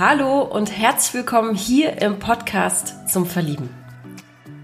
Hallo 0.00 0.40
und 0.40 0.74
herzlich 0.74 1.12
willkommen 1.12 1.54
hier 1.54 2.00
im 2.00 2.18
Podcast 2.18 3.06
zum 3.06 3.26
Verlieben. 3.26 3.68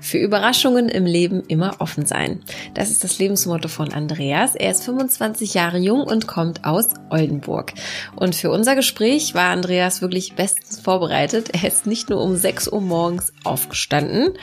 Für 0.00 0.16
Überraschungen 0.16 0.88
im 0.88 1.04
Leben 1.04 1.42
immer 1.46 1.76
offen 1.80 2.06
sein. 2.06 2.40
Das 2.72 2.90
ist 2.90 3.04
das 3.04 3.18
Lebensmotto 3.18 3.68
von 3.68 3.92
Andreas. 3.92 4.54
Er 4.54 4.70
ist 4.70 4.84
25 4.84 5.52
Jahre 5.52 5.76
jung 5.76 6.04
und 6.04 6.26
kommt 6.26 6.64
aus 6.64 6.88
Oldenburg. 7.10 7.74
Und 8.14 8.34
für 8.34 8.50
unser 8.50 8.76
Gespräch 8.76 9.34
war 9.34 9.50
Andreas 9.50 10.00
wirklich 10.00 10.36
bestens 10.36 10.80
vorbereitet. 10.80 11.50
Er 11.52 11.68
ist 11.68 11.86
nicht 11.86 12.08
nur 12.08 12.22
um 12.22 12.34
6 12.34 12.72
Uhr 12.72 12.80
morgens 12.80 13.34
aufgestanden. 13.44 14.38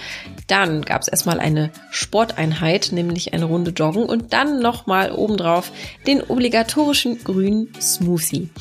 Dann 0.45 0.83
gab 0.83 1.01
es 1.01 1.07
erstmal 1.07 1.39
eine 1.39 1.71
Sporteinheit, 1.89 2.89
nämlich 2.91 3.33
eine 3.33 3.45
Runde 3.45 3.71
Joggen 3.71 4.03
und 4.03 4.31
dann 4.33 4.59
nochmal 4.59 5.11
obendrauf 5.11 5.71
den 6.05 6.21
obligatorischen 6.21 7.23
grünen 7.23 7.73
Smoothie. 7.81 8.51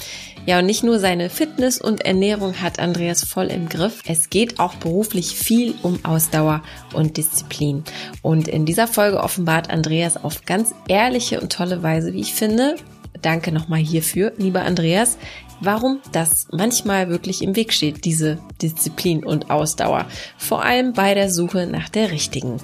Ja, 0.45 0.59
und 0.59 0.66
nicht 0.66 0.82
nur 0.82 0.98
seine 0.98 1.30
Fitness 1.30 1.80
und 1.80 2.05
Ernährung 2.05 2.60
hat 2.60 2.80
Andreas 2.80 3.24
voll 3.24 3.46
im 3.46 3.69
Griff. 3.69 4.02
Es 4.06 4.28
geht 4.28 4.59
auch 4.59 4.74
beruflich 4.74 5.37
viel 5.37 5.74
um 5.83 6.05
Ausdauer 6.05 6.62
und 6.95 7.16
Disziplin. 7.16 7.84
Und 8.23 8.48
in 8.48 8.66
dieser 8.66 8.88
Folge 8.88 9.20
offenbart 9.20 9.70
Andreas 9.70 10.23
auf 10.23 10.45
ganz 10.45 10.74
ehrliche 10.88 11.41
und 11.41 11.52
tolle 11.52 11.84
Weise, 11.84 12.12
wie 12.12 12.20
ich 12.20 12.34
finde, 12.34 12.74
danke 13.20 13.52
nochmal 13.52 13.78
hierfür, 13.78 14.33
lieber 14.36 14.62
Andreas, 14.62 15.16
warum 15.60 16.00
das 16.10 16.48
manchmal 16.50 17.09
wirklich 17.09 17.42
im 17.42 17.55
Weg 17.55 17.72
steht, 17.72 18.05
diese 18.05 18.38
Disziplin 18.61 19.24
und 19.24 19.48
Ausdauer. 19.48 20.06
Vor 20.38 20.64
allem 20.64 20.92
bei 20.92 21.14
der 21.14 21.30
Suche 21.30 21.69
nach 21.69 21.88
der 21.88 22.11
richtigen. 22.11 22.56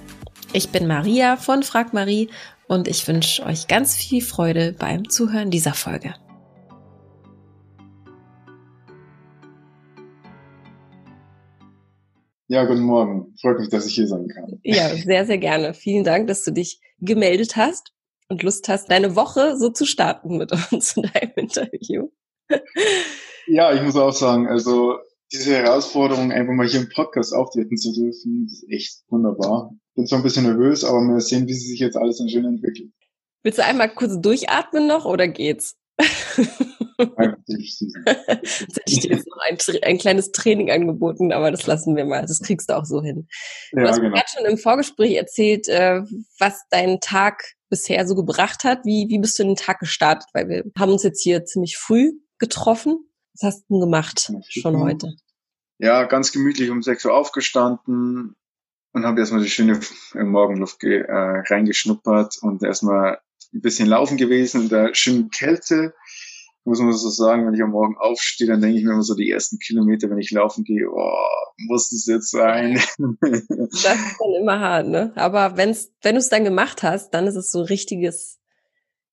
Ich 0.52 0.70
bin 0.70 0.88
Maria 0.88 1.36
von 1.36 1.62
Frag 1.62 1.92
Marie 1.92 2.28
und 2.66 2.88
ich 2.88 3.06
wünsche 3.06 3.46
euch 3.46 3.68
ganz 3.68 3.94
viel 3.94 4.20
Freude 4.20 4.74
beim 4.76 5.08
Zuhören 5.08 5.52
dieser 5.52 5.74
Folge. 5.74 6.14
Ja, 12.50 12.64
guten 12.64 12.82
Morgen. 12.82 13.34
Freut 13.42 13.58
mich, 13.58 13.68
dass 13.68 13.84
ich 13.84 13.94
hier 13.94 14.08
sein 14.08 14.26
kann. 14.28 14.58
Ja, 14.62 14.88
sehr, 14.96 15.26
sehr 15.26 15.36
gerne. 15.36 15.74
Vielen 15.74 16.02
Dank, 16.02 16.28
dass 16.28 16.44
du 16.44 16.50
dich 16.50 16.80
gemeldet 16.98 17.56
hast 17.56 17.92
und 18.30 18.42
Lust 18.42 18.68
hast, 18.68 18.90
deine 18.90 19.14
Woche 19.14 19.58
so 19.58 19.68
zu 19.68 19.84
starten 19.84 20.38
mit 20.38 20.50
uns 20.72 20.96
in 20.96 21.02
deinem 21.02 21.32
Interview. 21.36 22.08
Ja, 23.46 23.74
ich 23.74 23.82
muss 23.82 23.96
auch 23.96 24.12
sagen, 24.12 24.48
also 24.48 24.96
diese 25.30 25.56
Herausforderung, 25.56 26.32
einfach 26.32 26.54
mal 26.54 26.66
hier 26.66 26.80
im 26.80 26.88
Podcast 26.88 27.34
auftreten 27.34 27.76
zu 27.76 27.92
dürfen, 27.92 28.46
ist 28.46 28.64
echt 28.70 29.02
wunderbar. 29.10 29.70
Bin 29.94 30.06
zwar 30.06 30.20
ein 30.20 30.22
bisschen 30.22 30.44
nervös, 30.44 30.84
aber 30.84 31.00
wir 31.00 31.20
sehen, 31.20 31.46
wie 31.48 31.52
sich 31.52 31.80
jetzt 31.80 31.98
alles 31.98 32.16
dann 32.16 32.30
schön 32.30 32.46
entwickelt. 32.46 32.90
Willst 33.42 33.58
du 33.58 33.64
einmal 33.64 33.94
kurz 33.94 34.18
durchatmen 34.22 34.86
noch 34.86 35.04
oder 35.04 35.28
geht's? 35.28 35.76
Jetzt 36.98 37.08
hätte 37.46 38.82
ich 38.86 39.00
dir 39.00 39.10
jetzt 39.10 39.28
noch 39.28 39.38
ein, 39.48 39.56
ein, 39.82 39.98
kleines 39.98 40.32
Training 40.32 40.70
angeboten, 40.70 41.32
aber 41.32 41.50
das 41.52 41.66
lassen 41.66 41.94
wir 41.94 42.04
mal. 42.04 42.22
Das 42.22 42.40
kriegst 42.40 42.70
du 42.70 42.76
auch 42.76 42.84
so 42.84 43.02
hin. 43.02 43.28
Du 43.72 43.80
ja, 43.80 43.88
hast 43.88 43.96
genau. 43.96 44.10
mir 44.10 44.16
gerade 44.16 44.30
schon 44.36 44.44
im 44.46 44.58
Vorgespräch 44.58 45.14
erzählt, 45.14 45.68
äh, 45.68 46.02
was 46.38 46.64
dein 46.70 46.98
Tag 47.00 47.44
bisher 47.70 48.06
so 48.06 48.16
gebracht 48.16 48.64
hat. 48.64 48.84
Wie, 48.84 49.06
wie 49.08 49.18
bist 49.18 49.38
du 49.38 49.44
in 49.44 49.50
den 49.50 49.56
Tag 49.56 49.78
gestartet? 49.78 50.28
Weil 50.32 50.48
wir 50.48 50.64
haben 50.76 50.92
uns 50.92 51.04
jetzt 51.04 51.22
hier 51.22 51.44
ziemlich 51.44 51.76
früh 51.76 52.12
getroffen. 52.38 53.08
Was 53.34 53.54
hast 53.54 53.64
du 53.68 53.78
gemacht 53.78 54.32
schon 54.48 54.80
heute? 54.80 55.14
Ja, 55.78 56.04
ganz 56.04 56.32
gemütlich 56.32 56.70
um 56.70 56.82
6 56.82 57.04
Uhr 57.04 57.14
aufgestanden 57.14 58.34
und 58.92 59.04
habe 59.04 59.20
erstmal 59.20 59.42
die 59.42 59.50
schöne 59.50 59.78
Morgenluft 60.14 60.82
äh, 60.82 61.04
reingeschnuppert 61.08 62.38
und 62.42 62.64
erstmal 62.64 63.20
ein 63.54 63.60
bisschen 63.60 63.88
laufen 63.88 64.16
gewesen 64.16 64.62
in 64.62 64.68
der 64.68 64.94
schönen 64.94 65.30
Kälte 65.30 65.94
muss 66.68 66.80
man 66.80 66.92
so 66.92 67.10
sagen, 67.10 67.46
wenn 67.46 67.54
ich 67.54 67.62
am 67.62 67.70
Morgen 67.70 67.96
aufstehe, 67.98 68.46
dann 68.46 68.60
denke 68.60 68.78
ich 68.78 68.84
mir 68.84 68.92
immer 68.92 69.02
so 69.02 69.14
die 69.14 69.30
ersten 69.30 69.58
Kilometer, 69.58 70.10
wenn 70.10 70.18
ich 70.18 70.30
laufen 70.30 70.64
gehe, 70.64 70.88
oh, 70.90 71.26
muss 71.66 71.90
es 71.92 72.06
jetzt 72.06 72.30
sein? 72.30 72.80
Das 72.98 73.70
ist 73.72 73.86
dann 73.86 74.34
immer 74.40 74.60
hart, 74.60 74.88
ne? 74.88 75.12
Aber 75.16 75.56
wenn's, 75.56 75.90
wenn 76.02 76.14
du 76.14 76.20
es 76.20 76.28
dann 76.28 76.44
gemacht 76.44 76.82
hast, 76.82 77.10
dann 77.10 77.26
ist 77.26 77.36
es 77.36 77.50
so 77.50 77.60
ein 77.60 77.66
richtiges 77.66 78.38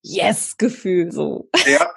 Yes-Gefühl, 0.01 1.11
so. 1.11 1.49
Ja, 1.65 1.89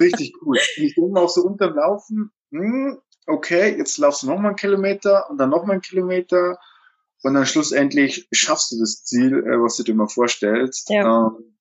richtig 0.00 0.34
cool. 0.42 0.58
Ich 0.76 0.94
denke 0.94 1.20
auch 1.20 1.28
so 1.28 1.42
unterm 1.42 1.74
Laufen, 1.74 2.30
hm, 2.50 2.98
okay, 3.26 3.76
jetzt 3.76 3.98
laufst 3.98 4.22
du 4.22 4.26
noch 4.28 4.38
mal 4.38 4.48
einen 4.48 4.56
Kilometer 4.56 5.30
und 5.30 5.38
dann 5.38 5.50
noch 5.50 5.64
mal 5.64 5.74
einen 5.74 5.82
Kilometer 5.82 6.58
und 7.22 7.34
dann 7.34 7.46
schlussendlich 7.46 8.28
schaffst 8.32 8.72
du 8.72 8.78
das 8.78 9.04
Ziel, 9.04 9.34
äh, 9.34 9.62
was 9.62 9.76
du 9.76 9.82
dir 9.82 9.94
mal 9.94 10.08
vorstellst. 10.08 10.90
Ja. 10.90 11.26
Ähm, 11.26 11.55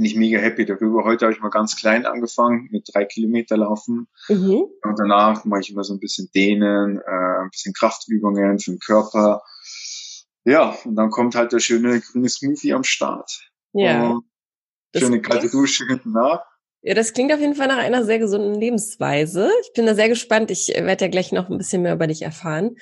bin 0.00 0.06
ich 0.06 0.16
mega 0.16 0.38
happy 0.38 0.64
darüber. 0.64 1.04
Heute 1.04 1.26
habe 1.26 1.34
ich 1.34 1.42
mal 1.42 1.50
ganz 1.50 1.76
klein 1.76 2.06
angefangen 2.06 2.68
mit 2.70 2.88
drei 2.90 3.04
Kilometer 3.04 3.58
laufen. 3.58 4.08
Mhm. 4.30 4.64
Und 4.82 4.98
danach 4.98 5.44
mache 5.44 5.60
ich 5.60 5.70
immer 5.70 5.84
so 5.84 5.92
ein 5.92 6.00
bisschen 6.00 6.30
Dehnen, 6.34 6.96
äh, 6.96 7.42
ein 7.42 7.50
bisschen 7.50 7.74
Kraftübungen 7.74 8.58
für 8.58 8.70
den 8.70 8.78
Körper. 8.78 9.42
Ja, 10.44 10.74
und 10.86 10.96
dann 10.96 11.10
kommt 11.10 11.34
halt 11.34 11.52
der 11.52 11.58
schöne 11.58 12.00
grüne 12.00 12.30
Smoothie 12.30 12.72
am 12.72 12.82
Start. 12.82 13.42
Ja. 13.74 14.12
Und 14.12 14.24
schöne 14.96 15.20
kalte 15.20 15.50
Dusche 15.50 15.84
hinten 15.86 16.12
nach. 16.12 16.46
Ja, 16.80 16.94
das 16.94 17.12
klingt 17.12 17.30
auf 17.30 17.40
jeden 17.40 17.54
Fall 17.54 17.68
nach 17.68 17.76
einer 17.76 18.02
sehr 18.02 18.18
gesunden 18.18 18.54
Lebensweise. 18.54 19.50
Ich 19.60 19.74
bin 19.74 19.84
da 19.84 19.94
sehr 19.94 20.08
gespannt. 20.08 20.50
Ich 20.50 20.68
werde 20.68 21.04
ja 21.04 21.10
gleich 21.10 21.30
noch 21.30 21.50
ein 21.50 21.58
bisschen 21.58 21.82
mehr 21.82 21.92
über 21.92 22.06
dich 22.06 22.22
erfahren 22.22 22.74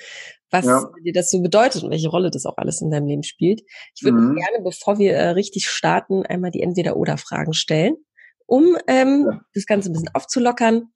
was 0.51 0.65
ja. 0.65 0.91
dir 1.03 1.13
das 1.13 1.31
so 1.31 1.41
bedeutet 1.41 1.83
und 1.83 1.91
welche 1.91 2.09
Rolle 2.09 2.31
das 2.31 2.45
auch 2.45 2.57
alles 2.57 2.81
in 2.81 2.91
deinem 2.91 3.07
Leben 3.07 3.23
spielt. 3.23 3.61
Ich 3.95 4.03
würde 4.03 4.17
mhm. 4.17 4.35
gerne, 4.35 4.63
bevor 4.63 4.97
wir 4.99 5.13
äh, 5.13 5.29
richtig 5.29 5.69
starten, 5.69 6.25
einmal 6.25 6.51
die 6.51 6.61
Entweder-Oder-Fragen 6.61 7.53
stellen, 7.53 7.97
um 8.45 8.77
ähm, 8.87 9.27
ja. 9.29 9.41
das 9.53 9.65
Ganze 9.65 9.89
ein 9.89 9.93
bisschen 9.93 10.09
aufzulockern. 10.13 10.91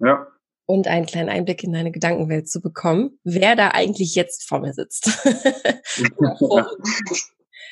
Ja. 0.00 0.26
Und 0.66 0.86
einen 0.86 1.06
kleinen 1.06 1.30
Einblick 1.30 1.64
in 1.64 1.72
deine 1.72 1.90
Gedankenwelt 1.90 2.48
zu 2.50 2.60
bekommen, 2.60 3.18
wer 3.24 3.56
da 3.56 3.70
eigentlich 3.70 4.14
jetzt 4.14 4.46
vor 4.46 4.60
mir 4.60 4.74
sitzt. 4.74 5.06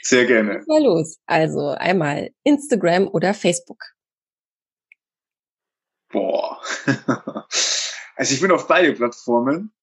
Sehr 0.03 0.25
gerne. 0.25 0.63
Mal 0.67 0.83
los. 0.83 1.19
Also 1.27 1.69
einmal 1.69 2.31
Instagram 2.45 3.09
oder 3.09 3.35
Facebook. 3.35 3.83
Boah. 6.11 6.61
Also 8.19 8.33
ich 8.33 8.41
bin 8.41 8.51
auf 8.51 8.67
beide 8.67 8.95
Plattformen. 8.95 9.75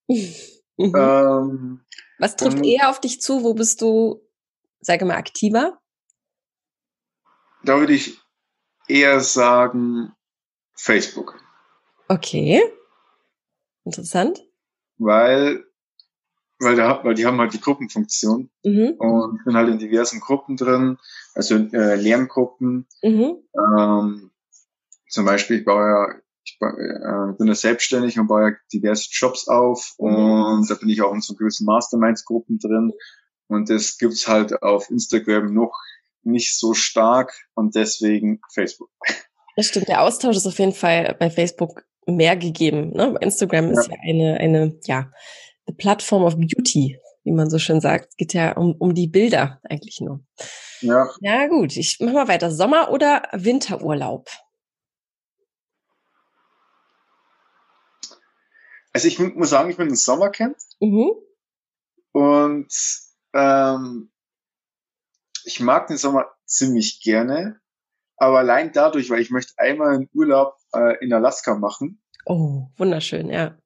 Mhm. 0.78 0.96
Ähm, 0.96 1.86
Was 2.20 2.36
trifft 2.36 2.58
und, 2.58 2.64
eher 2.64 2.90
auf 2.90 3.00
dich 3.00 3.22
zu? 3.22 3.44
Wo 3.44 3.54
bist 3.54 3.82
du, 3.82 4.22
sage 4.80 5.06
mal, 5.06 5.16
aktiver? 5.16 5.80
Da 7.64 7.80
würde 7.80 7.94
ich 7.94 8.20
eher 8.88 9.20
sagen 9.20 10.14
Facebook. 10.76 11.40
Okay. 12.08 12.62
Interessant. 13.86 14.44
Weil, 14.98 15.66
weil, 16.60 16.76
da, 16.76 17.04
weil 17.04 17.16
die 17.16 17.26
haben 17.26 17.40
halt 17.40 17.54
die 17.54 17.62
Gruppenfunktion 17.62 18.50
mhm. 18.64 18.96
und 18.98 19.44
bin 19.46 19.56
halt 19.56 19.70
in 19.70 19.80
diversen 19.80 20.20
Gruppen 20.20 20.58
drin, 20.58 20.98
also 21.34 21.56
äh, 21.56 21.96
Lerngruppen. 21.96 22.88
Mhm. 23.02 23.38
Ähm, 23.56 24.32
zum 25.10 25.26
Beispiel, 25.26 25.60
ich 25.60 25.66
baue 25.66 25.82
ja 25.82 26.22
äh, 26.70 27.38
bin 27.38 27.48
ja 27.48 27.56
selbstständig 27.56 28.20
und 28.20 28.28
baue 28.28 28.50
ja 28.50 28.56
diverse 28.72 29.10
Jobs 29.12 29.48
auf 29.48 29.96
mhm. 30.00 30.08
und 30.08 30.70
da 30.70 30.76
bin 30.76 30.90
ich 30.90 31.02
auch 31.02 31.14
in 31.14 31.22
so 31.22 31.36
gewissen 31.36 31.66
Masterminds-Gruppen 31.66 32.60
drin 32.60 32.94
und 33.48 33.70
das 33.70 33.98
gibt's 33.98 34.28
halt 34.28 34.62
auf 34.62 34.90
Instagram 34.90 35.54
noch 35.54 35.74
nicht 36.24 36.58
so 36.58 36.74
stark 36.74 37.34
und 37.54 37.76
deswegen 37.76 38.40
Facebook. 38.54 38.90
Das 39.56 39.68
stimmt, 39.68 39.88
der 39.88 40.02
Austausch 40.02 40.38
ist 40.38 40.48
auf 40.48 40.58
jeden 40.60 40.74
Fall 40.74 41.16
bei 41.20 41.30
Facebook 41.30 41.84
mehr 42.08 42.36
gegeben. 42.36 42.92
Ne? 42.92 43.16
Instagram 43.22 43.72
ist 43.72 43.88
ja. 43.88 43.94
ja 43.94 44.00
eine, 44.10 44.38
eine, 44.40 44.80
ja, 44.86 45.12
the 45.68 45.74
platform 45.74 46.24
of 46.24 46.36
beauty, 46.36 47.00
wie 47.24 47.32
man 47.32 47.50
so 47.50 47.60
schön 47.60 47.80
sagt. 47.80 48.08
Es 48.10 48.16
geht 48.18 48.34
ja 48.34 48.54
um, 48.58 48.74
um 48.80 48.94
die 48.94 49.08
Bilder 49.08 49.60
eigentlich 49.64 50.02
nur. 50.02 50.22
Ja. 50.82 51.10
Ja, 51.22 51.48
gut. 51.48 51.78
Ich 51.78 51.98
mach 52.00 52.14
mal 52.14 52.28
weiter. 52.28 52.52
Sommer- 52.52 52.92
oder 52.92 53.24
Winterurlaub? 53.32 54.28
Also 58.94 59.08
ich 59.08 59.20
muss 59.20 59.50
sagen, 59.50 59.70
ich 59.70 59.78
bin 59.78 59.90
ein 59.90 59.96
Sommerkind. 59.96 60.56
Mhm. 60.80 61.12
Und 62.12 62.72
ähm, 63.34 64.12
ich 65.46 65.60
mag 65.60 65.88
den 65.88 65.98
Sommer 65.98 66.28
ziemlich 66.46 67.02
gerne. 67.02 67.60
Aber 68.18 68.40
allein 68.40 68.72
dadurch, 68.72 69.10
weil 69.10 69.20
ich 69.20 69.32
möchte 69.32 69.54
einmal 69.58 69.96
einen 69.96 70.10
Urlaub 70.14 70.56
äh, 70.74 71.04
in 71.04 71.12
Alaska 71.12 71.56
machen. 71.56 72.02
Oh, 72.26 72.68
wunderschön, 72.78 73.30
ja. 73.30 73.58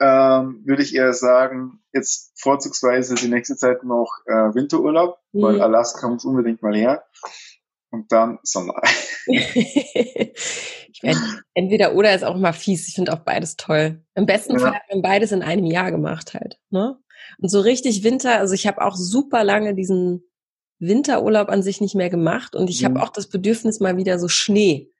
Ähm, 0.00 0.62
würde 0.64 0.82
ich 0.82 0.94
eher 0.94 1.12
sagen, 1.12 1.84
jetzt 1.92 2.32
vorzugsweise 2.40 3.14
die 3.14 3.28
nächste 3.28 3.56
Zeit 3.56 3.84
noch 3.84 4.10
äh, 4.26 4.54
Winterurlaub, 4.54 5.18
mhm. 5.32 5.42
weil 5.42 5.60
Alaska 5.60 6.08
muss 6.08 6.24
unbedingt 6.24 6.62
mal 6.62 6.74
her. 6.74 7.04
Und 7.94 8.10
dann 8.10 8.40
Sommer. 8.42 8.82
ich 9.26 11.00
meine, 11.04 11.20
entweder 11.54 11.94
oder 11.94 12.12
ist 12.12 12.24
auch 12.24 12.36
mal 12.36 12.52
fies. 12.52 12.88
Ich 12.88 12.96
finde 12.96 13.12
auch 13.12 13.20
beides 13.20 13.54
toll. 13.54 14.02
Im 14.16 14.26
besten 14.26 14.54
ja. 14.54 14.58
Fall 14.58 14.74
hat 14.74 14.82
man 14.90 15.00
beides 15.00 15.30
in 15.30 15.42
einem 15.42 15.64
Jahr 15.64 15.92
gemacht 15.92 16.34
halt. 16.34 16.58
Ne? 16.70 16.98
Und 17.38 17.50
so 17.50 17.60
richtig 17.60 18.02
Winter, 18.02 18.40
also 18.40 18.52
ich 18.52 18.66
habe 18.66 18.82
auch 18.82 18.96
super 18.96 19.44
lange 19.44 19.76
diesen 19.76 20.24
Winterurlaub 20.80 21.50
an 21.50 21.62
sich 21.62 21.80
nicht 21.80 21.94
mehr 21.94 22.10
gemacht 22.10 22.56
und 22.56 22.68
ich 22.68 22.82
mhm. 22.82 22.86
habe 22.86 23.02
auch 23.04 23.10
das 23.10 23.28
Bedürfnis 23.28 23.78
mal 23.78 23.96
wieder 23.96 24.18
so 24.18 24.26
Schnee 24.26 24.90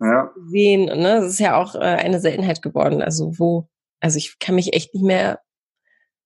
ja. 0.00 0.32
sehen. 0.46 0.86
Ne? 0.86 1.20
Das 1.20 1.26
ist 1.26 1.38
ja 1.38 1.56
auch 1.60 1.74
äh, 1.74 1.80
eine 1.80 2.18
Seltenheit 2.18 2.62
geworden. 2.62 3.02
Also 3.02 3.38
wo 3.38 3.68
Also 4.00 4.16
ich 4.16 4.38
kann 4.38 4.54
mich 4.54 4.72
echt 4.72 4.94
nicht 4.94 5.04
mehr, 5.04 5.40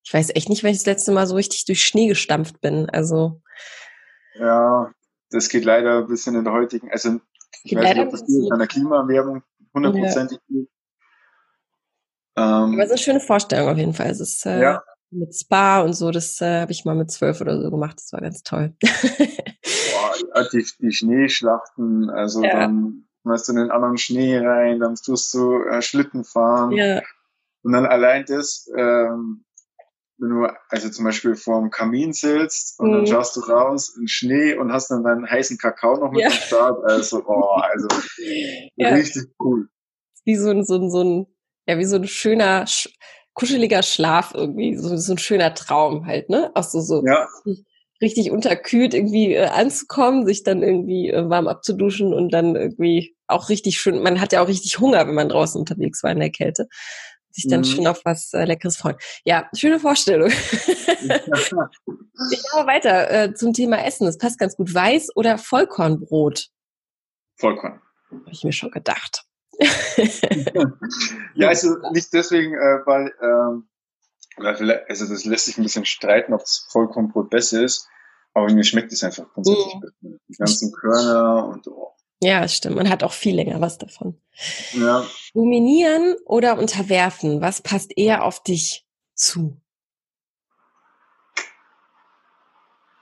ich 0.04 0.14
weiß 0.14 0.30
echt 0.36 0.50
nicht, 0.50 0.62
wenn 0.62 0.70
ich 0.70 0.78
das 0.78 0.86
letzte 0.86 1.10
Mal 1.10 1.26
so 1.26 1.34
richtig 1.34 1.64
durch 1.64 1.84
Schnee 1.84 2.06
gestampft 2.06 2.60
bin. 2.60 2.88
Also. 2.90 3.42
Ja, 4.38 4.92
das 5.30 5.48
geht 5.48 5.64
leider 5.64 5.98
ein 5.98 6.06
bisschen 6.06 6.34
in 6.34 6.44
der 6.44 6.52
heutigen, 6.52 6.90
also 6.90 7.20
ich 7.62 7.74
weiß 7.74 7.94
nicht, 7.94 8.04
ob 8.04 8.10
das 8.10 8.22
in 8.28 8.52
einer 8.52 8.66
Klimaerwärmung 8.66 9.42
hundertprozentig 9.74 10.38
ja. 10.48 10.56
geht. 10.56 10.68
Ähm, 12.36 12.44
Aber 12.74 12.78
es 12.78 12.86
ist 12.86 12.90
eine 12.90 12.98
schöne 12.98 13.20
Vorstellung 13.20 13.68
auf 13.68 13.78
jeden 13.78 13.94
Fall. 13.94 14.10
Es 14.10 14.20
ist 14.20 14.44
äh, 14.46 14.60
ja. 14.60 14.82
mit 15.10 15.34
Spa 15.34 15.80
und 15.80 15.94
so, 15.94 16.10
das 16.10 16.40
äh, 16.40 16.60
habe 16.60 16.72
ich 16.72 16.84
mal 16.84 16.94
mit 16.94 17.10
zwölf 17.10 17.40
oder 17.40 17.60
so 17.60 17.70
gemacht. 17.70 17.96
Das 17.96 18.12
war 18.12 18.20
ganz 18.20 18.42
toll. 18.42 18.74
Boah, 18.80 20.48
die, 20.52 20.66
die 20.80 20.92
Schneeschlachten, 20.92 22.10
also 22.10 22.44
ja. 22.44 22.60
dann 22.60 23.08
schmeißt 23.22 23.48
du 23.48 23.52
in 23.52 23.58
den 23.58 23.70
anderen 23.70 23.96
Schnee 23.96 24.38
rein, 24.38 24.80
dann 24.80 24.94
tust 24.94 25.32
du 25.34 25.62
äh, 25.64 25.80
Schlitten 25.80 26.24
fahren. 26.24 26.72
Ja. 26.72 27.02
Und 27.62 27.72
dann 27.72 27.86
allein 27.86 28.24
das, 28.26 28.70
ähm, 28.76 29.45
wenn 30.18 30.30
du 30.30 30.48
also 30.70 30.88
zum 30.88 31.04
Beispiel 31.04 31.34
vorm 31.34 31.70
Kamin 31.70 32.12
sitzt 32.12 32.78
und 32.80 32.90
mhm. 32.90 32.92
dann 32.92 33.06
schaust 33.06 33.36
du 33.36 33.40
raus 33.40 33.94
in 33.98 34.08
Schnee 34.08 34.54
und 34.54 34.72
hast 34.72 34.90
dann 34.90 35.04
deinen 35.04 35.28
heißen 35.28 35.58
Kakao 35.58 35.96
noch 35.98 36.10
mit 36.10 36.22
ja. 36.22 36.28
am 36.28 36.32
Start. 36.32 36.84
Also, 36.84 37.22
oh, 37.26 37.56
also 37.60 37.88
ja. 38.76 38.88
richtig 38.90 39.24
cool. 39.40 39.68
Wie 40.24 40.36
so 40.36 40.50
ein, 40.50 40.64
so 40.64 40.76
ein, 40.76 40.90
so 40.90 41.02
ein, 41.02 41.26
ja, 41.66 41.78
wie 41.78 41.84
so 41.84 41.96
ein 41.96 42.06
schöner, 42.06 42.66
sch 42.66 42.88
kuscheliger 43.34 43.82
Schlaf 43.82 44.32
irgendwie, 44.34 44.76
so, 44.76 44.96
so 44.96 45.12
ein 45.12 45.18
schöner 45.18 45.52
Traum 45.52 46.06
halt, 46.06 46.30
ne? 46.30 46.50
Auch 46.54 46.62
so, 46.62 46.80
so 46.80 47.04
ja. 47.04 47.28
richtig 48.00 48.30
unterkühlt 48.30 48.94
irgendwie 48.94 49.34
äh, 49.34 49.44
anzukommen, 49.48 50.24
sich 50.24 50.42
dann 50.42 50.62
irgendwie 50.62 51.10
äh, 51.10 51.28
warm 51.28 51.46
abzuduschen 51.46 52.14
und 52.14 52.32
dann 52.32 52.56
irgendwie 52.56 53.14
auch 53.26 53.50
richtig 53.50 53.78
schön, 53.78 54.02
man 54.02 54.22
hat 54.22 54.32
ja 54.32 54.42
auch 54.42 54.48
richtig 54.48 54.78
Hunger, 54.78 55.06
wenn 55.06 55.14
man 55.14 55.28
draußen 55.28 55.60
unterwegs 55.60 56.02
war 56.02 56.12
in 56.12 56.20
der 56.20 56.30
Kälte 56.30 56.66
sich 57.36 57.48
dann 57.48 57.60
mhm. 57.60 57.64
schon 57.64 57.86
auf 57.86 58.00
was 58.04 58.32
äh, 58.32 58.44
Leckeres 58.44 58.76
freuen. 58.76 58.96
Ja, 59.24 59.48
schöne 59.54 59.78
Vorstellung. 59.78 60.30
ich 60.30 61.52
mache 61.52 62.66
weiter 62.66 63.10
äh, 63.10 63.34
zum 63.34 63.52
Thema 63.52 63.84
Essen. 63.84 64.06
Das 64.06 64.18
passt 64.18 64.38
ganz 64.38 64.56
gut. 64.56 64.72
Weiß 64.74 65.14
oder 65.14 65.38
Vollkornbrot? 65.38 66.48
Vollkorn. 67.36 67.80
Habe 68.10 68.30
ich 68.30 68.42
mir 68.44 68.52
schon 68.52 68.70
gedacht. 68.70 69.24
ja, 71.34 71.48
also 71.48 71.76
nicht 71.92 72.12
deswegen, 72.12 72.54
äh, 72.54 72.80
weil, 72.84 73.12
ähm, 73.22 73.68
also 74.36 75.06
das 75.06 75.24
lässt 75.24 75.46
sich 75.46 75.56
ein 75.56 75.62
bisschen 75.62 75.86
streiten, 75.86 76.34
ob 76.34 76.40
das 76.40 76.66
Vollkornbrot 76.70 77.30
besser 77.30 77.62
ist, 77.62 77.88
aber 78.34 78.52
mir 78.52 78.64
schmeckt 78.64 78.92
es 78.92 79.02
einfach 79.02 79.24
grundsätzlich 79.32 79.74
mm. 80.00 80.16
Die 80.28 80.36
ganzen 80.36 80.72
Körner 80.72 81.46
und 81.46 81.66
oh, 81.68 81.95
ja, 82.20 82.46
stimmt. 82.48 82.76
Man 82.76 82.88
hat 82.88 83.02
auch 83.02 83.12
viel 83.12 83.34
länger 83.34 83.60
was 83.60 83.78
davon. 83.78 84.20
Ja. 84.72 85.06
Dominieren 85.34 86.16
oder 86.24 86.58
unterwerfen? 86.58 87.40
Was 87.40 87.62
passt 87.62 87.96
eher 87.96 88.24
auf 88.24 88.42
dich 88.42 88.86
zu? 89.14 89.60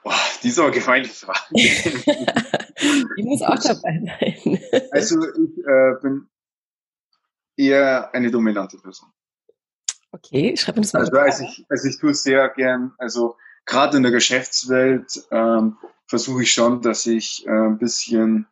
Boah, 0.03 0.15
die 0.43 0.49
ist 0.49 0.59
aber 0.59 0.71
gemeine 0.71 1.07
Frage. 1.07 1.39
die 1.51 3.23
muss 3.23 3.43
auch 3.43 3.59
dabei 3.59 4.03
sein. 4.05 4.61
also 4.91 5.23
ich 5.23 5.59
äh, 5.67 5.95
bin 6.03 6.29
eher 7.57 8.13
eine 8.15 8.31
dominante 8.31 8.79
Person. 8.79 9.11
Okay, 10.13 10.57
schreib 10.57 10.77
das 10.77 10.93
mal. 10.93 11.01
Also, 11.01 11.17
also 11.17 11.45
ich, 11.45 11.67
also 11.69 11.89
ich 11.89 11.99
tue 11.99 12.15
sehr 12.15 12.49
gern, 12.51 12.93
also 12.99 13.37
gerade 13.65 13.97
in 13.97 14.03
der 14.03 14.13
Geschäftswelt 14.13 15.27
ähm, 15.31 15.77
versuche 16.07 16.43
ich 16.43 16.53
schon, 16.53 16.83
dass 16.83 17.07
ich 17.07 17.47
äh, 17.47 17.51
ein 17.51 17.79
bisschen 17.79 18.47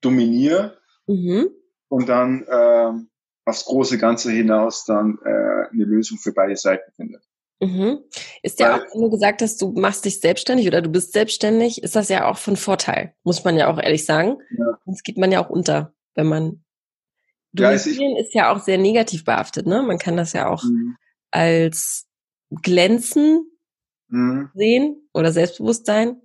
dominiere 0.00 0.78
mhm. 1.06 1.48
und 1.88 2.08
dann 2.08 2.44
äh, 2.46 2.92
aufs 3.44 3.64
große 3.64 3.98
Ganze 3.98 4.30
hinaus 4.30 4.84
dann 4.84 5.18
äh, 5.24 5.28
eine 5.72 5.84
Lösung 5.84 6.18
für 6.18 6.32
beide 6.32 6.56
Seiten 6.56 6.90
finde. 6.94 7.20
Mhm. 7.60 8.00
Ist 8.42 8.60
ja 8.60 8.76
auch, 8.76 8.82
wenn 8.92 9.02
du 9.02 9.10
gesagt 9.10 9.40
hast, 9.40 9.62
du 9.62 9.72
machst 9.72 10.04
dich 10.04 10.20
selbstständig 10.20 10.66
oder 10.66 10.82
du 10.82 10.90
bist 10.90 11.12
selbstständig, 11.12 11.82
ist 11.82 11.96
das 11.96 12.08
ja 12.08 12.28
auch 12.28 12.36
von 12.36 12.56
Vorteil, 12.56 13.14
muss 13.22 13.44
man 13.44 13.56
ja 13.56 13.68
auch 13.72 13.78
ehrlich 13.78 14.04
sagen. 14.04 14.38
Ja. 14.58 14.78
Sonst 14.84 15.04
geht 15.04 15.16
man 15.16 15.32
ja 15.32 15.42
auch 15.44 15.48
unter, 15.48 15.94
wenn 16.14 16.26
man 16.26 16.64
Dominieren 17.56 18.16
ja, 18.16 18.20
ist 18.20 18.34
ja 18.34 18.52
auch 18.52 18.60
sehr 18.60 18.76
negativ 18.76 19.24
behaftet, 19.24 19.66
ne? 19.66 19.82
Man 19.82 19.98
kann 19.98 20.16
das 20.16 20.34
ja 20.34 20.48
auch 20.48 20.62
mhm. 20.62 20.96
als 21.30 22.06
Glänzen 22.50 23.50
mhm. 24.08 24.50
sehen 24.54 25.08
oder 25.14 25.32
Selbstbewusstsein. 25.32 26.20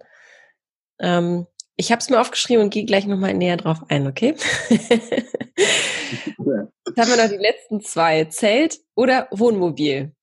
Ähm, 0.99 1.47
ich 1.75 1.91
habe 1.91 1.99
es 1.99 2.09
mir 2.09 2.19
aufgeschrieben 2.19 2.63
und 2.63 2.69
gehe 2.69 2.85
gleich 2.85 3.05
nochmal 3.05 3.33
näher 3.33 3.57
drauf 3.57 3.79
ein, 3.89 4.07
okay? 4.07 4.35
Jetzt 4.69 6.97
haben 6.97 7.09
wir 7.09 7.17
noch 7.17 7.29
die 7.29 7.37
letzten 7.37 7.81
zwei. 7.81 8.25
Zelt 8.25 8.79
oder 8.95 9.27
Wohnmobil? 9.31 10.15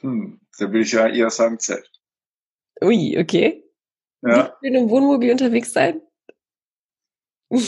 Hm, 0.00 0.40
da 0.58 0.66
würde 0.66 0.80
ich 0.80 0.92
ja 0.92 1.08
eher 1.08 1.30
sagen 1.30 1.58
Zelt. 1.58 1.90
Ui, 2.82 3.18
okay. 3.18 3.64
Ja. 4.22 4.56
Wie 4.60 4.68
in 4.68 4.76
einem 4.76 4.90
Wohnmobil 4.90 5.30
unterwegs 5.30 5.72
sein? 5.72 6.02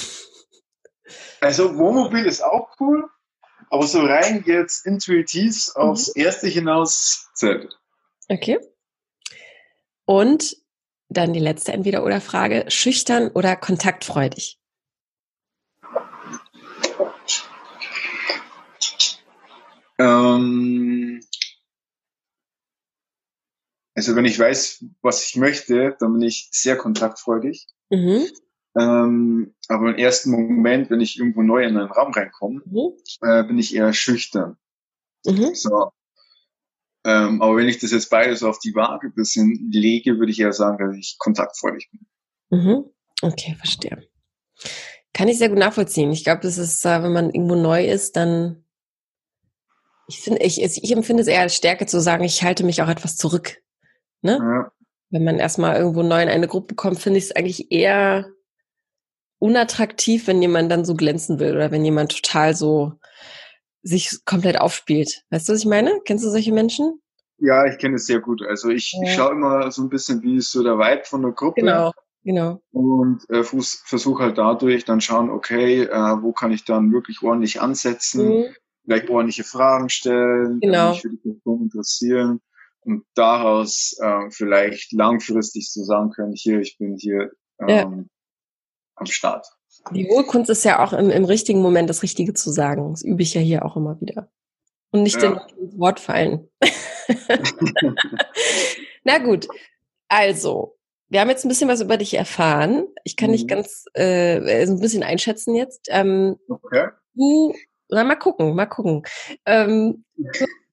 Also 1.41 1.79
Wohnmobil 1.79 2.27
ist 2.27 2.43
auch 2.43 2.69
cool, 2.81 3.09
aber 3.71 3.87
so 3.87 4.01
rein 4.01 4.43
jetzt 4.47 4.87
intuitiv 4.87 5.71
aufs 5.75 6.15
mhm. 6.15 6.23
erste 6.23 6.49
hinaus 6.49 7.31
Zelt. 7.35 7.79
Okay. 8.29 8.59
Und 10.05 10.57
dann 11.09 11.33
die 11.33 11.41
letzte 11.41 11.73
Entweder-Oder-Frage. 11.73 12.67
Schüchtern 12.69 13.29
oder 13.29 13.57
kontaktfreudig? 13.57 14.59
Ähm, 19.99 21.21
also 23.95 24.15
wenn 24.15 24.25
ich 24.25 24.39
weiß, 24.39 24.85
was 25.03 25.27
ich 25.27 25.37
möchte, 25.37 25.97
dann 25.99 26.13
bin 26.13 26.23
ich 26.23 26.49
sehr 26.53 26.77
kontaktfreudig. 26.77 27.67
Mhm. 27.91 28.27
Ähm, 28.79 29.55
aber 29.69 29.91
im 29.91 29.97
ersten 29.97 30.31
Moment, 30.31 30.91
wenn 30.91 31.01
ich 31.01 31.19
irgendwo 31.19 31.43
neu 31.43 31.65
in 31.65 31.77
einen 31.77 31.91
Raum 31.91 32.13
reinkomme, 32.13 32.63
mhm. 32.65 32.93
äh, 33.23 33.43
bin 33.45 33.59
ich 33.59 33.75
eher 33.75 33.93
schüchtern. 33.93 34.57
Mhm. 35.27 35.55
So, 35.55 35.91
ähm, 37.05 37.41
aber 37.43 37.57
wenn 37.57 37.69
ich 37.69 37.79
das 37.79 37.93
jetzt 37.93 38.11
beides 38.11 38.43
auf 38.43 38.59
die 38.59 38.75
Waage 38.75 39.11
bisschen 39.11 39.69
lege, 39.71 40.19
würde 40.19 40.33
ich 40.33 40.41
eher 40.41 40.53
sagen, 40.53 40.79
dass 40.79 40.97
ich 40.97 41.17
kontaktfreudig 41.19 41.91
bin. 41.91 42.59
Mhm. 42.59 42.85
Okay, 43.23 43.55
verstehe. 43.57 44.09
Kann 45.13 45.29
ich 45.29 45.39
sehr 45.39 45.49
gut 45.49 45.59
nachvollziehen. 45.59 46.13
Ich 46.13 46.25
glaube, 46.25 46.43
das 46.43 46.59
ist, 46.59 46.85
äh, 46.85 47.03
wenn 47.03 47.13
man 47.13 47.31
irgendwo 47.31 47.55
neu 47.55 47.87
ist, 47.87 48.17
dann 48.17 48.65
ich 50.09 50.21
finde, 50.21 50.43
ich, 50.43 50.61
ich 50.61 50.93
empfinde 50.93 51.21
es 51.21 51.29
eher 51.29 51.43
als 51.43 51.55
Stärke 51.55 51.85
zu 51.85 52.01
sagen, 52.01 52.25
ich 52.25 52.43
halte 52.43 52.65
mich 52.65 52.81
auch 52.83 52.89
etwas 52.89 53.17
zurück. 53.17 53.59
Ne? 54.23 54.39
Ja. 54.41 54.73
Wenn 55.11 55.25
man 55.25 55.39
erstmal 55.39 55.77
irgendwo 55.77 56.03
neu 56.03 56.23
in 56.23 56.29
eine 56.29 56.49
Gruppe 56.49 56.75
kommt, 56.75 56.99
finde 56.99 57.19
ich 57.19 57.27
es 57.27 57.37
eigentlich 57.37 57.71
eher 57.71 58.27
unattraktiv, 59.39 60.27
wenn 60.27 60.43
jemand 60.43 60.73
dann 60.73 60.85
so 60.85 60.95
glänzen 60.95 61.39
will 61.39 61.55
oder 61.55 61.71
wenn 61.71 61.85
jemand 61.85 62.13
total 62.13 62.57
so 62.57 62.95
sich 63.89 64.25
komplett 64.25 64.61
aufspielt. 64.61 65.23
Weißt 65.31 65.49
du, 65.49 65.53
was 65.53 65.61
ich 65.61 65.67
meine? 65.67 66.01
Kennst 66.05 66.25
du 66.25 66.31
solche 66.31 66.53
Menschen? 66.53 67.01
Ja, 67.39 67.67
ich 67.67 67.79
kenne 67.79 67.97
es 67.97 68.07
sehr 68.07 68.21
gut. 68.21 68.43
Also 68.43 68.69
ich, 68.69 68.93
ja. 68.93 69.03
ich 69.05 69.15
schaue 69.15 69.33
immer 69.33 69.71
so 69.71 69.83
ein 69.83 69.89
bisschen, 69.89 70.23
wie 70.23 70.37
ist 70.37 70.51
so 70.51 70.63
der 70.63 70.79
Vibe 70.79 71.05
von 71.05 71.23
der 71.23 71.33
Gruppe. 71.33 71.61
Genau, 71.61 71.93
genau. 72.25 72.61
Und 72.73 73.29
äh, 73.31 73.43
versuche 73.43 74.25
halt 74.25 74.39
dadurch 74.39 74.85
dann 74.85 75.01
schauen, 75.01 75.31
okay, 75.31 75.83
äh, 75.83 76.23
wo 76.23 76.33
kann 76.33 76.53
ich 76.53 76.65
dann 76.65 76.93
wirklich 76.93 77.23
ordentlich 77.23 77.61
ansetzen, 77.61 78.29
mhm. 78.29 78.45
vielleicht 78.85 79.09
ordentliche 79.09 79.45
Fragen 79.45 79.89
stellen, 79.89 80.61
genau. 80.61 80.91
mich 80.91 81.03
für 81.03 81.11
die 81.11 81.17
Person 81.17 81.63
interessieren 81.63 82.41
und 82.81 83.05
daraus 83.15 83.97
äh, 84.03 84.31
vielleicht 84.31 84.93
langfristig 84.93 85.73
so 85.73 85.85
sagen 85.85 86.11
können, 86.11 86.33
hier, 86.35 86.61
ich 86.61 86.77
bin 86.79 86.97
hier 86.99 87.31
ähm, 87.61 87.69
ja. 87.69 88.05
am 88.97 89.07
Start. 89.07 89.47
Die 89.93 90.09
hohe 90.09 90.25
Kunst 90.25 90.51
ist 90.51 90.65
ja 90.65 90.85
auch 90.85 90.93
im, 90.93 91.11
im 91.11 91.25
richtigen 91.25 91.63
Moment 91.63 91.89
das 91.89 92.03
Richtige 92.03 92.35
zu 92.35 92.51
sagen. 92.51 92.91
Das 92.91 93.03
übe 93.03 93.23
ich 93.23 93.35
ja 93.35 93.41
hier 93.41 93.65
auch 93.65 93.77
immer 93.77 94.01
wieder. 94.01 94.29
Und 94.91 95.03
nicht 95.03 95.23
ja. 95.23 95.47
ins 95.59 95.79
Wort 95.79 96.01
fallen. 96.01 96.49
Na 99.05 99.19
gut. 99.19 99.49
Also, 100.09 100.77
wir 101.09 101.21
haben 101.21 101.31
jetzt 101.31 101.45
ein 101.45 101.49
bisschen 101.49 101.69
was 101.69 101.81
über 101.81 101.97
dich 101.97 102.15
erfahren. 102.15 102.87
Ich 103.05 103.17
kann 103.17 103.31
mhm. 103.31 103.33
dich 103.35 103.47
ganz 103.47 103.85
äh, 103.95 104.67
so 104.67 104.75
ein 104.75 104.81
bisschen 104.81 105.03
einschätzen 105.03 105.55
jetzt. 105.55 105.89
Ähm, 105.91 106.39
okay. 106.49 106.89
Du, 107.15 107.55
na, 107.89 108.05
mal 108.05 108.17
gucken, 108.17 108.55
mal 108.55 108.67
gucken. 108.67 109.03
Ähm, 109.47 110.05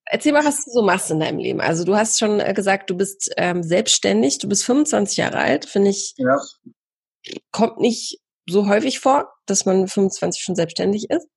erzähl 0.05 0.33
mal, 0.33 0.45
was 0.45 0.65
du 0.65 0.71
so 0.71 0.81
machst 0.81 1.11
in 1.11 1.19
deinem 1.19 1.39
Leben. 1.39 1.61
Also 1.61 1.83
du 1.83 1.95
hast 1.95 2.19
schon 2.19 2.39
äh, 2.39 2.53
gesagt, 2.53 2.89
du 2.89 2.97
bist 2.97 3.33
ähm, 3.37 3.63
selbstständig, 3.63 4.37
du 4.39 4.49
bist 4.49 4.65
25 4.65 5.17
Jahre 5.17 5.37
alt, 5.37 5.65
finde 5.65 5.89
ich. 5.89 6.13
Ja. 6.17 6.37
Kommt 7.51 7.79
nicht 7.79 8.19
so 8.47 8.67
häufig 8.67 8.99
vor, 8.99 9.33
dass 9.45 9.65
man 9.65 9.87
25 9.87 10.41
schon 10.41 10.55
selbstständig 10.55 11.09
ist. 11.09 11.27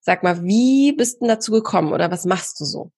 Sag 0.00 0.22
mal, 0.22 0.42
wie 0.44 0.92
bist 0.92 1.20
du 1.20 1.26
dazu 1.26 1.52
gekommen 1.52 1.92
oder 1.92 2.10
was 2.10 2.24
machst 2.24 2.60
du 2.60 2.64
so? 2.64 2.92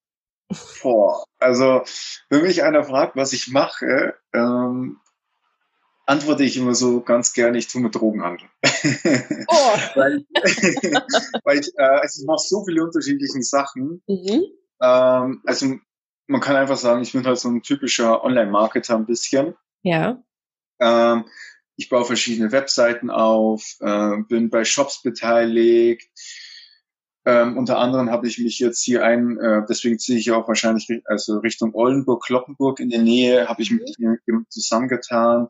Boah, 0.83 1.25
also 1.39 1.83
wenn 2.29 2.43
mich 2.43 2.63
einer 2.63 2.85
fragt, 2.85 3.17
was 3.17 3.33
ich 3.33 3.49
mache, 3.49 4.15
ähm, 4.33 4.99
antworte 6.07 6.43
ich 6.43 6.57
immer 6.57 6.75
so 6.75 7.01
ganz 7.03 7.33
gerne, 7.33 7.57
ich 7.57 7.69
tue 7.69 7.81
mir 7.81 7.91
Drogenhandel. 7.91 8.49
Oh. 8.63 8.65
weil, 9.95 10.25
weil 11.45 11.61
ich, 11.61 11.71
äh, 11.77 11.83
also 11.83 12.21
ich 12.21 12.27
mache 12.27 12.39
so 12.41 12.65
viele 12.65 12.83
unterschiedliche 12.83 13.43
Sachen. 13.43 14.03
Mhm. 14.09 14.45
Ähm, 14.83 15.43
also 15.47 15.77
man 16.27 16.41
kann 16.41 16.57
einfach 16.57 16.77
sagen, 16.77 17.03
ich 17.03 17.13
bin 17.13 17.25
halt 17.25 17.39
so 17.39 17.49
ein 17.49 17.63
typischer 17.63 18.25
Online-Marketer 18.25 18.97
ein 18.97 19.07
bisschen. 19.07 19.55
Ja. 19.83 20.23
Ähm, 20.81 21.25
ich 21.81 21.89
baue 21.89 22.05
verschiedene 22.05 22.53
Webseiten 22.53 23.09
auf, 23.09 23.77
äh, 23.81 24.19
bin 24.29 24.51
bei 24.51 24.65
Shops 24.65 25.01
beteiligt. 25.03 26.11
Ähm, 27.25 27.57
unter 27.57 27.79
anderem 27.79 28.11
habe 28.11 28.29
ich 28.29 28.39
mich 28.39 28.59
jetzt 28.59 28.83
hier 28.83 29.03
ein, 29.03 29.39
äh, 29.39 29.63
deswegen 29.67 29.99
ziehe 29.99 30.19
ich 30.19 30.31
auch 30.31 30.47
wahrscheinlich 30.47 30.89
also 31.07 31.39
Richtung 31.39 31.75
Oldenburg, 31.75 32.23
Kloppenburg 32.23 32.81
in 32.81 32.91
der 32.91 33.01
Nähe, 33.01 33.49
habe 33.49 33.63
ich 33.63 33.71
mich 33.71 33.97
mhm. 33.99 34.47
zusammengetan. 34.51 35.49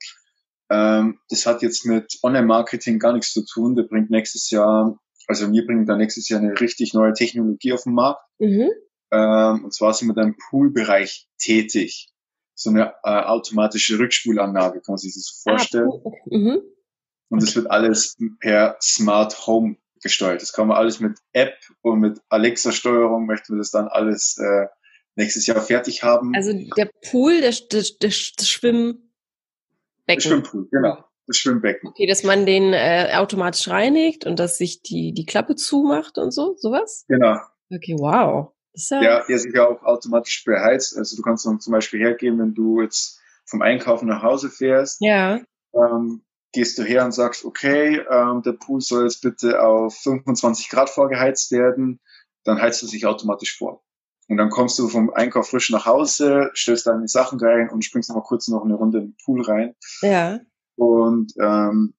Ähm, 0.70 1.18
das 1.28 1.46
hat 1.46 1.62
jetzt 1.62 1.84
mit 1.84 2.20
Online-Marketing 2.22 3.00
gar 3.00 3.12
nichts 3.12 3.32
zu 3.32 3.44
tun. 3.44 3.75
Der 3.75 3.82
bringt 3.82 4.10
nächstes 4.10 4.50
Jahr, 4.50 5.00
also 5.26 5.50
wir 5.50 5.66
bringen 5.66 5.87
da 5.87 5.96
nächstes 5.96 6.28
Jahr 6.28 6.40
eine 6.40 6.60
richtig 6.60 6.94
neue 6.94 7.12
Technologie 7.12 7.72
auf 7.72 7.82
den 7.82 7.94
Markt. 7.94 8.22
Mhm. 8.38 8.70
Ähm, 9.10 9.64
und 9.64 9.75
zwar 9.75 9.94
sind 9.94 10.06
wir 10.06 10.14
da 10.14 10.22
im 10.22 10.37
Poolbereich 10.49 11.26
tätig. 11.38 12.12
So 12.60 12.68
eine 12.68 12.92
äh, 13.04 13.22
automatische 13.22 13.98
Rückspulanlage, 13.98 14.82
kann 14.82 14.92
man 14.92 14.98
sich 14.98 15.14
das 15.14 15.24
so 15.24 15.50
ah, 15.50 15.54
vorstellen. 15.54 15.90
Ah, 16.04 16.10
mhm. 16.26 16.60
Und 17.30 17.42
das 17.42 17.56
wird 17.56 17.70
alles 17.70 18.18
per 18.38 18.76
Smart 18.82 19.46
Home 19.46 19.76
gesteuert. 20.02 20.42
Das 20.42 20.52
kann 20.52 20.68
man 20.68 20.76
alles 20.76 21.00
mit 21.00 21.16
App 21.32 21.54
und 21.80 22.00
mit 22.00 22.20
Alexa-Steuerung 22.28 23.24
möchten 23.24 23.54
wir 23.54 23.58
das 23.58 23.70
dann 23.70 23.88
alles 23.88 24.36
äh, 24.36 24.66
nächstes 25.16 25.46
Jahr 25.46 25.62
fertig 25.62 26.02
haben. 26.02 26.34
Also 26.34 26.52
der 26.76 26.90
Pool, 27.10 27.40
der, 27.40 27.52
der, 27.72 27.82
der, 27.82 28.10
der 28.10 28.10
Schwimmbecken. 28.10 29.10
Der 30.06 30.20
Schwimmpool, 30.20 30.68
genau. 30.70 31.02
Das 31.26 31.38
Schwimmbecken. 31.38 31.88
Okay, 31.88 32.06
dass 32.06 32.24
man 32.24 32.44
den 32.44 32.74
äh, 32.74 33.12
automatisch 33.14 33.68
reinigt 33.68 34.26
und 34.26 34.38
dass 34.38 34.58
sich 34.58 34.82
die, 34.82 35.14
die 35.14 35.24
Klappe 35.24 35.54
zumacht 35.54 36.18
und 36.18 36.30
so, 36.30 36.56
sowas? 36.58 37.06
Genau. 37.08 37.38
Okay, 37.70 37.94
wow. 37.98 38.52
Ja, 38.74 39.02
ja, 39.02 39.24
der 39.26 39.38
sich 39.38 39.54
ja 39.54 39.66
auch 39.66 39.82
automatisch 39.82 40.44
beheizt. 40.44 40.96
Also 40.96 41.16
du 41.16 41.22
kannst 41.22 41.46
dann 41.46 41.60
zum 41.60 41.72
Beispiel 41.72 42.00
hergeben, 42.00 42.38
wenn 42.38 42.54
du 42.54 42.80
jetzt 42.80 43.20
vom 43.44 43.62
Einkaufen 43.62 44.08
nach 44.08 44.22
Hause 44.22 44.48
fährst. 44.48 45.00
Ja. 45.00 45.40
Ähm, 45.74 46.22
gehst 46.52 46.78
du 46.78 46.82
her 46.82 47.04
und 47.04 47.12
sagst, 47.12 47.44
okay, 47.44 48.00
ähm, 48.10 48.42
der 48.42 48.52
Pool 48.52 48.80
soll 48.80 49.04
jetzt 49.04 49.22
bitte 49.22 49.62
auf 49.62 49.96
25 49.96 50.68
Grad 50.68 50.90
vorgeheizt 50.90 51.52
werden, 51.52 52.00
dann 52.44 52.60
heizt 52.60 52.82
du 52.82 52.86
sich 52.86 53.06
automatisch 53.06 53.56
vor. 53.56 53.82
Und 54.28 54.36
dann 54.36 54.50
kommst 54.50 54.78
du 54.78 54.88
vom 54.88 55.10
Einkauf 55.10 55.50
frisch 55.50 55.70
nach 55.70 55.86
Hause, 55.86 56.50
stellst 56.54 56.86
deine 56.86 57.08
Sachen 57.08 57.40
rein 57.40 57.68
und 57.68 57.84
springst 57.84 58.10
noch 58.10 58.16
mal 58.16 58.22
kurz 58.22 58.46
noch 58.48 58.64
eine 58.64 58.74
Runde 58.74 58.98
in 58.98 59.04
den 59.06 59.16
Pool 59.24 59.42
rein. 59.42 59.74
Ja. 60.02 60.38
Und 60.76 61.32
ähm, 61.40 61.94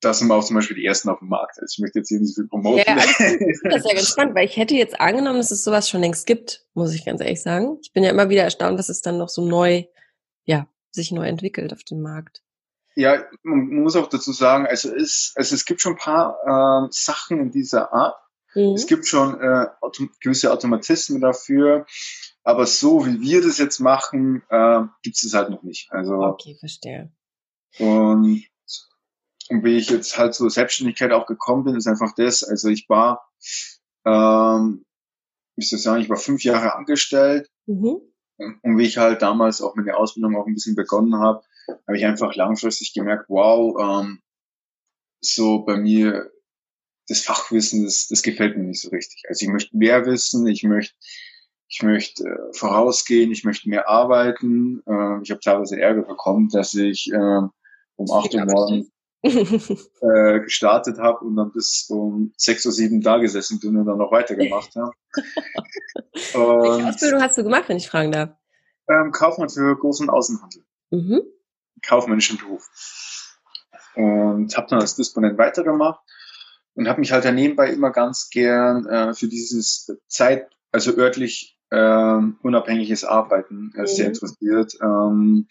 da 0.00 0.14
sind 0.14 0.28
wir 0.28 0.34
auch 0.34 0.44
zum 0.44 0.56
Beispiel 0.56 0.76
die 0.76 0.86
ersten 0.86 1.08
auf 1.08 1.18
dem 1.18 1.28
Markt. 1.28 1.58
Also 1.60 1.74
ich 1.76 1.80
möchte 1.80 1.98
jetzt 1.98 2.08
hier 2.08 2.20
nicht 2.20 2.34
so 2.34 2.42
viel 2.42 2.48
promoten. 2.48 2.84
Ja, 2.86 2.94
also 2.94 3.12
das 3.64 3.76
ist 3.76 3.88
ja 3.88 3.94
ganz 3.94 4.08
spannend, 4.08 4.34
weil 4.34 4.46
ich 4.46 4.56
hätte 4.56 4.74
jetzt 4.74 5.00
angenommen, 5.00 5.38
dass 5.38 5.50
es 5.50 5.62
sowas 5.62 5.88
schon 5.88 6.00
längst 6.00 6.26
gibt, 6.26 6.66
muss 6.74 6.94
ich 6.94 7.04
ganz 7.04 7.20
ehrlich 7.20 7.42
sagen. 7.42 7.78
Ich 7.82 7.92
bin 7.92 8.02
ja 8.02 8.10
immer 8.10 8.28
wieder 8.30 8.44
erstaunt, 8.44 8.78
dass 8.78 8.88
es 8.88 9.02
dann 9.02 9.18
noch 9.18 9.28
so 9.28 9.44
neu, 9.46 9.84
ja, 10.44 10.66
sich 10.90 11.12
neu 11.12 11.26
entwickelt 11.26 11.72
auf 11.72 11.84
dem 11.84 12.00
Markt. 12.00 12.42
Ja, 12.96 13.24
man 13.42 13.82
muss 13.82 13.96
auch 13.96 14.08
dazu 14.08 14.32
sagen, 14.32 14.66
also 14.66 14.92
es, 14.92 15.32
also 15.36 15.54
es 15.54 15.64
gibt 15.64 15.80
schon 15.80 15.94
ein 15.94 15.98
paar 15.98 16.84
äh, 16.84 16.88
Sachen 16.90 17.38
in 17.38 17.50
dieser 17.50 17.92
Art. 17.92 18.16
Mhm. 18.54 18.74
Es 18.74 18.86
gibt 18.86 19.06
schon 19.06 19.40
äh, 19.40 19.66
autom 19.80 20.10
gewisse 20.20 20.52
Automatismen 20.52 21.20
dafür, 21.20 21.86
aber 22.42 22.66
so 22.66 23.06
wie 23.06 23.20
wir 23.20 23.42
das 23.42 23.58
jetzt 23.58 23.78
machen, 23.78 24.42
äh, 24.48 24.80
gibt 25.02 25.22
es 25.22 25.32
halt 25.34 25.50
noch 25.50 25.62
nicht. 25.62 25.92
Also 25.92 26.14
okay, 26.14 26.56
verstehe. 26.58 27.12
Und 27.78 28.44
und 29.50 29.64
wie 29.64 29.76
ich 29.76 29.90
jetzt 29.90 30.16
halt 30.16 30.32
zur 30.32 30.48
Selbstständigkeit 30.48 31.10
auch 31.10 31.26
gekommen 31.26 31.64
bin, 31.64 31.74
ist 31.74 31.88
einfach 31.88 32.14
das. 32.14 32.44
Also 32.44 32.68
ich 32.68 32.88
war, 32.88 33.28
ähm, 34.06 34.84
wie 35.56 35.64
soll 35.64 35.78
ich 35.78 35.82
sagen, 35.82 36.02
ich 36.02 36.08
war 36.08 36.16
fünf 36.16 36.44
Jahre 36.44 36.76
angestellt. 36.76 37.50
Mhm. 37.66 38.00
Und 38.62 38.78
wie 38.78 38.86
ich 38.86 38.96
halt 38.96 39.22
damals 39.22 39.60
auch 39.60 39.74
meine 39.74 39.96
Ausbildung 39.96 40.36
auch 40.36 40.46
ein 40.46 40.54
bisschen 40.54 40.76
begonnen 40.76 41.16
habe, 41.16 41.42
habe 41.86 41.98
ich 41.98 42.06
einfach 42.06 42.36
langfristig 42.36 42.94
gemerkt, 42.94 43.26
wow, 43.28 44.02
ähm, 44.02 44.20
so 45.20 45.64
bei 45.64 45.76
mir 45.76 46.30
das 47.08 47.20
Fachwissen, 47.20 47.84
das, 47.84 48.06
das 48.06 48.22
gefällt 48.22 48.56
mir 48.56 48.64
nicht 48.64 48.80
so 48.80 48.90
richtig. 48.90 49.24
Also 49.28 49.44
ich 49.44 49.50
möchte 49.50 49.76
mehr 49.76 50.06
wissen, 50.06 50.46
ich 50.46 50.62
möchte 50.62 50.94
ich 51.66 51.82
möchte 51.82 52.24
äh, 52.24 52.52
vorausgehen, 52.52 53.32
ich 53.32 53.44
möchte 53.44 53.68
mehr 53.68 53.88
arbeiten. 53.88 54.80
Äh, 54.86 55.22
ich 55.22 55.30
habe 55.32 55.40
teilweise 55.40 55.80
Ärger 55.80 56.02
bekommen, 56.02 56.48
dass 56.50 56.74
ich 56.74 57.12
äh, 57.12 57.16
um 57.96 58.10
acht 58.12 58.32
Uhr 58.32 58.44
morgens 58.44 58.90
äh, 59.22 60.40
gestartet 60.40 60.98
habe 60.98 61.24
und 61.24 61.36
dann 61.36 61.52
bis 61.52 61.86
um 61.90 62.32
sechs 62.36 62.64
oder 62.64 62.72
sieben 62.72 63.02
da 63.02 63.18
gesessen 63.18 63.60
bin 63.60 63.76
und 63.76 63.86
dann 63.86 63.98
noch 63.98 64.12
weitergemacht 64.12 64.74
habe. 64.76 64.92
Welche 66.32 66.88
Ausbildung 66.88 67.22
hast 67.22 67.36
du 67.36 67.42
gemacht, 67.42 67.64
wenn 67.68 67.76
ich 67.76 67.88
fragen 67.88 68.12
darf? 68.12 68.30
Ähm, 68.88 69.12
Kaufmann 69.12 69.50
für 69.50 69.74
Groß- 69.74 70.00
und 70.02 70.10
Außenhandel. 70.10 70.64
Mhm. 70.90 71.22
Kaufmännischen 71.82 72.38
Beruf. 72.38 72.68
Und 73.94 74.56
habe 74.56 74.66
dann 74.70 74.80
als 74.80 74.96
Disponent 74.96 75.38
weitergemacht 75.38 76.00
und 76.74 76.88
habe 76.88 77.00
mich 77.00 77.12
halt 77.12 77.24
da 77.24 77.32
nebenbei 77.32 77.70
immer 77.70 77.90
ganz 77.90 78.30
gern 78.30 78.86
äh, 78.86 79.14
für 79.14 79.28
dieses 79.28 79.92
Zeit, 80.06 80.48
also 80.72 80.96
örtlich 80.96 81.58
ähm, 81.70 82.38
unabhängiges 82.42 83.04
Arbeiten 83.04 83.72
äh, 83.76 83.82
mhm. 83.82 83.86
sehr 83.86 84.06
interessiert. 84.06 84.74
Ähm, 84.82 85.46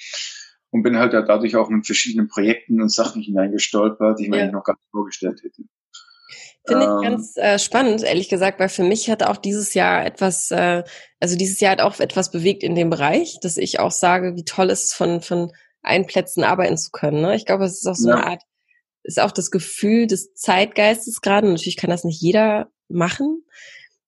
und 0.72 0.84
bin 0.84 0.98
halt 0.98 1.14
dadurch 1.14 1.56
auch 1.56 1.70
in 1.70 1.84
verschiedenen 1.84 2.28
Projekten 2.28 2.82
und 2.82 2.90
Sachen 2.90 3.22
hineingestolpert, 3.22 4.20
die 4.20 4.24
ich 4.24 4.30
mir 4.30 4.42
eigentlich 4.42 4.54
noch 4.54 4.64
gar 4.64 4.74
nicht 4.74 4.92
vorgestellt 4.92 5.42
hätte. 5.44 5.64
Finde 6.68 6.84
ich 6.84 6.90
ähm, 6.90 7.02
ganz 7.02 7.38
äh, 7.38 7.58
spannend, 7.58 8.04
ehrlich 8.04 8.30
gesagt, 8.30 8.60
weil 8.60 8.70
für 8.70 8.84
mich 8.84 9.10
hat 9.10 9.24
auch 9.24 9.38
dieses 9.38 9.74
Jahr 9.74 10.06
etwas, 10.06 10.52
äh, 10.52 10.84
also 11.20 11.36
dieses 11.36 11.60
Jahr 11.60 11.72
hat 11.72 11.82
auch 11.82 12.00
etwas 12.00 12.32
bewegt 12.32 12.64
in 12.64 12.76
dem 12.76 12.90
Bereich, 12.90 13.40
dass 13.42 13.58
ich 13.58 13.80
auch 13.80 13.92
sage, 13.92 14.36
wie 14.36 14.46
toll 14.46 14.70
ist 14.70 14.86
es, 14.86 14.94
von, 14.94 15.22
von 15.22 15.52
allen 15.82 16.06
Plätzen 16.06 16.44
arbeiten 16.44 16.78
zu 16.78 16.92
können. 16.92 17.22
Ne? 17.22 17.36
Ich 17.36 17.46
glaube, 17.46 17.66
es 17.66 17.80
ist 17.80 17.88
auch 17.88 17.96
so 17.96 18.10
ja. 18.10 18.16
eine 18.16 18.28
Art, 18.28 18.44
ist 19.04 19.20
auch 19.20 19.32
das 19.32 19.50
Gefühl 19.50 20.06
des 20.06 20.34
Zeitgeistes 20.36 21.22
gerade. 21.22 21.48
Natürlich 21.48 21.78
kann 21.78 21.90
das 21.90 22.04
nicht 22.04 22.22
jeder 22.22 22.70
machen. 22.90 23.44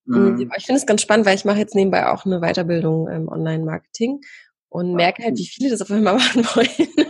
Mhm. 0.05 0.51
Ich 0.57 0.65
finde 0.65 0.79
es 0.79 0.85
ganz 0.85 1.01
spannend, 1.01 1.25
weil 1.25 1.35
ich 1.35 1.45
mache 1.45 1.59
jetzt 1.59 1.75
nebenbei 1.75 2.07
auch 2.07 2.25
eine 2.25 2.41
Weiterbildung 2.41 3.07
im 3.07 3.27
Online-Marketing 3.29 4.19
und 4.71 4.93
merke 4.93 5.23
halt, 5.23 5.37
wie 5.37 5.45
viele 5.45 5.69
das 5.69 5.81
auf 5.81 5.91
einmal 5.91 6.15
machen 6.17 6.45
wollen. 6.45 7.09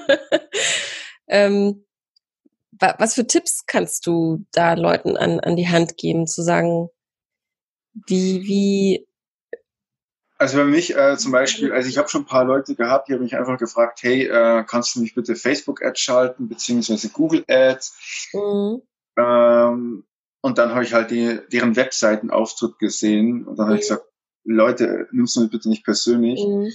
ähm, 1.27 1.85
was 2.71 3.13
für 3.13 3.27
Tipps 3.27 3.65
kannst 3.67 4.07
du 4.07 4.45
da 4.51 4.73
Leuten 4.73 5.15
an, 5.15 5.39
an 5.39 5.55
die 5.55 5.67
Hand 5.67 5.97
geben, 5.97 6.25
zu 6.25 6.41
sagen, 6.41 6.89
wie, 8.07 8.41
wie 8.43 9.07
also 10.39 10.57
für 10.57 10.65
mich 10.65 10.97
äh, 10.97 11.17
zum 11.17 11.31
Beispiel, 11.31 11.71
also 11.71 11.87
ich 11.87 11.99
habe 11.99 12.09
schon 12.09 12.23
ein 12.23 12.27
paar 12.27 12.45
Leute 12.45 12.73
gehabt, 12.73 13.07
die 13.07 13.13
haben 13.13 13.21
mich 13.21 13.35
einfach 13.35 13.59
gefragt, 13.59 13.99
hey, 14.01 14.23
äh, 14.25 14.63
kannst 14.63 14.95
du 14.95 15.01
mich 15.01 15.13
bitte 15.13 15.35
Facebook-Ads 15.35 15.99
schalten, 15.99 16.49
beziehungsweise 16.49 17.09
Google-Ads? 17.09 18.31
Mhm. 18.33 18.81
Ähm, 19.17 20.03
und 20.41 20.57
dann 20.57 20.71
habe 20.71 20.83
ich 20.83 20.93
halt 20.93 21.11
die, 21.11 21.39
deren 21.53 21.75
Webseitenauftritt 21.75 22.79
gesehen 22.79 23.45
und 23.45 23.59
dann 23.59 23.67
habe 23.67 23.75
ich 23.75 23.81
mhm. 23.81 23.93
gesagt, 23.93 24.05
Leute, 24.43 25.07
nimmst 25.11 25.35
du 25.35 25.41
mich 25.41 25.51
bitte 25.51 25.69
nicht 25.69 25.83
persönlich. 25.83 26.43
Mhm. 26.43 26.71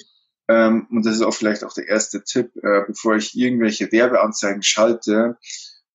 Ähm, 0.49 0.87
und 0.91 1.05
das 1.05 1.17
ist 1.17 1.23
auch 1.23 1.35
vielleicht 1.35 1.65
auch 1.65 1.73
der 1.73 1.89
erste 1.89 2.23
Tipp, 2.23 2.55
äh, 2.57 2.83
bevor 2.87 3.17
ich 3.17 3.37
irgendwelche 3.37 3.91
Werbeanzeigen 3.91 4.63
schalte, 4.63 5.37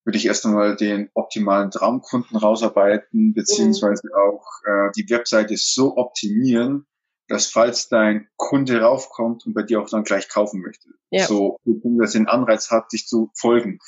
würde 0.04 0.18
ich 0.18 0.26
erst 0.26 0.46
einmal 0.46 0.76
den 0.76 1.10
optimalen 1.14 1.72
Traumkunden 1.72 2.36
rausarbeiten, 2.38 3.34
beziehungsweise 3.34 4.08
mhm. 4.08 4.14
auch 4.14 4.46
äh, 4.66 4.92
die 4.96 5.10
Webseite 5.10 5.56
so 5.58 5.96
optimieren, 5.96 6.86
dass 7.28 7.48
falls 7.48 7.88
dein 7.88 8.28
Kunde 8.36 8.82
raufkommt 8.82 9.46
und 9.46 9.54
bei 9.54 9.64
dir 9.64 9.82
auch 9.82 9.90
dann 9.90 10.04
gleich 10.04 10.28
kaufen 10.28 10.62
möchte, 10.62 10.90
ja. 11.12 11.26
so 11.26 11.58
dass 11.64 12.12
den 12.12 12.28
Anreiz 12.28 12.72
hat, 12.72 12.92
dich 12.92 13.08
zu 13.08 13.32
folgen, 13.36 13.80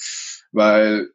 weil 0.51 1.09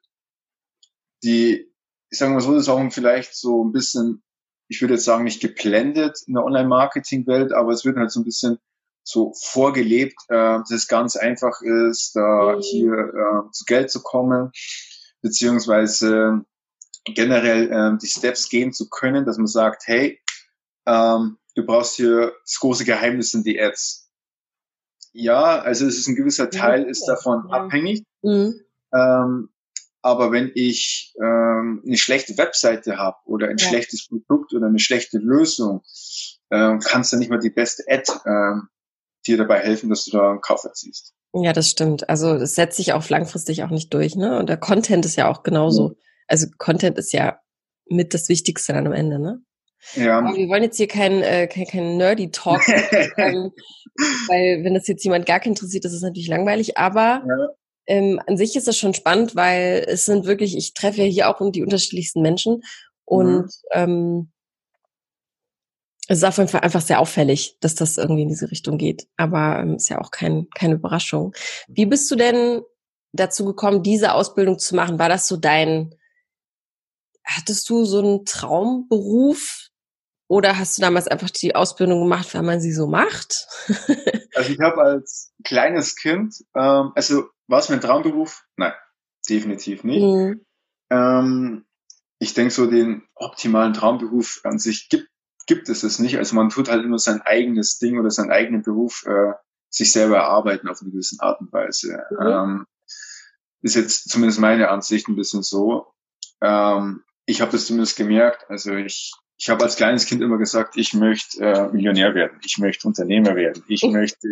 die, 1.22 1.72
ich 2.10 2.18
sage 2.18 2.32
mal 2.32 2.40
so, 2.40 2.52
das 2.52 2.62
ist 2.62 2.68
auch 2.68 2.92
vielleicht 2.92 3.34
so 3.34 3.64
ein 3.64 3.72
bisschen, 3.72 4.22
ich 4.68 4.82
würde 4.82 4.94
jetzt 4.94 5.04
sagen, 5.04 5.24
nicht 5.24 5.40
geblendet 5.40 6.18
in 6.26 6.34
der 6.34 6.44
Online-Marketing-Welt, 6.44 7.52
aber 7.52 7.72
es 7.72 7.84
wird 7.84 7.96
halt 7.96 8.10
so 8.10 8.20
ein 8.20 8.24
bisschen 8.24 8.58
so 9.08 9.32
vorgelebt, 9.40 10.20
äh, 10.28 10.58
dass 10.58 10.70
es 10.70 10.86
ganz 10.86 11.16
einfach 11.16 11.62
ist, 11.62 12.14
da 12.14 12.56
mhm. 12.56 12.60
hier 12.60 12.92
äh, 12.92 13.50
zu 13.52 13.64
Geld 13.64 13.90
zu 13.90 14.02
kommen, 14.02 14.50
beziehungsweise 15.22 16.42
generell 17.06 17.72
äh, 17.72 17.98
die 17.98 18.06
Steps 18.06 18.50
gehen 18.50 18.72
zu 18.72 18.90
können, 18.90 19.24
dass 19.24 19.38
man 19.38 19.46
sagt, 19.46 19.84
hey, 19.86 20.20
ähm, 20.86 21.38
du 21.54 21.64
brauchst 21.64 21.96
hier 21.96 22.34
das 22.44 22.58
große 22.60 22.84
Geheimnis 22.84 23.32
in 23.32 23.44
die 23.44 23.58
Ads. 23.58 24.10
Ja, 25.12 25.58
also 25.58 25.86
es 25.86 25.96
ist 25.96 26.08
ein 26.08 26.16
gewisser 26.16 26.50
Teil 26.50 26.84
ist 26.84 27.06
davon 27.06 27.44
ja. 27.48 27.56
abhängig. 27.56 28.04
Mhm. 28.20 28.60
Ähm, 28.92 29.48
aber 30.02 30.32
wenn 30.32 30.52
ich 30.54 31.14
ähm, 31.18 31.82
eine 31.84 31.96
schlechte 31.96 32.36
Webseite 32.36 32.98
habe 32.98 33.16
oder 33.24 33.48
ein 33.48 33.56
ja. 33.56 33.68
schlechtes 33.68 34.06
Produkt 34.06 34.52
oder 34.52 34.66
eine 34.66 34.78
schlechte 34.78 35.16
Lösung, 35.16 35.82
ähm, 36.50 36.80
kannst 36.80 37.12
du 37.12 37.16
nicht 37.16 37.30
mal 37.30 37.40
die 37.40 37.50
beste 37.50 37.84
Ad 37.88 38.12
ähm, 38.26 38.68
dir 39.28 39.36
dabei 39.36 39.60
helfen, 39.60 39.90
dass 39.90 40.04
du 40.04 40.16
da 40.16 40.30
einen 40.30 40.40
Kauf 40.40 40.64
erziehst. 40.64 41.14
Ja, 41.32 41.52
das 41.52 41.68
stimmt. 41.68 42.08
Also 42.08 42.38
das 42.38 42.54
setzt 42.54 42.76
sich 42.76 42.92
auch 42.92 43.08
langfristig 43.08 43.62
auch 43.62 43.70
nicht 43.70 43.92
durch, 43.92 44.16
ne? 44.16 44.38
Und 44.38 44.48
der 44.48 44.56
Content 44.56 45.04
ist 45.04 45.16
ja 45.16 45.28
auch 45.30 45.42
genauso. 45.42 45.92
Also 46.26 46.46
Content 46.58 46.98
ist 46.98 47.12
ja 47.12 47.38
mit 47.86 48.14
das 48.14 48.28
Wichtigste 48.28 48.72
dann 48.72 48.86
am 48.86 48.92
Ende, 48.92 49.18
ne? 49.18 49.40
Ja. 49.94 50.18
Aber 50.18 50.36
wir 50.36 50.48
wollen 50.48 50.62
jetzt 50.62 50.76
hier 50.76 50.88
keinen 50.88 51.22
äh, 51.22 51.46
kein, 51.46 51.66
kein 51.66 51.96
nerdy 51.96 52.30
Talk, 52.30 52.66
ähm, 53.16 53.52
weil 54.28 54.64
wenn 54.64 54.74
das 54.74 54.88
jetzt 54.88 55.04
jemand 55.04 55.26
gar 55.26 55.40
keinen 55.40 55.52
interessiert, 55.52 55.84
das 55.84 55.92
ist 55.92 56.02
natürlich 56.02 56.28
langweilig. 56.28 56.78
Aber 56.78 57.22
ja. 57.26 57.48
ähm, 57.86 58.20
an 58.26 58.36
sich 58.36 58.56
ist 58.56 58.66
das 58.66 58.76
schon 58.76 58.94
spannend, 58.94 59.36
weil 59.36 59.84
es 59.86 60.04
sind 60.04 60.26
wirklich, 60.26 60.56
ich 60.56 60.74
treffe 60.74 61.02
ja 61.02 61.06
hier 61.06 61.28
auch 61.28 61.50
die 61.52 61.62
unterschiedlichsten 61.62 62.22
Menschen 62.22 62.62
und 63.04 63.42
mhm. 63.42 63.48
ähm, 63.72 64.32
es 66.08 66.18
ist 66.18 66.24
auf 66.24 66.38
jeden 66.38 66.48
Fall 66.48 66.62
einfach 66.62 66.80
sehr 66.80 67.00
auffällig, 67.00 67.58
dass 67.60 67.74
das 67.74 67.98
irgendwie 67.98 68.22
in 68.22 68.28
diese 68.28 68.50
Richtung 68.50 68.78
geht. 68.78 69.06
Aber 69.18 69.58
ähm, 69.60 69.76
ist 69.76 69.90
ja 69.90 70.00
auch 70.00 70.10
kein, 70.10 70.48
keine 70.54 70.74
Überraschung. 70.74 71.34
Wie 71.68 71.84
bist 71.84 72.10
du 72.10 72.16
denn 72.16 72.62
dazu 73.12 73.44
gekommen, 73.44 73.82
diese 73.82 74.14
Ausbildung 74.14 74.58
zu 74.58 74.74
machen? 74.74 74.98
War 74.98 75.10
das 75.10 75.28
so 75.28 75.36
dein, 75.36 75.94
hattest 77.24 77.68
du 77.68 77.84
so 77.84 77.98
einen 77.98 78.24
Traumberuf 78.24 79.68
oder 80.28 80.58
hast 80.58 80.78
du 80.78 80.82
damals 80.82 81.08
einfach 81.08 81.28
die 81.28 81.54
Ausbildung 81.54 82.00
gemacht, 82.00 82.34
weil 82.34 82.42
man 82.42 82.60
sie 82.60 82.72
so 82.72 82.86
macht? 82.86 83.46
also 84.34 84.50
ich 84.50 84.60
habe 84.60 84.80
als 84.80 85.34
kleines 85.44 85.94
Kind, 85.94 86.34
ähm, 86.56 86.92
also 86.94 87.28
war 87.48 87.58
es 87.58 87.68
mein 87.68 87.82
Traumberuf? 87.82 88.44
Nein, 88.56 88.72
definitiv 89.28 89.84
nicht. 89.84 90.02
Mhm. 90.02 90.46
Ähm, 90.90 91.66
ich 92.18 92.32
denke 92.32 92.50
so, 92.50 92.66
den 92.66 93.06
optimalen 93.14 93.74
Traumberuf 93.74 94.40
an 94.44 94.58
sich 94.58 94.88
gibt 94.88 95.08
gibt 95.48 95.68
es 95.68 95.82
es 95.82 95.98
nicht. 95.98 96.18
Also 96.18 96.36
man 96.36 96.50
tut 96.50 96.68
halt 96.68 96.84
immer 96.84 96.98
sein 96.98 97.20
eigenes 97.22 97.78
Ding 97.78 97.98
oder 97.98 98.10
seinen 98.10 98.30
eigenen 98.30 98.62
Beruf 98.62 99.04
äh, 99.06 99.32
sich 99.70 99.90
selber 99.90 100.18
erarbeiten 100.18 100.68
auf 100.68 100.80
eine 100.80 100.90
gewisse 100.90 101.16
Art 101.20 101.40
und 101.40 101.52
Weise. 101.52 102.04
Mhm. 102.10 102.26
Ähm, 102.26 102.66
ist 103.62 103.74
jetzt 103.74 104.08
zumindest 104.08 104.38
meine 104.38 104.68
Ansicht 104.68 105.08
ein 105.08 105.16
bisschen 105.16 105.42
so. 105.42 105.86
Ähm, 106.40 107.02
ich 107.26 107.40
habe 107.40 107.50
das 107.50 107.66
zumindest 107.66 107.96
gemerkt. 107.96 108.48
Also 108.48 108.74
ich, 108.74 109.12
ich 109.36 109.50
habe 109.50 109.64
als 109.64 109.76
kleines 109.76 110.06
Kind 110.06 110.22
immer 110.22 110.38
gesagt, 110.38 110.76
ich 110.76 110.94
möchte 110.94 111.42
äh, 111.42 111.68
Millionär 111.72 112.14
werden, 112.14 112.38
ich 112.44 112.58
möchte 112.58 112.86
Unternehmer 112.86 113.34
werden, 113.34 113.64
ich 113.68 113.82
mhm. 113.82 113.92
möchte 113.92 114.28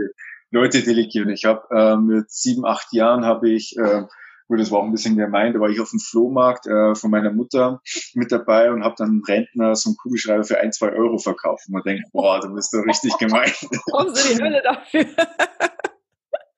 Leute 0.51 0.83
delegieren. 0.83 1.31
Ich 1.31 1.45
habe 1.45 1.67
äh, 1.71 1.97
mit 1.97 2.31
sieben, 2.31 2.65
acht 2.65 2.93
Jahren 2.93 3.25
habe 3.25 3.51
ich 3.51 3.77
äh, 3.77 4.05
Gut, 4.49 4.61
das 4.61 4.71
war 4.71 4.79
auch 4.79 4.85
ein 4.85 4.93
bisschen 4.93 5.17
gemein. 5.17 5.53
Da 5.53 5.61
war 5.61 5.71
ich 5.71 5.81
auf 5.81 5.91
dem 5.91 5.99
Flohmarkt 5.99 6.67
äh, 6.67 6.95
von 6.95 7.11
meiner 7.11 7.33
Mutter 7.33 7.81
mit 8.15 8.31
dabei 8.31 8.71
und 8.71 8.85
habe 8.85 8.95
dann 8.97 9.09
einem 9.09 9.23
Rentner 9.27 9.75
so 9.75 9.91
einen 9.91 9.97
Kugelschreiber 9.97 10.45
für 10.45 10.61
ein, 10.61 10.73
zwei 10.73 10.93
Euro 10.93 11.19
verkauft. 11.19 11.65
Und 11.67 11.75
man 11.75 11.83
denkt, 11.83 12.05
boah, 12.13 12.41
du 12.41 12.55
bist 12.55 12.73
doch 12.73 12.85
richtig 12.87 13.17
gemein. 13.19 13.51
Brauchst 13.91 14.25
du 14.25 14.35
die 14.35 14.43
Hölle 14.43 14.63
dafür? 14.63 15.07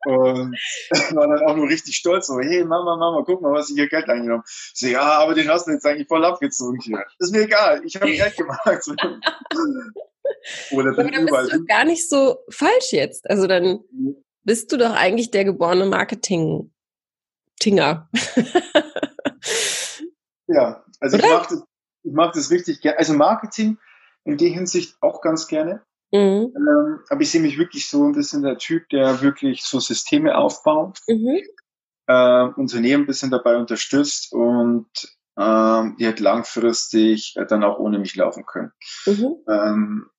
Und 0.05 0.57
war 1.15 1.29
dann 1.29 1.47
auch 1.47 1.57
nur 1.57 1.69
richtig 1.69 1.97
stolz, 1.97 2.29
so, 2.29 2.39
hey 2.39 2.65
Mama, 2.65 2.97
Mama, 2.97 3.23
guck 3.27 3.43
mal, 3.43 3.53
was 3.53 3.69
ich 3.71 3.77
hier 3.77 3.89
Geld 3.89 4.09
eingenommen 4.09 4.41
habe. 4.41 4.49
So, 4.75 4.87
ja, 4.87 5.03
aber 5.03 5.35
den 5.35 5.49
hast 5.49 5.67
du 5.67 5.73
jetzt 5.73 5.85
eigentlich 5.87 6.09
voll 6.09 6.25
abgezogen 6.25 6.81
hier. 6.81 7.05
ist 7.19 7.33
mir 7.33 7.43
egal, 7.43 7.83
ich 7.85 7.97
habe 7.97 8.07
Geld 8.11 8.37
gemacht. 8.37 8.61
Oder 10.71 10.93
dann, 10.93 11.07
aber 11.07 11.11
dann 11.11 11.27
bist 11.27 11.53
du 11.53 11.65
gar 11.65 11.85
nicht 11.85 12.09
so 12.09 12.39
falsch 12.51 12.93
jetzt. 12.93 13.29
Also 13.29 13.47
dann 13.47 13.81
bist 14.45 14.73
du 14.73 14.77
doch 14.77 14.95
eigentlich 14.95 15.31
der 15.31 15.45
geborene 15.45 15.87
Marketing 15.87 16.71
Tinger. 17.59 18.09
ja, 20.47 20.85
also 21.01 21.17
Oder? 21.17 21.27
ich 21.27 21.33
mache 21.33 21.49
das, 21.51 21.63
ich 22.03 22.13
mach 22.13 22.33
das 22.33 22.51
richtig 22.51 22.81
gerne. 22.81 22.99
Also 22.99 23.15
Marketing 23.15 23.79
in 24.25 24.37
der 24.37 24.51
Hinsicht 24.51 24.97
auch 25.01 25.21
ganz 25.21 25.47
gerne. 25.47 25.83
Mhm. 26.13 26.55
Ähm, 26.57 27.01
aber 27.09 27.21
ich 27.21 27.31
sehe 27.31 27.41
mich 27.41 27.59
wirklich 27.59 27.89
so 27.89 28.05
ein 28.05 28.13
bisschen 28.13 28.43
der 28.43 28.59
Typ, 28.59 28.89
der 28.89 29.21
wirklich 29.21 29.65
so 29.65 29.79
Systeme 29.79 30.37
aufbaut, 30.37 31.01
mhm. 31.07 31.43
äh, 32.07 32.45
Unternehmen 32.57 33.05
ein 33.05 33.07
bisschen 33.07 33.31
dabei 33.31 33.57
unterstützt 33.57 34.33
und 34.33 34.89
ähm, 35.39 35.97
die 35.99 36.07
halt 36.07 36.21
langfristig 36.21 37.35
äh, 37.37 37.47
dann 37.47 37.63
auch 37.63 37.79
ohne 37.79 37.99
mich 37.99 38.17
laufen 38.17 38.45
können. 38.47 38.73
Mhm. 39.07 39.37
Ähm, 39.49 40.11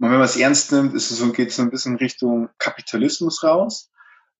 und 0.00 0.10
wenn 0.10 0.18
man 0.18 0.22
es 0.22 0.36
ernst 0.36 0.72
nimmt, 0.72 0.94
ist 0.94 1.12
es 1.12 1.18
so, 1.18 1.30
geht 1.30 1.50
es 1.50 1.56
so 1.56 1.62
ein 1.62 1.70
bisschen 1.70 1.96
Richtung 1.96 2.48
Kapitalismus 2.58 3.44
raus. 3.44 3.92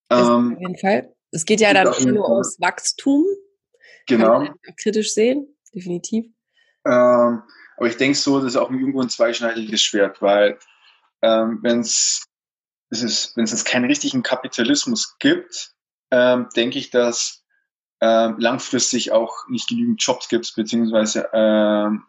Ähm, 0.09 0.53
auf 0.55 0.59
jeden 0.59 0.77
Fall. 0.77 1.15
Es 1.33 1.45
geht 1.45 1.61
ja 1.61 1.73
dann 1.73 1.87
auch 1.87 1.99
nur 1.99 2.29
ums 2.29 2.57
Wachstum. 2.59 3.25
Genau. 4.07 4.47
kritisch 4.81 5.13
sehen, 5.13 5.47
definitiv. 5.73 6.25
Ähm, 6.85 7.41
aber 7.77 7.87
ich 7.87 7.97
denke 7.97 8.17
so, 8.17 8.39
das 8.39 8.49
ist 8.49 8.57
auch 8.57 8.69
irgendwo 8.69 9.01
ein 9.01 9.09
zweischneidiges 9.09 9.81
Schwert, 9.81 10.21
weil 10.21 10.59
ähm, 11.21 11.59
wenn 11.61 11.79
es 11.79 12.27
wenn 12.89 13.43
es 13.45 13.65
keinen 13.65 13.85
richtigen 13.85 14.21
Kapitalismus 14.21 15.15
gibt, 15.17 15.73
ähm, 16.11 16.49
denke 16.55 16.77
ich, 16.77 16.91
dass 16.91 17.43
ähm, 18.01 18.35
langfristig 18.37 19.11
auch 19.11 19.47
nicht 19.47 19.67
genügend 19.67 20.03
Jobs 20.03 20.27
gibt, 20.27 20.53
beziehungsweise 20.55 21.29
ähm, 21.33 22.03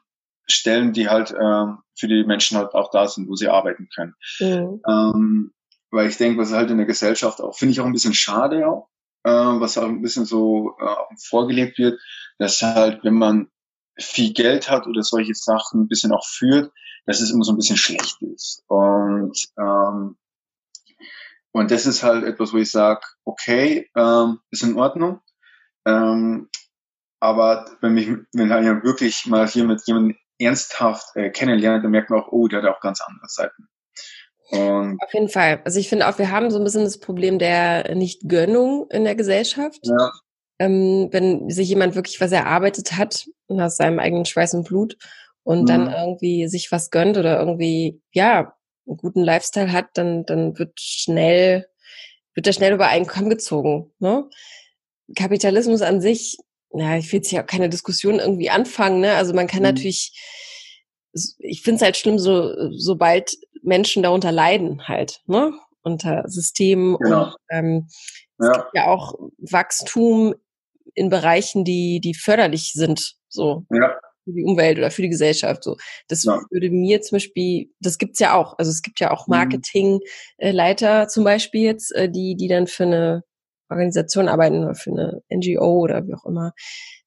Stellen, 0.47 0.93
die 0.93 1.09
halt 1.09 1.31
ähm, 1.31 1.79
für 1.97 2.09
die 2.09 2.25
Menschen 2.25 2.59
halt 2.59 2.75
auch 2.75 2.91
da 2.91 3.07
sind, 3.07 3.29
wo 3.29 3.35
sie 3.35 3.49
arbeiten 3.49 3.89
können. 3.95 4.15
Mhm. 4.41 5.53
Weil 5.91 6.09
ich 6.09 6.19
denke, 6.19 6.41
was 6.41 6.53
halt 6.53 6.71
in 6.71 6.77
der 6.77 6.87
Gesellschaft 6.87 7.41
auch, 7.41 7.57
finde 7.57 7.73
ich 7.73 7.81
auch 7.81 7.87
ein 7.87 7.93
bisschen 7.93 8.13
schade 8.13 8.69
auch, 8.69 8.91
äh, 9.25 9.31
was 9.31 9.79
auch 9.79 9.85
ein 9.85 10.03
bisschen 10.03 10.25
so 10.25 10.77
äh, 10.79 11.15
vorgelebt 11.29 11.79
wird, 11.79 12.01
dass 12.39 12.63
halt, 12.63 13.05
wenn 13.05 13.15
man 13.15 13.49
viel 13.99 14.33
Geld 14.33 14.71
hat 14.71 14.87
oder 14.87 15.03
solche 15.03 15.35
Sachen 15.35 15.83
ein 15.83 15.89
bisschen 15.89 16.13
auch 16.13 16.27
führt, 16.27 16.73
dass 17.07 17.21
es 17.21 17.31
immer 17.31 17.45
so 17.45 17.53
ein 17.53 17.57
bisschen 17.57 17.77
schlecht 17.77 18.21
ist. 18.23 18.65
Und 18.69 19.37
ähm, 19.59 20.17
und 21.53 21.71
das 21.71 21.87
ist 21.87 22.03
halt 22.03 22.25
etwas, 22.25 22.53
wo 22.53 22.57
ich 22.57 22.71
sage, 22.71 23.03
okay, 23.25 23.89
ähm, 23.95 24.41
ist 24.51 24.65
in 24.65 24.77
Ordnung. 24.77 25.21
Ähm, 25.87 26.49
aber 27.21 27.77
wenn 27.81 27.95
mich, 27.95 28.09
wenn 28.33 28.53
halt 28.53 28.83
wirklich 28.83 29.27
mal 29.27 29.47
hier 29.47 29.65
mit 29.65 29.81
jemandem 29.87 30.17
ernsthaft 30.39 31.15
äh, 31.15 31.31
kennenlernt, 31.31 31.85
dann 31.85 31.93
merkt 31.93 32.11
man 32.11 32.21
auch, 32.21 32.33
oh, 32.33 32.49
der 32.49 32.61
hat 32.61 32.69
auch 32.69 32.81
ganz 32.81 33.01
andere 33.01 33.29
Seiten. 33.29 33.69
Und 34.51 34.99
Auf 35.03 35.13
jeden 35.13 35.29
Fall. 35.29 35.61
Also 35.65 35.81
ich 35.81 35.89
finde 35.89 36.09
auch, 36.09 36.19
wir 36.19 36.31
haben 36.31 36.51
so 36.51 36.59
ein 36.59 36.65
bisschen 36.65 36.85
das 36.85 36.99
Problem 36.99 37.39
der 37.39 37.95
Nicht-Gönnung 37.95 38.87
in 38.91 39.05
der 39.05 39.15
Gesellschaft. 39.15 39.81
Ja. 39.85 40.11
Ähm, 40.59 41.09
wenn 41.11 41.51
sich 41.51 41.69
jemand 41.69 41.95
wirklich 41.95 42.21
was 42.21 42.31
erarbeitet 42.31 42.93
hat 42.93 43.27
aus 43.49 43.77
seinem 43.77 43.99
eigenen 43.99 44.25
Schweiß 44.25 44.55
und 44.55 44.69
Blut 44.69 44.97
und 45.43 45.63
mhm. 45.63 45.67
dann 45.67 45.93
irgendwie 45.93 46.47
sich 46.49 46.71
was 46.71 46.91
gönnt 46.91 47.17
oder 47.17 47.39
irgendwie, 47.39 48.01
ja, 48.13 48.55
einen 48.87 48.97
guten 48.97 49.23
Lifestyle 49.23 49.73
hat, 49.73 49.87
dann, 49.95 50.27
dann 50.27 50.59
wird 50.59 50.79
schnell, 50.79 51.67
wird 52.35 52.47
er 52.47 52.53
schnell 52.53 52.75
über 52.75 52.89
einen 52.89 53.07
Kamm 53.07 53.31
gezogen. 53.31 53.93
Ne? 53.99 54.29
Kapitalismus 55.17 55.83
an 55.83 56.01
sich, 56.01 56.39
ja, 56.73 56.97
ich 56.97 57.11
will 57.13 57.19
jetzt 57.19 57.31
ja 57.31 57.43
auch 57.43 57.47
keine 57.47 57.69
Diskussion 57.69 58.19
irgendwie 58.19 58.51
anfangen, 58.51 59.01
ne? 59.01 59.15
Also 59.15 59.33
man 59.33 59.47
kann 59.47 59.61
mhm. 59.61 59.69
natürlich, 59.69 60.13
ich 61.39 61.63
finde 61.63 61.77
es 61.77 61.83
halt 61.83 61.97
schlimm, 61.97 62.19
so, 62.19 62.53
sobald 62.73 63.37
Menschen 63.65 64.03
darunter 64.03 64.33
leiden 64.33 64.87
halt, 64.87 65.23
ne? 65.27 65.53
Unter 65.83 66.23
Systemen 66.27 66.97
genau. 66.99 67.25
und 67.25 67.37
ähm, 67.51 67.89
ja. 68.41 68.51
es 68.51 68.57
gibt 68.57 68.71
ja 68.75 68.87
auch 68.87 69.15
Wachstum 69.39 70.35
in 70.95 71.11
Bereichen, 71.11 71.65
die, 71.65 72.01
die 72.01 72.15
förderlich 72.15 72.73
sind, 72.73 73.17
so. 73.29 73.65
Ja. 73.71 73.99
Für 74.25 74.33
die 74.33 74.45
Umwelt 74.45 74.79
oder 74.79 74.91
für 74.91 75.03
die 75.03 75.11
Gesellschaft, 75.11 75.63
so. 75.63 75.77
Das 76.09 76.25
ja. 76.25 76.41
würde 76.51 76.71
mir 76.71 77.03
zum 77.03 77.17
Beispiel, 77.17 77.71
das 77.81 77.99
gibt's 77.99 78.21
ja 78.21 78.35
auch. 78.35 78.59
Also 78.59 78.71
es 78.71 78.81
gibt 78.81 79.01
ja 79.01 79.11
auch 79.11 79.27
mhm. 79.27 79.33
Marketingleiter 79.33 81.09
zum 81.09 81.25
Beispiel 81.25 81.63
jetzt, 81.63 81.95
äh, 81.95 82.09
die, 82.09 82.35
die 82.37 82.49
dann 82.49 82.67
für 82.67 82.85
eine 82.85 83.25
Organisation 83.69 84.29
arbeiten 84.29 84.65
oder 84.65 84.75
für 84.75 84.91
eine 84.91 85.23
NGO 85.31 85.81
oder 85.81 86.07
wie 86.07 86.15
auch 86.15 86.25
immer. 86.25 86.53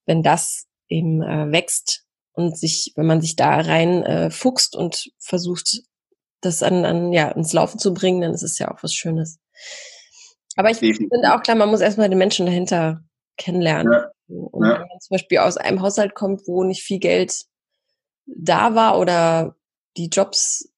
Wenn 0.05 0.21
das 0.21 0.67
eben 0.89 1.21
äh, 1.21 1.51
wächst 1.51 2.03
und 2.33 2.57
sich, 2.57 2.93
wenn 2.95 3.07
man 3.07 3.21
sich 3.21 3.35
da 3.35 3.59
rein 3.59 4.03
äh, 4.03 4.29
fuchst 4.29 4.75
und 4.75 5.09
versucht, 5.17 5.81
das 6.41 6.63
an, 6.63 6.85
an, 6.85 7.13
ja, 7.13 7.29
ins 7.29 7.53
Laufen 7.53 7.79
zu 7.79 7.93
bringen, 7.93 8.21
dann 8.21 8.33
ist 8.33 8.43
es 8.43 8.59
ja 8.59 8.71
auch 8.71 8.83
was 8.83 8.93
Schönes. 8.93 9.39
Aber 10.55 10.71
ich 10.71 10.77
finde 10.77 11.33
auch 11.33 11.43
klar, 11.43 11.55
man 11.55 11.69
muss 11.69 11.81
erstmal 11.81 12.09
den 12.09 12.17
Menschen 12.17 12.45
dahinter 12.45 13.03
kennenlernen. 13.37 13.93
Ja. 13.93 14.11
Und 14.27 14.65
ja. 14.65 14.73
wenn 14.73 14.87
man 14.87 14.99
zum 14.99 15.15
Beispiel 15.15 15.37
aus 15.39 15.57
einem 15.57 15.81
Haushalt 15.81 16.15
kommt, 16.15 16.47
wo 16.47 16.63
nicht 16.63 16.83
viel 16.83 16.99
Geld 16.99 17.45
da 18.25 18.75
war 18.75 18.99
oder 18.99 19.55
die 19.95 20.07
Jobs, 20.07 20.73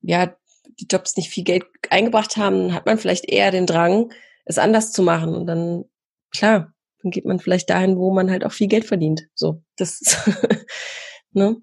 ja, 0.00 0.34
die 0.80 0.86
Jobs 0.90 1.16
nicht 1.16 1.30
viel 1.30 1.44
Geld 1.44 1.64
eingebracht 1.90 2.36
haben, 2.36 2.72
hat 2.72 2.86
man 2.86 2.98
vielleicht 2.98 3.28
eher 3.28 3.50
den 3.50 3.66
Drang, 3.66 4.12
es 4.44 4.58
anders 4.58 4.92
zu 4.92 5.02
machen. 5.02 5.34
Und 5.34 5.46
dann, 5.46 5.84
klar, 6.30 6.72
dann 7.02 7.10
geht 7.10 7.24
man 7.24 7.40
vielleicht 7.40 7.70
dahin, 7.70 7.98
wo 7.98 8.12
man 8.12 8.30
halt 8.30 8.44
auch 8.44 8.52
viel 8.52 8.68
Geld 8.68 8.84
verdient. 8.84 9.28
So, 9.34 9.62
das, 9.76 10.00
ne? 11.32 11.56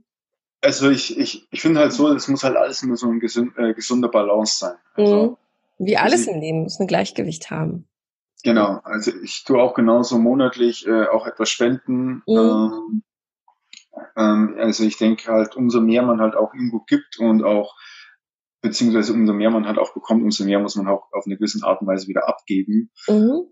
Also 0.64 0.90
ich, 0.90 1.18
ich, 1.18 1.48
ich 1.52 1.62
finde 1.62 1.82
halt 1.82 1.92
so, 1.92 2.08
es 2.14 2.28
muss 2.30 2.44
halt 2.44 2.56
alles 2.56 2.82
immer 2.84 2.96
so 2.96 3.10
ein 3.10 3.20
gesund, 3.20 3.58
äh, 3.58 3.74
gesunder 3.74 4.08
Balance 4.08 4.60
sein. 4.60 4.76
Also, 4.96 5.38
mhm. 5.78 5.86
Wie 5.86 5.98
alles 5.98 6.28
im 6.28 6.40
Leben 6.40 6.64
muss 6.64 6.80
ein 6.80 6.88
Gleichgewicht 6.88 7.52
haben. 7.52 7.88
Genau, 8.44 8.80
also 8.84 9.12
ich 9.24 9.44
tue 9.46 9.62
auch 9.62 9.74
genauso 9.74 10.18
monatlich 10.18 10.88
äh, 10.88 11.08
auch 11.08 11.28
etwas 11.28 11.50
spenden. 11.50 12.24
Mhm. 12.26 12.38
Ähm, 12.38 13.04
ähm, 14.16 14.56
also 14.58 14.84
ich 14.84 14.98
denke 14.98 15.32
halt, 15.32 15.56
umso 15.56 15.82
mehr 15.82 16.04
man 16.04 16.22
halt 16.22 16.36
auch 16.36 16.54
irgendwo 16.54 16.80
gibt 16.80 17.20
und 17.20 17.44
auch 17.44 17.76
beziehungsweise 18.62 19.14
umso 19.14 19.34
mehr 19.34 19.50
man 19.50 19.68
halt 19.68 19.78
auch 19.78 19.94
bekommt, 19.94 20.24
umso 20.24 20.46
mehr 20.46 20.60
muss 20.60 20.76
man 20.76 20.88
auch 20.88 21.12
auf 21.12 21.26
eine 21.26 21.36
gewisse 21.36 21.66
Art 21.66 21.82
und 21.82 21.88
Weise 21.88 22.08
wieder 22.08 22.28
abgeben. 22.28 22.90
Mhm. 23.08 23.48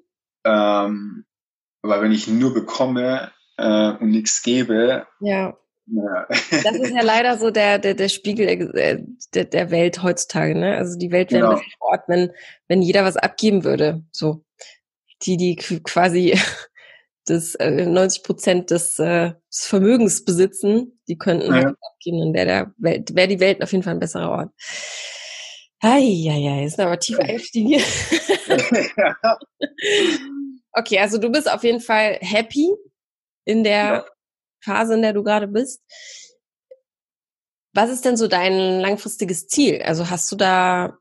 Ähm, 0.46 1.26
weil 1.82 2.02
wenn 2.02 2.12
ich 2.12 2.28
nur 2.28 2.54
bekomme 2.54 3.32
äh, 3.58 3.92
und 3.92 4.10
nichts 4.10 4.42
gebe, 4.42 5.08
ja. 5.20 5.58
Ja. 5.92 6.28
Das 6.64 6.76
ist 6.76 6.94
ja 6.94 7.02
leider 7.02 7.38
so 7.38 7.52
der, 7.52 7.80
der, 7.80 7.94
der 7.94 8.10
Spiegel 8.10 8.72
der, 9.34 9.46
der, 9.46 9.72
Welt 9.72 10.02
heutzutage. 10.04 10.56
Ne? 10.56 10.78
Also 10.78 10.98
die 10.98 11.12
Welt 11.12 11.32
wäre 11.32 11.50
genau. 11.50 11.56
ein 11.58 11.74
Ort, 11.80 12.04
wenn, 12.08 12.32
wenn 12.68 12.82
jeder 12.82 13.04
was 13.04 13.18
abgeben 13.18 13.64
würde. 13.64 14.04
So 14.12 14.44
die, 15.24 15.38
die 15.38 15.56
quasi 15.56 16.40
das 17.26 17.56
äh, 17.56 17.86
90 17.86 18.24
Prozent 18.24 18.72
des, 18.72 19.00
äh, 19.00 19.34
des 19.50 19.66
Vermögens 19.66 20.24
besitzen, 20.24 21.02
die 21.08 21.18
könnten 21.18 21.54
ja. 21.54 21.74
abgeben, 21.94 22.20
dann 22.20 22.34
wäre 22.34 22.46
der 22.46 22.74
Welt, 22.78 23.16
wäre 23.16 23.28
die 23.28 23.40
Welt 23.40 23.62
auf 23.62 23.72
jeden 23.72 23.84
Fall 23.84 23.94
ein 23.94 24.00
besserer 24.00 24.32
Ort. 24.32 24.52
Eieiei, 25.84 26.64
ist 26.64 26.80
aber 26.80 27.00
tief 27.00 27.20
eingestiegen. 27.20 27.82
okay, 30.74 31.00
also 31.00 31.18
du 31.18 31.32
bist 31.32 31.52
auf 31.52 31.64
jeden 31.64 31.80
Fall 31.80 32.20
happy 32.22 32.70
in 33.46 33.64
der 33.64 33.74
ja. 33.74 34.06
Phase, 34.62 34.94
in 34.94 35.02
der 35.02 35.14
du 35.14 35.24
gerade 35.24 35.48
bist. 35.48 35.82
Was 37.74 37.90
ist 37.90 38.06
denn 38.06 38.18
so 38.18 38.28
dein 38.28 38.80
langfristiges 38.80 39.48
Ziel? 39.48 39.82
Also 39.82 40.10
hast 40.10 40.32
du 40.32 40.36
da, 40.36 40.98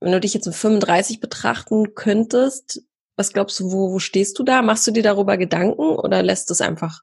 wenn 0.00 0.12
du 0.12 0.20
dich 0.20 0.34
jetzt 0.34 0.46
um 0.46 0.52
35 0.52 1.20
betrachten 1.20 1.94
könntest, 1.94 2.82
was 3.16 3.32
glaubst 3.32 3.58
du, 3.58 3.72
wo, 3.72 3.92
wo 3.92 3.98
stehst 3.98 4.38
du 4.38 4.44
da? 4.44 4.62
Machst 4.62 4.86
du 4.86 4.92
dir 4.92 5.02
darüber 5.02 5.36
Gedanken 5.36 5.80
oder 5.80 6.22
lässt 6.22 6.50
es 6.52 6.60
einfach 6.60 7.00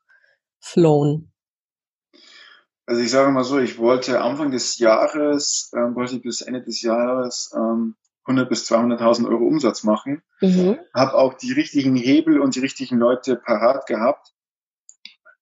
flown? 0.60 1.32
Also 2.86 3.02
ich 3.02 3.12
sage 3.12 3.32
mal 3.32 3.43
so, 3.43 3.60
ich 3.60 3.78
wollte 3.80 4.21
Anfang 4.21 4.52
des 4.52 4.78
Jahres, 4.78 5.71
ähm, 5.76 5.95
wollte 5.95 6.15
ich 6.15 6.21
bis 6.21 6.41
Ende 6.41 6.62
des 6.62 6.82
Jahres 6.82 7.52
ähm, 7.56 7.95
100 8.26 8.48
bis 8.48 8.71
200.000 8.71 9.28
Euro 9.28 9.45
Umsatz 9.45 9.84
machen. 9.84 10.24
Mhm. 10.41 10.78
Habe 10.93 11.15
auch 11.15 11.34
die 11.34 11.52
richtigen 11.52 11.95
Hebel 11.95 12.39
und 12.39 12.56
die 12.56 12.60
richtigen 12.60 12.98
Leute 12.98 13.36
parat 13.36 13.88
gehabt. 13.88 14.34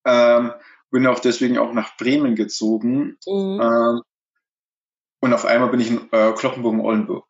Ähm, 0.06 0.52
bin 0.92 1.08
auch 1.08 1.20
deswegen 1.20 1.58
auch 1.58 1.74
nach 1.74 1.98
Bremen 1.98 2.36
gezogen. 2.36 3.18
Mhm. 3.26 3.62
Ähm, 3.62 4.02
und 5.22 5.34
auf 5.34 5.46
einmal 5.46 5.70
bin 5.70 5.80
ich 5.80 5.90
in 5.90 6.10
äh, 6.12 6.34
Kloppenburg-Oldenburg. 6.34 7.26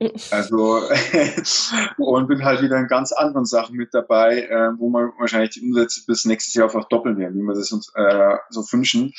Also 0.30 0.80
und 1.98 2.28
bin 2.28 2.44
halt 2.44 2.62
wieder 2.62 2.78
in 2.78 2.86
ganz 2.86 3.10
anderen 3.10 3.44
Sachen 3.44 3.76
mit 3.76 3.92
dabei, 3.92 4.42
äh, 4.42 4.70
wo 4.78 4.90
man 4.90 5.10
wahrscheinlich 5.18 5.50
die 5.50 5.62
Umsätze 5.62 6.02
bis 6.06 6.24
nächstes 6.24 6.54
Jahr 6.54 6.66
einfach 6.66 6.88
doppeln 6.88 7.18
werden, 7.18 7.34
wie 7.34 7.42
wir 7.42 7.54
das 7.54 7.72
uns 7.72 7.92
äh, 7.96 8.36
so 8.48 8.60
wünschen. 8.70 9.12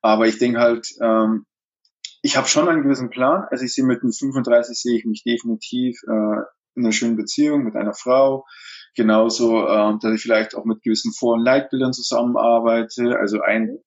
Aber 0.00 0.28
ich 0.28 0.38
denke 0.38 0.60
halt, 0.60 0.86
ähm, 1.00 1.44
ich 2.22 2.36
habe 2.36 2.46
schon 2.46 2.68
einen 2.68 2.84
gewissen 2.84 3.10
Plan. 3.10 3.46
Also 3.50 3.64
ich 3.64 3.74
sehe 3.74 3.84
mit 3.84 4.04
den 4.04 4.12
35 4.12 4.80
sehe 4.80 4.96
ich 4.96 5.04
mich 5.04 5.24
definitiv 5.24 6.00
äh, 6.06 6.42
in 6.76 6.84
einer 6.84 6.92
schönen 6.92 7.16
Beziehung 7.16 7.64
mit 7.64 7.74
einer 7.74 7.94
Frau. 7.94 8.46
Genauso, 8.94 9.66
äh, 9.66 9.98
dass 10.00 10.14
ich 10.14 10.22
vielleicht 10.22 10.54
auch 10.54 10.64
mit 10.64 10.82
gewissen 10.82 11.12
Vor- 11.12 11.34
und 11.34 11.44
Leitbildern 11.44 11.92
zusammenarbeite. 11.92 13.18
Also 13.18 13.40
ein, 13.40 13.78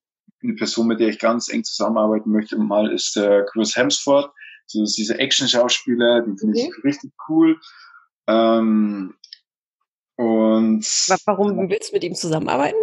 eine 0.41 0.53
Person, 0.55 0.87
mit 0.87 0.99
der 0.99 1.09
ich 1.09 1.19
ganz 1.19 1.47
eng 1.51 1.63
zusammenarbeiten 1.63 2.31
möchte, 2.31 2.57
mal 2.57 2.91
ist 2.91 3.15
der 3.15 3.45
Chris 3.45 3.75
Hemsworth 3.75 4.31
so 4.67 4.83
diese 4.83 5.17
Action-Schauspieler, 5.19 6.21
die 6.21 6.37
finde 6.37 6.59
okay. 6.59 6.71
ich 6.77 6.83
richtig 6.83 7.11
cool. 7.29 7.59
Ähm, 8.27 9.15
und 10.15 10.85
warum 11.25 11.69
willst 11.69 11.91
du 11.91 11.95
mit 11.95 12.03
ihm 12.03 12.15
zusammenarbeiten? 12.15 12.77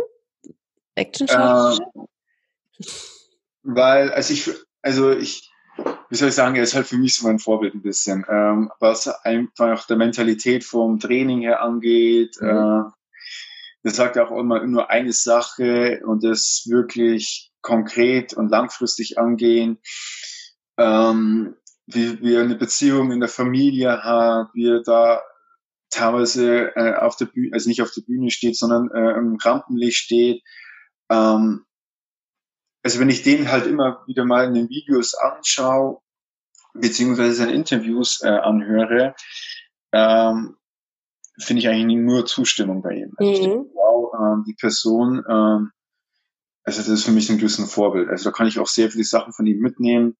Action-Schauspieler? 0.95 1.89
Äh, 1.95 2.89
weil, 3.63 4.13
also 4.13 4.33
ich, 4.33 4.51
also 4.83 5.11
ich, 5.13 5.51
wie 6.12 6.16
soll 6.16 6.29
ich 6.29 6.35
sagen, 6.35 6.57
er 6.57 6.62
ist 6.62 6.75
halt 6.75 6.87
für 6.87 6.98
mich 6.98 7.16
so 7.16 7.27
mein 7.27 7.38
Vorbild 7.38 7.75
ein 7.75 7.81
bisschen, 7.81 8.27
ähm, 8.29 8.70
was 8.81 9.09
einfach 9.25 9.87
der 9.87 9.96
Mentalität 9.96 10.62
vom 10.62 11.01
Training 11.01 11.40
her 11.40 11.62
angeht. 11.62 12.37
Mhm. 12.38 12.48
Äh, 12.48 12.83
er 13.85 13.90
sagt 13.90 14.18
auch 14.18 14.31
immer 14.31 14.62
nur 14.66 14.90
eine 14.90 15.14
Sache 15.14 16.03
und 16.05 16.22
das 16.22 16.64
wirklich 16.68 17.51
konkret 17.62 18.35
und 18.35 18.51
langfristig 18.51 19.16
angehen. 19.16 19.79
Ähm, 20.77 21.57
wie, 21.87 22.20
wie 22.20 22.35
er 22.35 22.42
eine 22.42 22.57
Beziehung 22.57 23.11
in 23.11 23.20
der 23.20 23.31
Familie 23.31 24.03
hat, 24.03 24.48
wie 24.53 24.68
er 24.68 24.83
da 24.83 25.22
teilweise 25.88 26.77
äh, 26.77 26.94
auf 26.94 27.16
der 27.16 27.25
Bühne, 27.25 27.55
also 27.55 27.70
nicht 27.70 27.81
auf 27.81 27.90
der 27.90 28.03
Bühne 28.03 28.31
steht, 28.31 28.59
sondern 28.59 28.90
äh, 28.90 29.16
im 29.16 29.38
Rampenlicht 29.42 29.96
steht. 29.96 30.42
Ähm, 31.11 31.64
also 32.83 33.01
wenn 33.01 33.09
ich 33.09 33.22
den 33.22 33.51
halt 33.51 33.66
immer 33.66 34.03
wieder 34.07 34.27
mal 34.27 34.44
in 34.44 34.53
den 34.53 34.68
Videos 34.68 35.14
anschaue, 35.14 36.02
beziehungsweise 36.75 37.35
seine 37.35 37.53
Interviews 37.53 38.23
äh, 38.23 38.29
anhöre, 38.29 39.15
ähm, 39.93 40.57
finde 41.39 41.61
ich 41.61 41.69
eigentlich 41.69 41.99
nur 41.99 42.27
Zustimmung 42.27 42.83
bei 42.83 42.95
ihm. 42.95 43.13
Also 43.17 43.31
mhm. 43.31 43.45
denke, 43.45 43.71
wow, 43.75 44.13
ähm, 44.19 44.45
die 44.47 44.55
Person, 44.55 45.25
ähm, 45.29 45.71
also 46.65 46.79
das 46.79 46.89
ist 46.89 47.05
für 47.05 47.13
mich 47.13 47.31
ein 47.31 47.39
gewisses 47.39 47.73
Vorbild. 47.73 48.09
Also 48.09 48.31
da 48.31 48.37
kann 48.37 48.47
ich 48.47 48.59
auch 48.59 48.69
sehr 48.69 48.91
viele 48.91 49.05
Sachen 49.05 49.33
von 49.33 49.47
ihm 49.47 49.59
mitnehmen. 49.59 50.17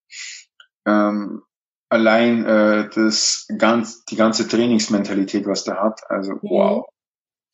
Ähm, 0.87 1.43
allein 1.89 2.45
äh, 2.45 2.89
das 2.95 3.47
ganz, 3.59 4.05
die 4.05 4.17
ganze 4.17 4.49
Trainingsmentalität, 4.49 5.47
was 5.47 5.65
der 5.65 5.83
hat, 5.83 6.01
also 6.09 6.33
mhm. 6.33 6.41
wow. 6.43 6.87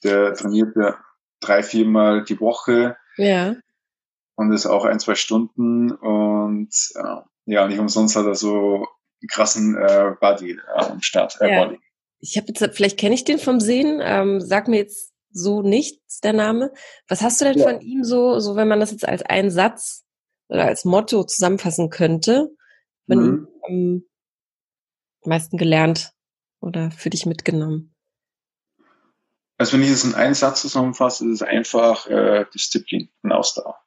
Der 0.04 0.32
trainiert 0.34 0.76
ja 0.76 0.96
drei, 1.40 1.62
viermal 1.62 2.24
die 2.24 2.40
Woche. 2.40 2.96
Ja. 3.16 3.56
Und 4.36 4.52
ist 4.52 4.66
auch 4.66 4.84
ein, 4.84 5.00
zwei 5.00 5.16
Stunden 5.16 5.90
und 5.90 6.70
äh, 6.94 7.16
ja, 7.48 7.66
nicht 7.66 7.78
umsonst 7.78 8.14
hat 8.14 8.26
er 8.26 8.34
so 8.34 8.74
einen 8.76 9.28
krassen 9.28 9.74
äh, 9.76 10.14
Body 10.20 10.52
äh, 10.52 10.60
am 10.74 11.00
Start. 11.00 11.40
Äh, 11.40 11.50
ja. 11.50 11.64
Body. 11.64 11.80
Ich 12.20 12.36
habe 12.36 12.48
jetzt, 12.48 12.76
vielleicht 12.76 12.98
kenne 12.98 13.14
ich 13.14 13.24
den 13.24 13.38
vom 13.38 13.58
Sehen, 13.58 14.00
ähm, 14.02 14.40
sag 14.40 14.68
mir 14.68 14.76
jetzt 14.76 15.14
so 15.30 15.62
nichts 15.62 16.20
der 16.20 16.34
Name. 16.34 16.72
Was 17.08 17.22
hast 17.22 17.40
du 17.40 17.46
denn 17.46 17.58
ja. 17.58 17.68
von 17.68 17.80
ihm 17.80 18.04
so, 18.04 18.38
so 18.40 18.54
wenn 18.56 18.68
man 18.68 18.80
das 18.80 18.90
jetzt 18.90 19.08
als 19.08 19.22
einen 19.22 19.50
Satz 19.50 20.04
oder 20.48 20.64
als 20.64 20.84
Motto 20.84 21.24
zusammenfassen 21.24 21.90
könnte, 21.90 22.50
von 23.06 23.18
mhm. 23.18 23.24
ihm 23.24 23.48
ähm, 23.68 24.08
meisten 25.24 25.56
gelernt 25.56 26.12
oder 26.60 26.90
für 26.90 27.10
dich 27.10 27.24
mitgenommen? 27.24 27.94
Also 29.56 29.72
wenn 29.72 29.82
ich 29.82 29.90
es 29.90 30.04
in 30.04 30.14
einen 30.14 30.34
Satz 30.34 30.60
zusammenfasse, 30.60 31.24
ist 31.26 31.40
es 31.40 31.42
einfach 31.42 32.06
äh, 32.08 32.44
Disziplin 32.52 33.08
und 33.22 33.32
Ausdauer. 33.32 33.78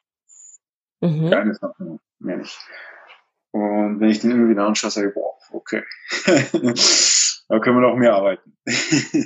Mhm. 1.01 1.29
Keine 1.29 1.53
Sache 1.53 1.99
mehr 2.19 2.37
nicht. 2.37 2.57
Und 3.51 3.99
wenn 3.99 4.09
ich 4.09 4.19
den 4.19 4.31
immer 4.31 4.49
wieder 4.49 4.65
anschaue, 4.65 4.91
sage 4.91 5.09
ich, 5.09 5.13
boah, 5.13 5.33
okay. 5.51 5.83
da 7.47 7.59
können 7.59 7.77
wir 7.77 7.87
noch 7.89 7.97
mehr 7.97 8.13
arbeiten. 8.13 8.57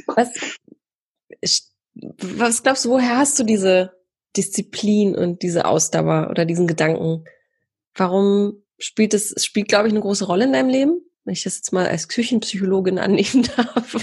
was, 0.07 0.29
was 1.93 2.63
glaubst 2.63 2.85
du, 2.85 2.89
woher 2.89 3.17
hast 3.17 3.39
du 3.39 3.43
diese 3.43 3.93
Disziplin 4.35 5.15
und 5.15 5.43
diese 5.43 5.65
Ausdauer 5.65 6.29
oder 6.29 6.45
diesen 6.45 6.67
Gedanken? 6.67 7.25
Warum 7.93 8.63
spielt 8.79 9.13
es, 9.13 9.33
spielt, 9.45 9.67
glaube 9.67 9.87
ich, 9.87 9.93
eine 9.93 10.01
große 10.01 10.25
Rolle 10.25 10.45
in 10.45 10.53
deinem 10.53 10.69
Leben? 10.69 11.01
wenn 11.25 11.33
ich 11.33 11.43
das 11.43 11.57
jetzt 11.57 11.73
mal 11.73 11.87
als 11.87 12.07
Küchenpsychologin 12.07 12.99
annehmen 12.99 13.47
darf. 13.57 13.95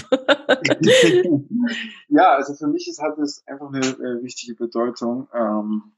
ja, 2.09 2.35
also 2.35 2.53
für 2.53 2.67
mich 2.67 2.87
ist 2.87 2.99
halt 2.99 3.17
das 3.17 3.43
einfach 3.47 3.69
eine 3.69 3.79
äh, 3.79 4.23
wichtige 4.23 4.55
Bedeutung. 4.55 5.29
Ähm, 5.33 5.92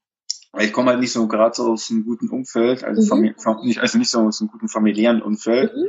ich 0.59 0.73
komme 0.73 0.91
halt 0.91 0.99
nicht 0.99 1.11
so 1.11 1.27
gerade 1.27 1.55
so 1.55 1.71
aus 1.71 1.89
einem 1.89 2.05
guten 2.05 2.29
Umfeld, 2.29 2.83
also, 2.83 3.15
mhm. 3.15 3.35
nicht, 3.63 3.79
also 3.79 3.97
nicht 3.97 4.09
so 4.09 4.21
aus 4.21 4.41
einem 4.41 4.49
guten 4.49 4.67
familiären 4.67 5.21
Umfeld, 5.21 5.73
mhm. 5.75 5.87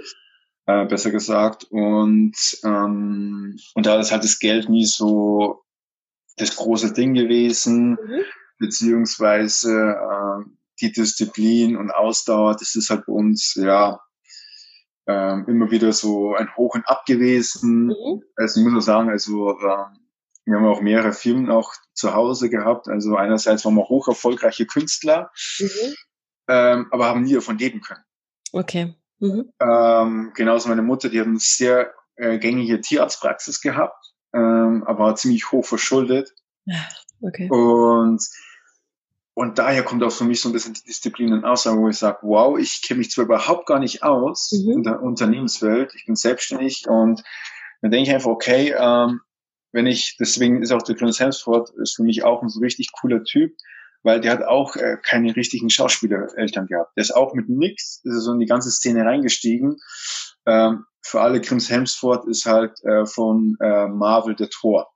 äh, 0.66 0.86
besser 0.86 1.10
gesagt. 1.10 1.64
Und, 1.70 2.36
ähm, 2.64 3.56
und 3.74 3.86
da 3.86 3.98
ist 3.98 4.12
halt 4.12 4.24
das 4.24 4.38
Geld 4.38 4.68
nie 4.68 4.86
so 4.86 5.62
das 6.36 6.56
große 6.56 6.92
Ding 6.92 7.14
gewesen, 7.14 7.90
mhm. 7.90 8.22
beziehungsweise 8.58 9.72
äh, 9.72 10.44
die 10.80 10.92
Disziplin 10.92 11.76
und 11.76 11.90
Ausdauer, 11.90 12.56
das 12.58 12.74
ist 12.74 12.90
halt 12.90 13.06
bei 13.06 13.12
uns, 13.12 13.54
ja, 13.54 14.00
ähm, 15.06 15.44
immer 15.46 15.70
wieder 15.70 15.92
so 15.92 16.34
ein 16.34 16.54
Hoch 16.56 16.74
und 16.74 16.88
Ab 16.88 17.04
gewesen. 17.06 17.86
Mhm. 17.86 18.22
Also 18.34 18.60
ich 18.60 18.66
muss 18.66 18.82
auch 18.82 18.86
sagen, 18.86 19.10
also 19.10 19.58
ähm, 19.60 20.05
wir 20.46 20.56
haben 20.56 20.66
auch 20.66 20.80
mehrere 20.80 21.12
Firmen 21.12 21.50
auch 21.50 21.74
zu 21.92 22.14
Hause 22.14 22.48
gehabt. 22.48 22.88
Also 22.88 23.16
einerseits 23.16 23.64
waren 23.64 23.74
wir 23.74 23.88
hoch 23.88 24.08
erfolgreiche 24.08 24.64
Künstler, 24.64 25.30
mhm. 25.58 25.94
ähm, 26.48 26.86
aber 26.92 27.06
haben 27.06 27.22
nie 27.22 27.34
davon 27.34 27.58
leben 27.58 27.80
können. 27.80 28.04
Okay. 28.52 28.94
Mhm. 29.18 29.52
Ähm, 29.60 30.32
genauso 30.34 30.68
meine 30.68 30.82
Mutter, 30.82 31.08
die 31.08 31.20
hat 31.20 31.26
eine 31.26 31.40
sehr 31.40 31.92
äh, 32.14 32.38
gängige 32.38 32.80
Tierarztpraxis 32.80 33.60
gehabt, 33.60 34.14
ähm, 34.32 34.84
aber 34.86 35.16
ziemlich 35.16 35.50
hoch 35.50 35.64
verschuldet. 35.64 36.32
Okay. 37.20 37.48
Und 37.50 38.22
und 39.38 39.58
daher 39.58 39.82
kommt 39.82 40.02
auch 40.02 40.12
für 40.12 40.24
mich 40.24 40.40
so 40.40 40.48
ein 40.48 40.52
bisschen 40.52 40.72
die 40.72 40.82
Disziplin 40.84 41.34
und 41.34 41.44
Aussage, 41.44 41.78
wo 41.78 41.90
ich 41.90 41.98
sage, 41.98 42.18
wow, 42.22 42.58
ich 42.58 42.80
kenne 42.80 42.98
mich 42.98 43.10
zwar 43.10 43.26
überhaupt 43.26 43.66
gar 43.66 43.78
nicht 43.78 44.02
aus 44.02 44.50
mhm. 44.52 44.70
in 44.70 44.82
der 44.82 45.02
Unternehmenswelt, 45.02 45.92
ich 45.94 46.06
bin 46.06 46.16
selbstständig 46.16 46.88
und 46.88 47.22
dann 47.82 47.90
denke 47.90 48.08
ich 48.08 48.14
einfach, 48.14 48.30
okay, 48.30 48.74
ähm, 48.78 49.20
wenn 49.76 49.86
ich, 49.86 50.16
deswegen 50.18 50.62
ist 50.62 50.72
auch 50.72 50.80
der 50.80 50.96
Clarence 50.96 51.20
Hemsworth 51.20 51.68
ist 51.82 51.96
für 51.96 52.02
mich 52.02 52.24
auch 52.24 52.42
ein 52.42 52.48
so 52.48 52.60
richtig 52.60 52.92
cooler 52.92 53.22
Typ, 53.24 53.54
weil 54.02 54.22
der 54.22 54.32
hat 54.32 54.42
auch 54.42 54.74
äh, 54.76 54.96
keine 55.02 55.36
richtigen 55.36 55.68
Schauspielereltern 55.68 56.66
gehabt. 56.66 56.96
Der 56.96 57.02
ist 57.02 57.14
auch 57.14 57.34
mit 57.34 57.50
nix, 57.50 58.00
ist 58.02 58.22
so 58.22 58.32
in 58.32 58.40
die 58.40 58.46
ganze 58.46 58.70
Szene 58.70 59.04
reingestiegen. 59.04 59.76
Ähm, 60.46 60.86
für 61.02 61.20
alle 61.20 61.42
Crims 61.42 61.70
Hemsford 61.70 62.26
ist 62.26 62.46
halt 62.46 62.72
äh, 62.84 63.04
von 63.04 63.58
äh, 63.60 63.86
Marvel 63.86 64.34
der 64.34 64.48
Tor. 64.48 64.88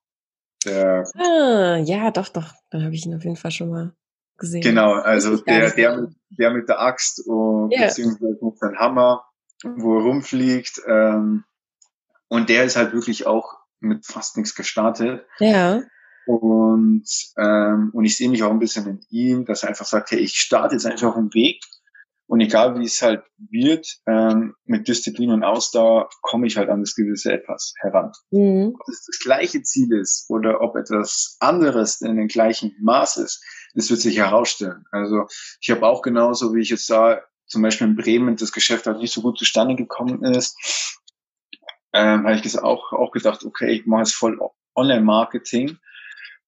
Der, 0.64 1.04
ah, 1.14 1.76
ja, 1.76 2.10
doch, 2.10 2.30
doch. 2.30 2.50
Dann 2.70 2.82
habe 2.82 2.94
ich 2.94 3.04
ihn 3.04 3.14
auf 3.14 3.24
jeden 3.24 3.36
Fall 3.36 3.50
schon 3.50 3.68
mal 3.68 3.92
gesehen. 4.38 4.62
Genau, 4.62 4.94
also 4.94 5.36
der, 5.36 5.72
der, 5.72 5.98
mit, 5.98 6.10
der 6.30 6.50
mit 6.52 6.68
der 6.70 6.80
Axt 6.80 7.22
und 7.26 7.70
yeah. 7.70 7.88
beziehungsweise 7.88 8.38
mit 8.40 8.58
seinem 8.58 8.78
Hammer, 8.78 9.24
wo 9.62 9.98
er 9.98 10.04
rumfliegt. 10.04 10.80
Ähm, 10.86 11.44
und 12.28 12.48
der 12.48 12.64
ist 12.64 12.76
halt 12.76 12.94
wirklich 12.94 13.26
auch 13.26 13.59
mit 13.80 14.06
fast 14.06 14.36
nichts 14.36 14.54
gestartet. 14.54 15.26
Ja. 15.38 15.82
Und, 16.26 17.08
ähm, 17.38 17.90
und 17.92 18.04
ich 18.04 18.16
sehe 18.16 18.28
mich 18.28 18.42
auch 18.42 18.50
ein 18.50 18.58
bisschen 18.58 18.86
in 18.86 19.00
ihm, 19.10 19.44
dass 19.46 19.62
er 19.62 19.70
einfach 19.70 19.86
sagt, 19.86 20.10
hey, 20.10 20.20
ich 20.20 20.34
starte 20.34 20.74
jetzt 20.74 20.86
einfach 20.86 21.16
einen 21.16 21.34
Weg 21.34 21.62
und 22.30 22.40
egal 22.40 22.78
wie 22.78 22.84
es 22.84 23.02
halt 23.02 23.24
wird, 23.38 23.88
ähm, 24.06 24.54
mit 24.64 24.86
Disziplin 24.86 25.32
und 25.32 25.42
Ausdauer 25.42 26.08
komme 26.22 26.46
ich 26.46 26.56
halt 26.56 26.68
an 26.68 26.78
das 26.78 26.94
gewisse 26.94 27.32
Etwas 27.32 27.74
heran. 27.80 28.12
Mhm. 28.30 28.76
Ob 28.78 28.88
es 28.88 29.04
das 29.04 29.18
gleiche 29.18 29.62
Ziel 29.62 29.92
ist 29.92 30.26
oder 30.28 30.60
ob 30.60 30.76
etwas 30.76 31.36
anderes 31.40 32.00
in 32.00 32.16
dem 32.16 32.28
gleichen 32.28 32.76
Maß 32.80 33.16
ist, 33.16 33.44
das 33.74 33.90
wird 33.90 34.00
sich 34.00 34.18
herausstellen. 34.18 34.84
Also 34.92 35.26
ich 35.60 35.70
habe 35.70 35.84
auch 35.84 36.02
genauso, 36.02 36.54
wie 36.54 36.60
ich 36.60 36.70
jetzt 36.70 36.86
sah, 36.86 37.20
zum 37.48 37.62
Beispiel 37.62 37.88
in 37.88 37.96
Bremen 37.96 38.36
das 38.36 38.52
Geschäft 38.52 38.86
halt 38.86 38.98
nicht 38.98 39.12
so 39.12 39.22
gut 39.22 39.36
zustande 39.36 39.74
gekommen 39.74 40.22
ist, 40.22 40.56
ähm, 41.92 42.26
habe 42.26 42.34
ich 42.34 42.58
auch, 42.58 42.92
auch 42.92 43.10
gedacht, 43.10 43.44
okay, 43.44 43.72
ich 43.72 43.86
mache 43.86 44.02
jetzt 44.02 44.14
voll 44.14 44.38
Online-Marketing. 44.74 45.78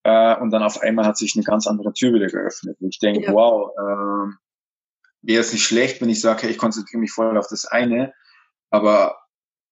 Äh, 0.05 0.37
und 0.37 0.51
dann 0.51 0.63
auf 0.63 0.81
einmal 0.81 1.07
hat 1.07 1.17
sich 1.17 1.35
eine 1.37 1.45
ganz 1.45 1.67
andere 1.67 1.93
Tür 1.93 2.13
wieder 2.13 2.27
geöffnet. 2.27 2.77
Und 2.81 2.89
ich 2.89 2.99
denke, 2.99 3.27
ja. 3.27 3.33
wow, 3.33 3.71
äh, 3.77 4.35
wäre 5.23 5.41
es 5.41 5.53
nicht 5.53 5.65
schlecht, 5.65 6.01
wenn 6.01 6.09
ich 6.09 6.21
sage, 6.21 6.43
hey, 6.43 6.51
ich 6.51 6.59
konzentriere 6.59 7.01
mich 7.01 7.13
voll 7.13 7.37
auf 7.39 7.47
das 7.49 7.65
eine. 7.65 8.13
Aber 8.71 9.19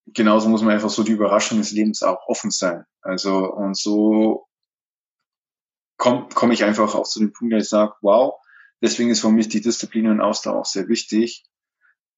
genauso 0.07 0.49
muss 0.49 0.63
man 0.63 0.75
einfach 0.75 0.91
so 0.91 1.03
die 1.03 1.13
Überraschung 1.13 1.59
des 1.59 1.73
Lebens 1.73 2.03
auch 2.03 2.27
offen 2.27 2.51
sein. 2.51 2.85
Also 3.03 3.53
und 3.53 3.77
so 3.77 4.47
komme 5.97 6.29
komm 6.35 6.51
ich 6.51 6.65
einfach 6.65 6.95
auch 6.95 7.07
zu 7.07 7.21
dem 7.21 7.33
Punkt, 7.33 7.55
dass 7.55 7.65
ich 7.65 7.69
sage, 7.69 7.95
wow, 8.01 8.35
deswegen 8.83 9.11
ist 9.11 9.21
für 9.21 9.31
mich 9.31 9.49
die 9.49 9.61
Disziplin 9.61 10.09
und 10.09 10.21
Ausdauer 10.21 10.61
auch 10.61 10.67
sehr 10.67 10.89
wichtig, 10.89 11.45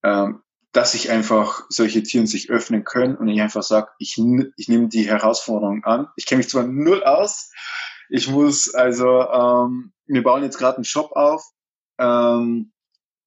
ähm, 0.03 0.43
dass 0.73 0.93
sich 0.93 1.11
einfach 1.11 1.65
solche 1.69 2.03
Tieren 2.03 2.27
sich 2.27 2.51
öffnen 2.51 2.85
können 2.85 3.17
und 3.17 3.29
ich 3.29 3.41
einfach 3.41 3.63
sage, 3.63 3.89
ich, 3.99 4.19
ich 4.57 4.69
nehme 4.69 4.89
die 4.89 5.07
Herausforderung 5.07 5.85
an. 5.85 6.09
Ich 6.17 6.27
kenne 6.27 6.39
mich 6.39 6.49
zwar 6.49 6.65
null 6.65 7.05
aus, 7.05 7.51
ich 8.09 8.29
muss 8.29 8.75
also, 8.75 9.23
ähm, 9.23 9.93
wir 10.07 10.23
bauen 10.23 10.43
jetzt 10.43 10.59
gerade 10.59 10.77
einen 10.77 10.85
Shop 10.85 11.13
auf, 11.13 11.43
ähm, 11.99 12.73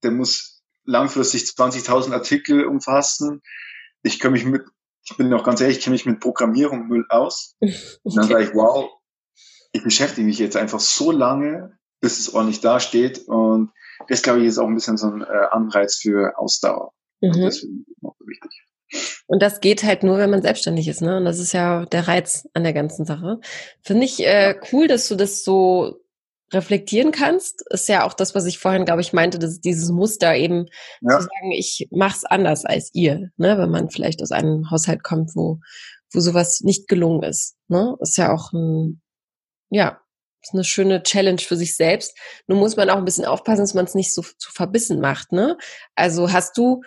der 0.03 0.11
muss 0.11 0.63
langfristig 0.83 1.41
20.000 1.43 2.13
Artikel 2.13 2.65
umfassen. 2.65 3.41
Ich 4.03 4.19
kann 4.19 4.33
mich 4.33 4.45
mit, 4.45 4.63
ich 5.03 5.17
bin 5.17 5.33
auch 5.33 5.43
ganz 5.43 5.61
ehrlich, 5.61 5.77
ich 5.77 5.83
kenne 5.83 5.95
mich 5.95 6.05
mit 6.05 6.19
Programmierung 6.19 6.87
null 6.87 7.05
aus. 7.09 7.55
Okay. 7.59 7.75
Und 8.03 8.15
dann 8.15 8.27
sage 8.27 8.43
ich, 8.43 8.53
wow, 8.53 8.91
ich 9.71 9.83
beschäftige 9.83 10.27
mich 10.27 10.37
jetzt 10.37 10.55
einfach 10.55 10.79
so 10.79 11.11
lange, 11.11 11.77
bis 11.99 12.19
es 12.19 12.33
ordentlich 12.33 12.61
dasteht. 12.61 13.27
Und 13.27 13.71
das, 14.07 14.21
glaube 14.21 14.41
ich, 14.41 14.45
ist 14.45 14.59
auch 14.59 14.67
ein 14.67 14.75
bisschen 14.75 14.97
so 14.97 15.07
ein 15.07 15.21
äh, 15.21 15.47
Anreiz 15.51 15.97
für 15.97 16.37
Ausdauer. 16.37 16.93
Mhm. 17.21 17.31
Und 17.31 17.41
das 17.41 17.63
ich 17.63 17.69
auch 18.03 18.15
wichtig. 18.19 18.61
Und 19.27 19.41
das 19.41 19.61
geht 19.61 19.83
halt 19.83 20.03
nur, 20.03 20.17
wenn 20.17 20.29
man 20.29 20.41
selbstständig 20.41 20.87
ist, 20.87 21.01
ne? 21.01 21.17
Und 21.17 21.25
das 21.25 21.39
ist 21.39 21.53
ja 21.53 21.85
der 21.85 22.07
Reiz 22.07 22.47
an 22.53 22.63
der 22.63 22.73
ganzen 22.73 23.05
Sache. 23.05 23.39
Finde 23.81 24.05
ich 24.05 24.25
äh, 24.25 24.55
cool, 24.71 24.87
dass 24.87 25.07
du 25.07 25.15
das 25.15 25.43
so 25.43 25.99
reflektieren 26.53 27.11
kannst. 27.11 27.63
Ist 27.71 27.89
ja 27.89 28.05
auch 28.05 28.13
das, 28.13 28.35
was 28.35 28.45
ich 28.45 28.59
vorhin, 28.59 28.85
glaube 28.85 29.01
ich, 29.01 29.11
meinte, 29.11 29.39
dass 29.39 29.59
dieses 29.59 29.89
Muster 29.89 30.35
eben 30.35 30.67
ja. 31.01 31.17
zu 31.17 31.23
sagen, 31.23 31.51
ich 31.51 31.87
mach's 31.91 32.23
anders 32.23 32.65
als 32.65 32.91
ihr, 32.93 33.31
ne? 33.37 33.57
Wenn 33.57 33.71
man 33.71 33.89
vielleicht 33.89 34.21
aus 34.21 34.31
einem 34.31 34.69
Haushalt 34.69 35.03
kommt, 35.03 35.35
wo, 35.35 35.59
wo 36.15 36.19
sowas 36.19 36.61
nicht 36.61 36.87
gelungen 36.87 37.23
ist. 37.23 37.55
Ne? 37.67 37.95
Ist 37.99 38.17
ja 38.17 38.33
auch 38.33 38.53
ein, 38.53 39.01
ja, 39.69 40.01
ist 40.41 40.53
eine 40.53 40.63
schöne 40.63 41.03
Challenge 41.03 41.39
für 41.39 41.57
sich 41.57 41.75
selbst. 41.75 42.17
Nur 42.47 42.57
muss 42.57 42.77
man 42.77 42.89
auch 42.89 42.97
ein 42.97 43.05
bisschen 43.05 43.25
aufpassen, 43.25 43.61
dass 43.61 43.73
man 43.73 43.85
es 43.85 43.95
nicht 43.95 44.13
so 44.13 44.21
zu 44.21 44.51
verbissen 44.51 44.99
macht. 45.01 45.31
Ne? 45.31 45.57
Also 45.95 46.31
hast 46.31 46.57
du 46.57 46.81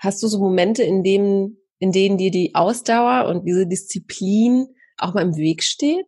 Hast 0.00 0.22
du 0.22 0.28
so 0.28 0.38
Momente, 0.38 0.82
in 0.82 1.02
denen, 1.02 1.58
in 1.78 1.92
denen 1.92 2.16
dir 2.16 2.30
die 2.30 2.54
Ausdauer 2.54 3.28
und 3.28 3.44
diese 3.44 3.66
Disziplin 3.66 4.74
auch 4.96 5.12
mal 5.12 5.22
im 5.22 5.36
Weg 5.36 5.62
steht? 5.62 6.06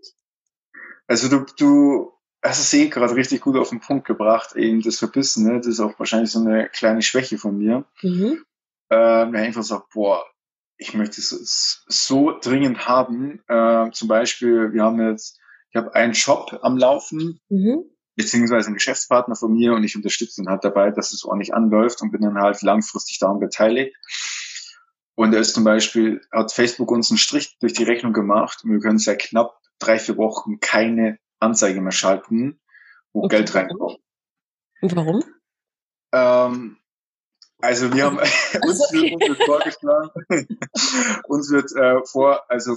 Also 1.07 1.28
du, 1.28 1.44
du 1.59 2.12
hast 2.42 2.61
es 2.61 2.72
eh 2.72 2.88
gerade 2.88 3.14
richtig 3.14 3.42
gut 3.42 3.57
auf 3.57 3.68
den 3.68 3.81
Punkt 3.81 4.07
gebracht, 4.07 4.57
eben 4.57 4.81
das 4.81 4.98
Verbissen, 4.98 5.46
ne? 5.46 5.59
das 5.59 5.66
ist 5.66 5.81
auch 5.81 5.98
wahrscheinlich 5.98 6.31
so 6.31 6.40
eine 6.40 6.70
kleine 6.70 7.02
Schwäche 7.02 7.37
von 7.37 7.59
mir. 7.59 7.85
Mhm. 8.00 8.42
Ähm, 8.90 9.35
einfach 9.35 9.62
sagt, 9.62 9.90
boah, 9.92 10.24
ich 10.78 10.94
möchte 10.94 11.20
es 11.20 11.85
so 11.87 12.38
dringend 12.40 12.88
haben. 12.88 13.42
Äh, 13.46 13.90
zum 13.92 14.09
Beispiel, 14.09 14.72
wir 14.72 14.83
haben 14.83 15.07
jetzt, 15.07 15.38
ich 15.70 15.76
habe 15.76 15.94
einen 15.94 16.14
Shop 16.14 16.59
am 16.62 16.78
Laufen, 16.78 17.40
mhm 17.50 17.92
beziehungsweise 18.16 18.70
ein 18.70 18.75
Geschäftspartner 18.75 19.37
von 19.37 19.53
mir 19.53 19.72
und 19.72 19.85
ich 19.85 19.96
unterstütze 19.96 20.42
ihn 20.42 20.48
halt 20.48 20.64
dabei, 20.64 20.90
dass 20.90 21.12
es 21.12 21.25
ordentlich 21.25 21.55
anläuft 21.55 22.03
und 22.03 22.12
bin 22.12 22.22
dann 22.22 22.38
halt 22.38 22.61
langfristig 22.62 23.18
daran 23.18 23.40
beteiligt. 23.40 23.96
Und 25.14 25.35
er 25.35 25.40
ist 25.40 25.55
zum 25.55 25.64
Beispiel, 25.64 26.20
hat 26.33 26.53
Facebook 26.53 26.90
uns 26.90 27.11
einen 27.11 27.18
Strich 27.18 27.59
durch 27.61 27.72
die 27.72 27.85
Rechnung 27.85 28.12
gemacht 28.12 28.64
und 28.64 28.72
wir 28.72 28.81
können 28.81 28.98
seit 28.98 29.20
knapp 29.20 29.59
drei, 29.79 29.98
vier 29.98 30.16
Wochen 30.16 30.59
keine 30.61 31.18
Anzeige 31.38 31.81
mehr 31.81 31.92
schalten, 31.92 32.61
wo 33.12 33.25
okay. 33.25 33.37
Geld 33.37 33.55
reinkommt. 33.55 33.98
Und 34.81 34.96
warum? 34.96 35.22
Ähm, 36.12 36.79
also 37.61 37.92
wir 37.92 38.05
haben 38.05 38.18
uns, 38.62 38.79
wird, 38.92 39.12
uns 39.14 39.29
wird 39.29 39.44
vorgeschlagen, 39.44 40.11
uns 41.29 41.51
wird 41.51 41.72
äh, 41.77 42.05
vor, 42.07 42.51
also 42.51 42.77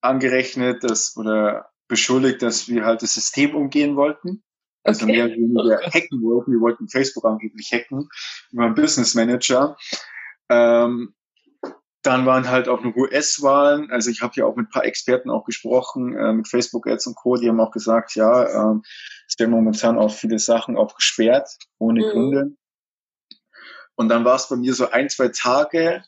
angerechnet, 0.00 0.84
dass 0.84 1.16
oder 1.16 1.70
beschuldigt, 1.88 2.42
dass 2.42 2.68
wir 2.68 2.84
halt 2.84 3.02
das 3.02 3.14
System 3.14 3.54
umgehen 3.54 3.96
wollten. 3.96 4.42
Also 4.86 5.04
okay. 5.04 5.12
mehr 5.12 5.24
oder 5.26 5.34
weniger 5.34 5.80
hacken 5.94 6.22
wollten. 6.22 6.52
Wir 6.52 6.60
wollten 6.60 6.88
Facebook 6.88 7.24
angeblich 7.24 7.72
hacken 7.72 8.08
über 8.52 8.64
einen 8.64 8.74
Business 8.74 9.14
Manager. 9.14 9.76
Ähm, 10.48 11.14
dann 12.02 12.24
waren 12.24 12.48
halt 12.48 12.68
auch 12.68 12.82
noch 12.82 12.94
US-Wahlen. 12.94 13.90
Also 13.90 14.10
ich 14.10 14.22
habe 14.22 14.34
ja 14.36 14.46
auch 14.46 14.54
mit 14.54 14.68
ein 14.68 14.70
paar 14.70 14.84
Experten 14.84 15.28
auch 15.28 15.44
gesprochen, 15.44 16.16
äh, 16.16 16.32
mit 16.32 16.46
Facebook-Ads 16.46 17.08
und 17.08 17.16
Co. 17.16 17.36
Die 17.36 17.48
haben 17.48 17.60
auch 17.60 17.72
gesagt, 17.72 18.14
ja, 18.14 18.44
äh, 18.44 18.78
es 19.28 19.38
werden 19.38 19.50
momentan 19.50 19.98
auch 19.98 20.12
viele 20.12 20.38
Sachen 20.38 20.76
auch 20.76 20.94
gesperrt, 20.94 21.50
ohne 21.78 22.06
mhm. 22.06 22.10
Gründe. 22.10 22.56
Und 23.96 24.08
dann 24.08 24.24
war 24.24 24.36
es 24.36 24.48
bei 24.48 24.56
mir 24.56 24.74
so 24.74 24.90
ein, 24.90 25.08
zwei 25.08 25.28
Tage, 25.28 26.04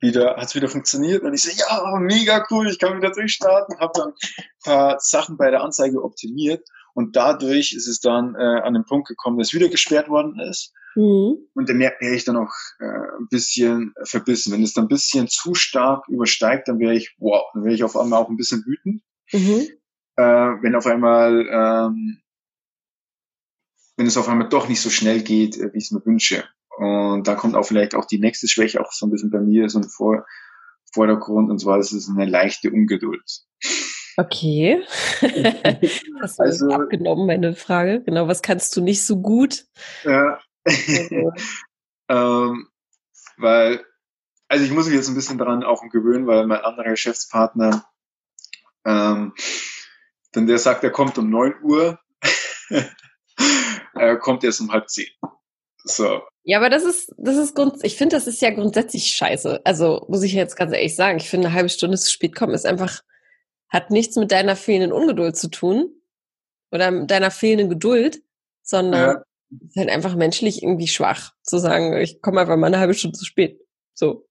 wieder, 0.00 0.36
hat 0.36 0.46
es 0.46 0.54
wieder 0.54 0.68
funktioniert 0.68 1.22
und 1.22 1.34
ich 1.34 1.42
so, 1.42 1.50
ja, 1.50 1.98
mega 1.98 2.46
cool, 2.50 2.66
ich 2.68 2.78
kann 2.78 2.96
wieder 2.96 3.10
durchstarten, 3.10 3.78
habe 3.78 3.92
dann 3.94 4.08
ein 4.08 4.44
paar 4.64 4.98
Sachen 4.98 5.36
bei 5.36 5.50
der 5.50 5.62
Anzeige 5.62 6.02
optimiert 6.02 6.66
und 6.94 7.16
dadurch 7.16 7.72
ist 7.72 7.86
es 7.86 8.00
dann 8.00 8.34
äh, 8.34 8.60
an 8.60 8.74
den 8.74 8.84
Punkt 8.84 9.08
gekommen, 9.08 9.38
dass 9.38 9.54
wieder 9.54 9.68
gesperrt 9.68 10.08
worden 10.08 10.38
ist. 10.40 10.72
Mhm. 10.96 11.38
Und 11.54 11.68
dann 11.68 11.78
wäre 11.78 11.94
ich 12.00 12.24
dann 12.24 12.36
auch 12.36 12.52
äh, 12.80 12.84
ein 12.84 13.28
bisschen 13.30 13.94
verbissen. 14.02 14.52
Wenn 14.52 14.62
es 14.62 14.74
dann 14.74 14.84
ein 14.84 14.88
bisschen 14.88 15.28
zu 15.28 15.54
stark 15.54 16.08
übersteigt, 16.08 16.68
dann 16.68 16.78
wäre 16.78 16.94
ich, 16.94 17.14
wow, 17.18 17.44
dann 17.54 17.64
wäre 17.64 17.74
ich 17.74 17.84
auf 17.84 17.96
einmal 17.96 18.20
auch 18.20 18.28
ein 18.28 18.36
bisschen 18.36 18.64
wütend. 18.66 19.02
Mhm. 19.32 19.68
Äh, 20.16 20.22
wenn 20.62 20.74
auf 20.74 20.86
einmal, 20.86 21.46
ähm, 21.50 22.20
wenn 23.96 24.06
es 24.06 24.16
auf 24.16 24.28
einmal 24.28 24.48
doch 24.48 24.68
nicht 24.68 24.80
so 24.80 24.90
schnell 24.90 25.22
geht, 25.22 25.56
äh, 25.56 25.72
wie 25.72 25.78
ich 25.78 25.84
es 25.84 25.90
mir 25.92 26.04
wünsche. 26.04 26.44
Und 26.76 27.28
da 27.28 27.34
kommt 27.34 27.54
auch 27.54 27.64
vielleicht 27.64 27.94
auch 27.94 28.06
die 28.06 28.18
nächste 28.18 28.48
Schwäche 28.48 28.80
auch 28.80 28.92
so 28.92 29.06
ein 29.06 29.10
bisschen 29.10 29.30
bei 29.30 29.40
mir 29.40 29.68
so 29.68 29.78
ein 29.78 29.88
Vor 29.88 30.24
Vordergrund, 30.92 31.50
und 31.50 31.60
zwar 31.60 31.78
ist 31.78 31.92
es 31.92 32.08
eine 32.08 32.26
leichte 32.26 32.70
Ungeduld. 32.70 33.44
Okay. 34.16 34.82
Hast 36.20 36.38
du 36.38 36.42
also, 36.42 36.70
abgenommen, 36.70 37.26
meine 37.26 37.54
Frage. 37.54 38.02
Genau, 38.02 38.28
was 38.28 38.42
kannst 38.42 38.76
du 38.76 38.80
nicht 38.80 39.04
so 39.04 39.20
gut? 39.20 39.64
Ja. 40.04 40.40
Also. 40.64 41.32
ähm, 42.08 42.68
weil, 43.36 43.84
also 44.48 44.64
ich 44.64 44.70
muss 44.72 44.86
mich 44.86 44.94
jetzt 44.94 45.08
ein 45.08 45.14
bisschen 45.14 45.38
daran 45.38 45.64
auch 45.64 45.82
gewöhnen, 45.90 46.26
weil 46.26 46.46
mein 46.46 46.60
anderer 46.60 46.90
Geschäftspartner, 46.90 47.84
ähm, 48.84 49.34
denn 50.34 50.46
der 50.46 50.58
sagt, 50.58 50.84
er 50.84 50.90
kommt 50.90 51.18
um 51.18 51.30
neun 51.30 51.54
Uhr, 51.62 51.98
er 53.94 54.16
kommt 54.18 54.44
erst 54.44 54.60
um 54.60 54.72
halb 54.72 54.88
zehn. 54.88 55.08
So. 55.84 56.22
Ja, 56.42 56.58
aber 56.58 56.70
das 56.70 56.84
ist, 56.84 57.12
das 57.16 57.36
ist 57.36 57.54
Grund, 57.54 57.82
ich 57.82 57.96
finde, 57.96 58.16
das 58.16 58.26
ist 58.26 58.42
ja 58.42 58.50
grundsätzlich 58.50 59.06
scheiße. 59.06 59.60
Also, 59.64 60.06
muss 60.08 60.22
ich 60.22 60.32
jetzt 60.32 60.56
ganz 60.56 60.72
ehrlich 60.72 60.94
sagen. 60.94 61.18
Ich 61.18 61.28
finde, 61.28 61.48
eine 61.48 61.56
halbe 61.56 61.68
Stunde 61.68 61.96
zu 61.96 62.10
spät 62.10 62.34
kommen 62.34 62.54
ist 62.54 62.66
einfach, 62.66 63.00
hat 63.70 63.90
nichts 63.90 64.16
mit 64.16 64.32
deiner 64.32 64.56
fehlenden 64.56 64.92
Ungeduld 64.92 65.36
zu 65.36 65.48
tun. 65.48 65.94
Oder 66.72 66.90
mit 66.90 67.10
deiner 67.10 67.30
fehlenden 67.30 67.68
Geduld, 67.68 68.22
sondern 68.62 69.00
ja. 69.00 69.24
ist 69.66 69.76
halt 69.76 69.90
einfach 69.90 70.14
menschlich 70.14 70.62
irgendwie 70.62 70.86
schwach, 70.86 71.32
zu 71.42 71.58
sagen, 71.58 71.96
ich 71.96 72.22
komme 72.22 72.40
einfach 72.40 72.56
mal 72.56 72.68
eine 72.68 72.78
halbe 72.78 72.94
Stunde 72.94 73.18
zu 73.18 73.24
spät. 73.24 73.60
So. 73.94 74.28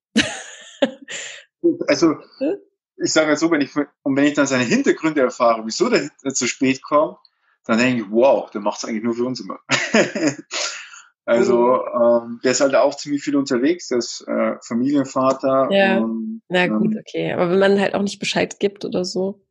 Also, 1.88 2.16
ich 2.96 3.12
sage 3.12 3.28
halt 3.28 3.40
so, 3.40 3.52
wenn 3.52 3.60
ich, 3.60 3.76
und 3.76 4.16
wenn 4.16 4.24
ich 4.24 4.34
dann 4.34 4.48
seine 4.48 4.64
Hintergründe 4.64 5.22
erfahre, 5.22 5.66
wieso 5.66 5.90
der 5.90 6.10
zu 6.34 6.48
spät 6.48 6.82
kommt, 6.82 7.18
dann 7.66 7.78
denke 7.78 8.04
ich, 8.04 8.12
wow, 8.12 8.50
der 8.50 8.62
macht 8.62 8.78
es 8.78 8.86
eigentlich 8.86 9.04
nur 9.04 9.16
für 9.16 9.26
uns 9.26 9.42
immer. 9.42 9.60
also 11.30 11.86
ähm, 11.86 12.40
der 12.44 12.52
ist 12.52 12.62
halt 12.62 12.74
auch 12.74 12.96
ziemlich 12.96 13.24
viel 13.24 13.36
unterwegs, 13.36 13.90
der 13.90 14.00
ist 14.00 14.28
äh, 14.28 14.56
Familienvater. 14.66 15.70
Ja. 15.72 16.00
Und, 16.00 16.42
Na 16.50 16.68
gut, 16.68 16.94
ähm, 16.94 17.00
okay. 17.00 17.34
Aber 17.34 17.52
wenn 17.52 17.60
man 17.60 17.80
halt 17.80 17.94
auch 17.94 18.02
nicht 18.02 18.20
Bescheid 18.20 18.60
gibt 18.60 18.84
oder 18.84 19.06
so. 19.06 19.46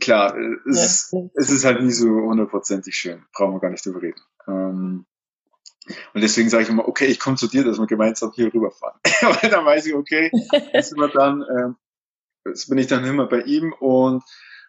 Klar, 0.00 0.36
es, 0.68 1.10
ja. 1.12 1.20
ist, 1.20 1.30
es 1.34 1.50
ist 1.50 1.64
halt 1.64 1.82
nie 1.82 1.90
so 1.90 2.06
hundertprozentig 2.08 2.94
schön. 2.94 3.24
Brauchen 3.32 3.54
wir 3.54 3.60
gar 3.60 3.70
nicht 3.70 3.84
drüber 3.84 4.02
reden. 4.02 4.20
Ähm, 4.46 5.06
und 6.14 6.20
deswegen 6.20 6.48
sage 6.48 6.64
ich 6.64 6.68
immer, 6.68 6.86
okay, 6.86 7.06
ich 7.06 7.18
komme 7.18 7.36
zu 7.36 7.48
dir, 7.48 7.64
dass 7.64 7.78
wir 7.78 7.86
gemeinsam 7.86 8.32
hier 8.32 8.52
rüberfahren. 8.52 9.00
Weil 9.42 9.50
dann 9.50 9.64
weiß 9.64 9.86
ich, 9.86 9.94
okay, 9.94 10.30
das 10.72 10.90
sind 10.90 10.98
wir 10.98 11.08
dann, 11.08 11.42
äh, 11.42 11.74
das 12.44 12.68
bin 12.68 12.78
ich 12.78 12.86
dann 12.86 13.04
immer 13.04 13.26
bei 13.26 13.40
ihm 13.40 13.72
und 13.72 14.22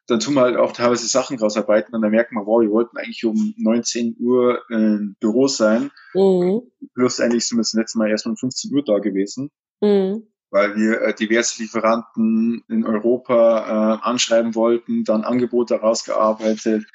dann 0.07 0.21
tun 0.21 0.35
wir 0.35 0.41
halt 0.41 0.55
auch 0.55 0.71
teilweise 0.71 1.05
Sachen 1.07 1.37
rausarbeiten 1.37 1.93
und 1.93 2.01
dann 2.01 2.11
merken 2.11 2.35
wir, 2.35 2.45
wow, 2.45 2.61
wir 2.61 2.71
wollten 2.71 2.97
eigentlich 2.97 3.25
um 3.25 3.53
19 3.57 4.15
Uhr 4.19 4.61
im 4.69 5.15
Büro 5.19 5.47
sein. 5.47 5.91
Mhm. 6.13 6.61
Plus 6.93 7.19
eigentlich 7.19 7.47
sind 7.47 7.57
wir 7.57 7.61
das 7.61 7.73
letzte 7.73 7.97
Mal 7.97 8.09
erst 8.09 8.25
um 8.25 8.37
15 8.37 8.73
Uhr 8.73 8.83
da 8.83 8.99
gewesen. 8.99 9.51
Mhm. 9.81 10.27
Weil 10.49 10.75
wir 10.77 11.01
äh, 11.01 11.13
diverse 11.13 11.61
Lieferanten 11.61 12.63
in 12.69 12.85
Europa 12.85 13.99
äh, 14.01 14.07
anschreiben 14.07 14.55
wollten, 14.55 15.03
dann 15.03 15.25
Angebote 15.25 15.75
rausgearbeitet. 15.75 16.85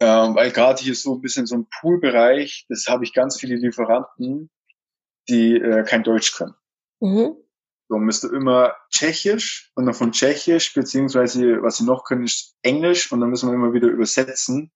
Ähm, 0.00 0.34
weil 0.34 0.50
gerade 0.50 0.82
hier 0.82 0.96
so 0.96 1.14
ein 1.14 1.20
bisschen 1.20 1.46
so 1.46 1.54
ein 1.54 1.68
Poolbereich, 1.80 2.66
das 2.68 2.86
habe 2.88 3.04
ich 3.04 3.12
ganz 3.12 3.38
viele 3.38 3.54
Lieferanten, 3.54 4.50
die 5.28 5.54
äh, 5.54 5.84
kein 5.84 6.02
Deutsch 6.02 6.36
können. 6.36 6.54
Mhm. 6.98 7.36
So 7.88 7.98
müsste 7.98 8.28
immer 8.28 8.74
Tschechisch 8.90 9.70
und 9.74 9.86
dann 9.86 9.94
von 9.94 10.12
Tschechisch, 10.12 10.72
beziehungsweise 10.72 11.62
was 11.62 11.76
sie 11.76 11.84
noch 11.84 12.04
können, 12.04 12.24
ist 12.24 12.56
Englisch 12.62 13.12
und 13.12 13.20
dann 13.20 13.30
müssen 13.30 13.48
wir 13.48 13.54
immer 13.54 13.72
wieder 13.72 13.88
übersetzen. 13.88 14.72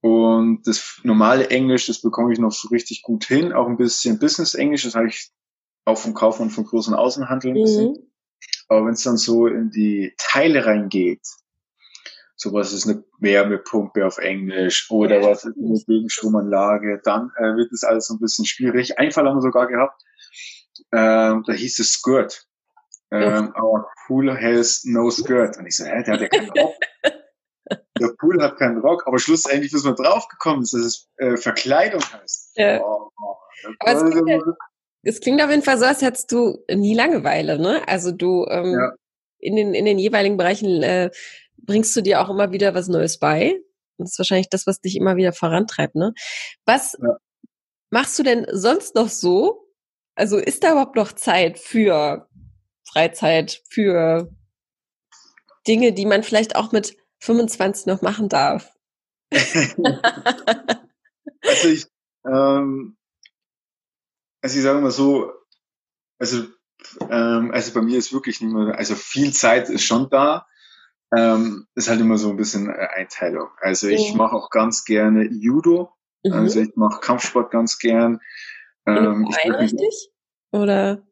Und 0.00 0.66
das 0.66 1.00
normale 1.02 1.50
Englisch, 1.50 1.86
das 1.86 2.00
bekomme 2.00 2.32
ich 2.32 2.38
noch 2.38 2.52
so 2.52 2.68
richtig 2.68 3.02
gut 3.02 3.24
hin. 3.24 3.52
Auch 3.52 3.68
ein 3.68 3.76
bisschen 3.76 4.18
Business-Englisch, 4.18 4.84
das 4.84 4.94
habe 4.94 5.08
ich 5.08 5.30
auch 5.84 5.98
vom 5.98 6.14
Kaufmann 6.14 6.50
von 6.50 6.64
großen 6.64 6.94
Außenhandel. 6.94 7.52
Mhm. 7.52 8.10
Aber 8.68 8.86
wenn 8.86 8.94
es 8.94 9.02
dann 9.02 9.18
so 9.18 9.46
in 9.46 9.70
die 9.70 10.14
Teile 10.16 10.64
reingeht, 10.64 11.26
so 12.36 12.54
was 12.54 12.72
ist 12.72 12.88
eine 12.88 13.04
Wärmepumpe 13.18 14.06
auf 14.06 14.16
Englisch 14.16 14.90
oder 14.90 15.22
was 15.22 15.44
ist 15.44 15.58
eine 15.58 15.78
Gegenstromanlage, 15.86 17.00
dann 17.04 17.30
äh, 17.36 17.56
wird 17.56 17.70
es 17.72 17.84
alles 17.84 18.06
so 18.06 18.14
ein 18.14 18.20
bisschen 18.20 18.46
schwierig. 18.46 18.98
Ein 18.98 19.12
Fall 19.12 19.28
haben 19.28 19.36
wir 19.36 19.42
sogar 19.42 19.66
gehabt, 19.66 20.02
ähm, 20.92 21.44
da 21.46 21.52
hieß 21.52 21.78
es 21.78 21.92
Skirt. 21.92 22.46
Ähm, 23.12 23.52
our 23.60 23.88
pool 24.06 24.30
has 24.40 24.84
no 24.84 25.10
skirt. 25.10 25.56
Und 25.58 25.66
ich 25.66 25.76
so, 25.76 25.84
hä, 25.84 26.02
der 26.04 26.14
hat 26.14 26.20
ja 26.20 26.28
keinen 26.28 26.50
Rock. 26.50 26.74
der 28.00 28.14
Pool 28.18 28.42
hat 28.42 28.56
keinen 28.58 28.78
Rock, 28.78 29.06
aber 29.06 29.18
schlussendlich 29.18 29.72
ist 29.72 29.84
man 29.84 29.96
draufgekommen, 29.96 30.60
dass 30.60 30.72
es 30.72 31.08
äh, 31.16 31.36
Verkleidung 31.36 32.02
heißt. 32.02 32.52
Ja. 32.56 32.80
Oh, 32.80 33.10
oh, 33.20 33.36
aber 33.80 33.92
es 33.92 34.10
klingt, 34.10 34.44
es 35.02 35.20
klingt 35.20 35.42
auf 35.42 35.50
jeden 35.50 35.62
Fall 35.62 35.78
so, 35.78 35.86
als 35.86 36.02
hättest 36.02 36.30
du 36.32 36.64
nie 36.72 36.94
Langeweile, 36.94 37.58
ne? 37.58 37.86
Also 37.88 38.12
du 38.12 38.46
ähm, 38.48 38.72
ja. 38.72 38.92
in, 39.38 39.56
den, 39.56 39.74
in 39.74 39.84
den 39.84 39.98
jeweiligen 39.98 40.36
Bereichen 40.36 40.82
äh, 40.82 41.10
bringst 41.58 41.96
du 41.96 42.02
dir 42.02 42.20
auch 42.20 42.30
immer 42.30 42.52
wieder 42.52 42.74
was 42.74 42.88
Neues 42.88 43.18
bei. 43.18 43.60
Das 43.98 44.12
ist 44.12 44.18
wahrscheinlich 44.18 44.48
das, 44.48 44.66
was 44.66 44.80
dich 44.80 44.96
immer 44.96 45.16
wieder 45.16 45.32
vorantreibt, 45.32 45.94
ne? 45.94 46.14
Was 46.64 46.96
ja. 47.00 47.16
machst 47.90 48.18
du 48.18 48.22
denn 48.22 48.46
sonst 48.50 48.94
noch 48.94 49.08
so, 49.08 49.69
also 50.14 50.38
ist 50.38 50.64
da 50.64 50.72
überhaupt 50.72 50.96
noch 50.96 51.12
Zeit 51.12 51.58
für 51.58 52.28
Freizeit, 52.84 53.62
für 53.68 54.34
Dinge, 55.66 55.92
die 55.92 56.06
man 56.06 56.22
vielleicht 56.22 56.56
auch 56.56 56.72
mit 56.72 56.96
25 57.20 57.86
noch 57.86 58.02
machen 58.02 58.28
darf? 58.28 58.72
also 59.32 61.68
ich, 61.68 61.86
ähm, 62.26 62.96
also 64.42 64.56
ich 64.56 64.62
sage 64.62 64.80
mal 64.80 64.90
so, 64.90 65.32
also, 66.18 66.46
ähm, 67.08 67.50
also 67.52 67.72
bei 67.72 67.82
mir 67.82 67.98
ist 67.98 68.12
wirklich 68.12 68.40
nicht 68.40 68.52
mehr, 68.52 68.76
also 68.76 68.94
viel 68.94 69.32
Zeit 69.32 69.68
ist 69.68 69.84
schon 69.84 70.08
da, 70.10 70.46
ähm, 71.16 71.66
ist 71.74 71.88
halt 71.88 72.00
immer 72.00 72.18
so 72.18 72.30
ein 72.30 72.36
bisschen 72.36 72.70
Einteilung. 72.70 73.48
Also 73.60 73.88
ich 73.88 74.14
mache 74.14 74.34
auch 74.34 74.50
ganz 74.50 74.84
gerne 74.84 75.24
Judo, 75.24 75.92
mhm. 76.24 76.32
also 76.32 76.60
ich 76.60 76.74
mache 76.76 77.00
Kampfsport 77.00 77.50
ganz 77.50 77.78
gern, 77.78 78.20
in 78.96 79.06
einem 79.06 79.32
Verein, 79.32 79.54
richtig? 79.56 80.10
Oder 80.52 81.02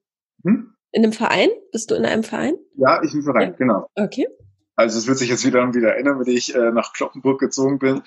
hm? 0.45 0.75
in 0.93 1.03
einem 1.03 1.12
Verein? 1.12 1.49
Bist 1.73 1.91
du 1.91 1.95
in 1.95 2.05
einem 2.05 2.23
Verein? 2.23 2.57
Ja, 2.77 3.03
ich 3.03 3.14
im 3.14 3.23
Verein, 3.23 3.51
ja. 3.51 3.57
genau. 3.57 3.87
Okay. 3.95 4.27
Also 4.77 4.99
es 4.99 5.09
wird 5.09 5.19
sich 5.19 5.29
jetzt 5.29 5.45
wieder, 5.45 5.75
wieder 5.75 5.97
ändern, 5.97 6.21
wenn 6.21 6.33
ich 6.33 6.55
äh, 6.55 6.71
nach 6.71 6.93
Kloppenburg 6.93 7.41
gezogen 7.41 7.81
bin. 7.81 8.03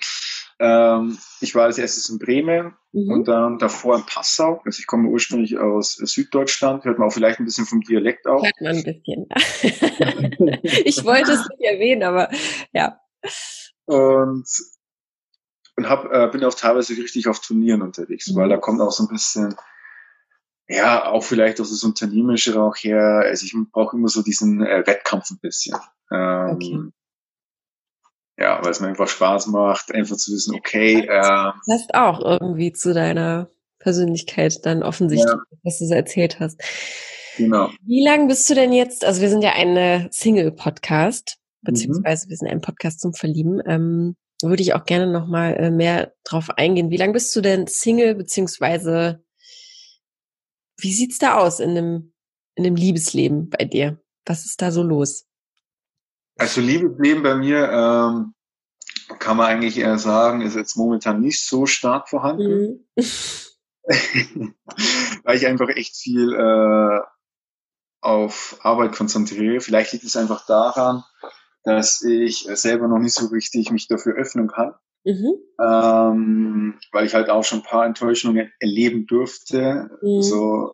Ähm, 0.58 1.18
ich 1.40 1.54
war 1.54 1.64
als 1.64 1.76
erstes 1.76 2.08
in 2.08 2.18
Bremen 2.18 2.74
mhm. 2.92 3.10
und 3.10 3.28
dann 3.28 3.58
davor 3.58 3.96
in 3.96 4.06
Passau. 4.06 4.62
Also 4.64 4.78
ich 4.78 4.86
komme 4.86 5.08
ursprünglich 5.08 5.58
aus 5.58 5.94
Süddeutschland. 5.94 6.84
Hört 6.84 6.98
man 6.98 7.08
auch 7.08 7.12
vielleicht 7.12 7.40
ein 7.40 7.44
bisschen 7.44 7.66
vom 7.66 7.82
Dialekt 7.82 8.26
auch. 8.26 8.42
Hört 8.42 8.60
man 8.60 8.76
ein 8.76 8.84
bisschen. 8.84 9.26
ich 10.62 11.04
wollte 11.04 11.32
es 11.32 11.46
nicht 11.50 11.60
erwähnen, 11.62 12.04
aber 12.04 12.30
ja. 12.72 12.98
Und 13.84 14.48
und 15.76 15.88
hab, 15.88 16.10
äh, 16.12 16.28
bin 16.30 16.44
auch 16.44 16.54
teilweise 16.54 16.96
richtig 16.96 17.28
auf 17.28 17.40
Turnieren 17.40 17.82
unterwegs, 17.82 18.28
mhm. 18.28 18.36
weil 18.36 18.48
da 18.48 18.56
kommt 18.56 18.80
auch 18.80 18.92
so 18.92 19.04
ein 19.04 19.08
bisschen, 19.08 19.54
ja, 20.68 21.06
auch 21.06 21.22
vielleicht 21.22 21.60
aus 21.60 21.70
das 21.70 21.84
Unternehmerische 21.84 22.60
auch 22.60 22.76
her. 22.76 23.22
Also 23.24 23.44
ich 23.46 23.54
brauche 23.72 23.96
immer 23.96 24.08
so 24.08 24.22
diesen 24.22 24.64
äh, 24.64 24.86
Wettkampf 24.86 25.30
ein 25.30 25.38
bisschen. 25.40 25.76
Ähm, 26.10 26.50
okay. 26.54 26.80
Ja, 28.38 28.62
weil 28.62 28.70
es 28.70 28.80
mir 28.80 28.88
einfach 28.88 29.08
Spaß 29.08 29.48
macht, 29.48 29.94
einfach 29.94 30.16
zu 30.16 30.32
wissen, 30.32 30.54
okay. 30.54 31.00
Äh, 31.00 31.06
das 31.06 31.54
passt 31.66 31.94
auch 31.94 32.20
irgendwie 32.20 32.72
zu 32.72 32.94
deiner 32.94 33.50
Persönlichkeit 33.78 34.64
dann 34.64 34.82
offensichtlich, 34.82 35.30
ja. 35.30 35.58
was 35.62 35.78
du 35.78 35.86
so 35.86 35.94
erzählt 35.94 36.40
hast. 36.40 36.60
Genau. 37.36 37.70
Wie 37.84 38.04
lange 38.04 38.26
bist 38.26 38.48
du 38.48 38.54
denn 38.54 38.72
jetzt, 38.72 39.04
also 39.04 39.20
wir 39.20 39.28
sind 39.28 39.42
ja 39.42 39.52
eine 39.52 40.08
Single-Podcast, 40.10 41.38
mhm. 41.38 41.66
beziehungsweise 41.66 42.26
mhm. 42.26 42.30
wir 42.30 42.36
sind 42.36 42.48
ein 42.48 42.60
Podcast 42.60 43.00
zum 43.00 43.14
Verlieben. 43.14 43.60
Ähm, 43.66 44.16
würde 44.42 44.62
ich 44.62 44.74
auch 44.74 44.84
gerne 44.84 45.06
noch 45.06 45.26
mal 45.26 45.54
äh, 45.54 45.70
mehr 45.70 46.14
drauf 46.24 46.50
eingehen. 46.50 46.90
Wie 46.90 46.96
lange 46.96 47.12
bist 47.12 47.34
du 47.34 47.40
denn 47.40 47.66
Single 47.66 48.14
beziehungsweise 48.14 49.24
wie 50.78 50.92
sieht's 50.92 51.18
da 51.18 51.34
aus 51.38 51.60
in 51.60 51.74
dem 51.74 52.12
in 52.54 52.64
dem 52.64 52.76
Liebesleben 52.76 53.48
bei 53.50 53.64
dir? 53.64 54.00
Was 54.26 54.44
ist 54.44 54.60
da 54.62 54.70
so 54.70 54.82
los? 54.82 55.26
Also 56.36 56.60
Liebesleben 56.60 57.22
bei 57.22 57.34
mir 57.34 57.70
ähm, 57.70 58.34
kann 59.18 59.36
man 59.36 59.46
eigentlich 59.46 59.78
eher 59.78 59.98
sagen, 59.98 60.42
ist 60.42 60.56
jetzt 60.56 60.76
momentan 60.76 61.20
nicht 61.20 61.44
so 61.46 61.66
stark 61.66 62.08
vorhanden, 62.08 62.86
mhm. 62.96 63.04
weil 65.24 65.36
ich 65.36 65.46
einfach 65.46 65.68
echt 65.68 65.96
viel 65.96 66.32
äh, 66.32 67.00
auf 68.00 68.58
Arbeit 68.62 68.94
konzentriere. 68.94 69.60
Vielleicht 69.60 69.92
liegt 69.92 70.04
es 70.04 70.16
einfach 70.16 70.46
daran, 70.46 71.04
dass 71.64 72.02
ich 72.02 72.46
selber 72.54 72.88
noch 72.88 72.98
nicht 72.98 73.14
so 73.14 73.26
richtig 73.26 73.70
mich 73.70 73.88
dafür 73.88 74.14
öffnen 74.14 74.48
kann. 74.48 74.74
Mhm. 75.04 75.34
Ähm, 75.60 76.78
weil 76.92 77.06
ich 77.06 77.14
halt 77.14 77.28
auch 77.28 77.42
schon 77.42 77.60
ein 77.60 77.64
paar 77.64 77.86
Enttäuschungen 77.86 78.52
erleben 78.60 79.06
durfte. 79.06 79.90
Mhm. 80.00 80.22
So, 80.22 80.72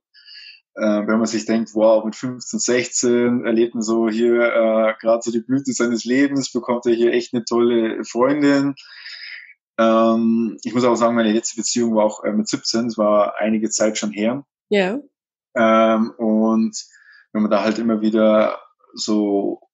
äh, 0.74 1.06
wenn 1.06 1.18
man 1.18 1.26
sich 1.26 1.46
denkt, 1.46 1.70
wow, 1.74 2.04
mit 2.04 2.14
15, 2.14 2.58
16 2.58 3.44
erlebt 3.46 3.74
man 3.74 3.82
so 3.82 4.08
hier 4.08 4.42
äh, 4.42 4.94
gerade 5.00 5.20
so 5.22 5.30
die 5.30 5.40
Blüte 5.40 5.72
seines 5.72 6.04
Lebens, 6.04 6.52
bekommt 6.52 6.86
er 6.86 6.92
hier 6.92 7.12
echt 7.12 7.32
eine 7.32 7.44
tolle 7.44 8.04
Freundin. 8.04 8.74
Ähm, 9.78 10.58
ich 10.62 10.74
muss 10.74 10.84
auch 10.84 10.96
sagen, 10.96 11.14
meine 11.14 11.32
letzte 11.32 11.56
Beziehung 11.56 11.94
war 11.94 12.04
auch 12.04 12.24
äh, 12.24 12.32
mit 12.32 12.48
17, 12.48 12.86
es 12.86 12.98
war 12.98 13.38
einige 13.38 13.70
Zeit 13.70 13.96
schon 13.96 14.10
her. 14.10 14.44
Ja. 14.68 14.98
Ähm, 15.56 16.10
und 16.18 16.76
wenn 17.32 17.42
man 17.42 17.50
da 17.50 17.62
halt 17.62 17.78
immer 17.78 18.00
wieder 18.00 18.60
so 18.94 19.67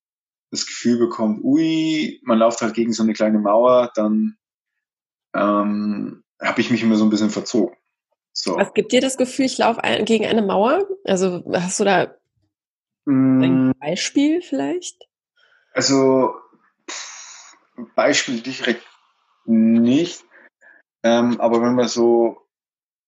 das 0.55 0.67
Gefühl 0.67 0.99
bekommt, 0.99 1.43
ui, 1.43 2.21
man 2.25 2.39
läuft 2.39 2.61
halt 2.61 2.75
gegen 2.75 2.93
so 2.93 3.03
eine 3.03 3.13
kleine 3.13 3.39
Mauer, 3.39 3.91
dann 3.95 4.37
ähm, 5.35 6.25
habe 6.41 6.61
ich 6.61 6.71
mich 6.71 6.83
immer 6.83 6.97
so 6.97 7.05
ein 7.05 7.11
bisschen 7.11 7.31
verzogen. 7.31 7.77
So. 8.33 8.57
Was 8.57 8.75
gibt 8.75 8.93
dir 8.93 9.01
das 9.01 9.17
Gefühl, 9.17 9.45
ich 9.45 9.59
laufe 9.59 9.81
gegen 10.05 10.27
eine 10.27 10.43
Mauer? 10.43 10.87
Also 11.05 11.45
hast 11.53 11.79
du 11.79 11.85
da 11.85 12.15
mm. 13.05 13.43
ein 13.43 13.73
Beispiel 13.79 14.43
vielleicht? 14.43 15.07
Also 15.73 16.35
Beispiel 17.95 18.41
direkt 18.41 18.85
nicht. 19.45 20.25
Ähm, 21.03 21.41
aber 21.41 21.63
wenn 21.63 21.75
man 21.75 21.89
so, 21.89 22.39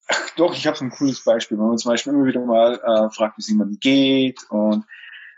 ach, 0.09 0.31
doch, 0.37 0.55
ich 0.55 0.67
habe 0.67 0.77
so 0.77 0.85
ein 0.85 0.91
cooles 0.91 1.25
Beispiel. 1.25 1.59
Wenn 1.59 1.67
man 1.67 1.79
zum 1.79 1.91
Beispiel 1.91 2.13
immer 2.13 2.27
wieder 2.27 2.45
mal 2.45 2.75
äh, 2.75 3.11
fragt, 3.15 3.39
wie 3.39 3.41
es 3.41 3.49
jemandem 3.49 3.79
geht 3.81 4.45
und 4.51 4.85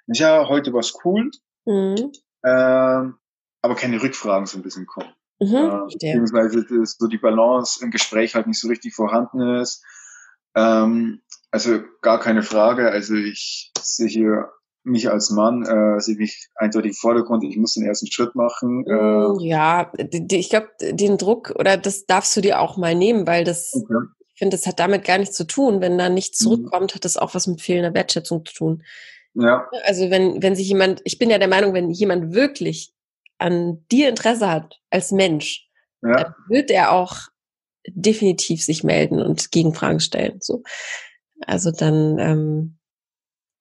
ja, 0.06 0.48
heute 0.48 0.72
war's 0.72 0.94
cool, 1.04 1.30
Mhm. 1.68 2.12
Ähm, 2.44 3.14
aber 3.60 3.74
keine 3.74 4.02
Rückfragen 4.02 4.46
so 4.46 4.58
ein 4.58 4.62
bisschen 4.62 4.86
kommen. 4.86 5.12
Mhm, 5.40 5.54
äh, 5.54 5.92
beziehungsweise 5.92 6.64
dass 6.64 6.96
so 6.98 7.06
die 7.06 7.18
Balance 7.18 7.84
im 7.84 7.90
Gespräch 7.90 8.34
halt 8.34 8.46
nicht 8.46 8.60
so 8.60 8.68
richtig 8.68 8.94
vorhanden 8.94 9.56
ist. 9.56 9.84
Ähm, 10.56 11.20
also 11.50 11.80
gar 12.02 12.18
keine 12.18 12.42
Frage. 12.42 12.90
Also 12.90 13.14
ich 13.14 13.72
sehe 13.80 14.08
hier 14.08 14.50
mich 14.84 15.10
als 15.10 15.30
Mann 15.30 15.64
äh, 15.64 16.00
sehe 16.00 16.16
mich 16.16 16.48
eindeutig 16.54 16.92
im 16.92 16.96
Vordergrund. 16.96 17.44
Ich 17.44 17.56
muss 17.56 17.74
den 17.74 17.84
ersten 17.84 18.10
Schritt 18.10 18.34
machen. 18.34 18.84
Äh. 18.86 19.46
Ja, 19.46 19.92
ich 19.96 20.48
glaube, 20.48 20.70
den 20.80 21.18
Druck 21.18 21.54
oder 21.58 21.76
das 21.76 22.06
darfst 22.06 22.36
du 22.36 22.40
dir 22.40 22.60
auch 22.60 22.76
mal 22.76 22.94
nehmen, 22.94 23.26
weil 23.26 23.44
das, 23.44 23.74
okay. 23.74 24.06
ich 24.32 24.38
finde, 24.38 24.56
das 24.56 24.66
hat 24.66 24.80
damit 24.80 25.04
gar 25.04 25.18
nichts 25.18 25.36
zu 25.36 25.44
tun. 25.44 25.80
Wenn 25.80 25.98
da 25.98 26.08
nichts 26.08 26.40
mhm. 26.40 26.44
zurückkommt, 26.44 26.94
hat 26.94 27.04
das 27.04 27.18
auch 27.18 27.34
was 27.34 27.46
mit 27.46 27.60
fehlender 27.60 27.92
Wertschätzung 27.92 28.46
zu 28.46 28.54
tun. 28.54 28.82
Ja. 29.40 29.68
Also 29.84 30.10
wenn, 30.10 30.42
wenn 30.42 30.56
sich 30.56 30.68
jemand, 30.68 31.00
ich 31.04 31.18
bin 31.18 31.30
ja 31.30 31.38
der 31.38 31.48
Meinung, 31.48 31.72
wenn 31.72 31.90
jemand 31.90 32.34
wirklich 32.34 32.92
an 33.38 33.84
dir 33.90 34.08
Interesse 34.08 34.50
hat 34.50 34.80
als 34.90 35.12
Mensch, 35.12 35.68
ja. 36.02 36.14
dann 36.14 36.34
wird 36.48 36.70
er 36.70 36.92
auch 36.92 37.16
definitiv 37.86 38.64
sich 38.64 38.82
melden 38.82 39.22
und 39.22 39.52
Gegenfragen 39.52 40.00
stellen. 40.00 40.38
So. 40.40 40.62
Also 41.46 41.70
dann 41.70 42.18
ähm, 42.18 42.78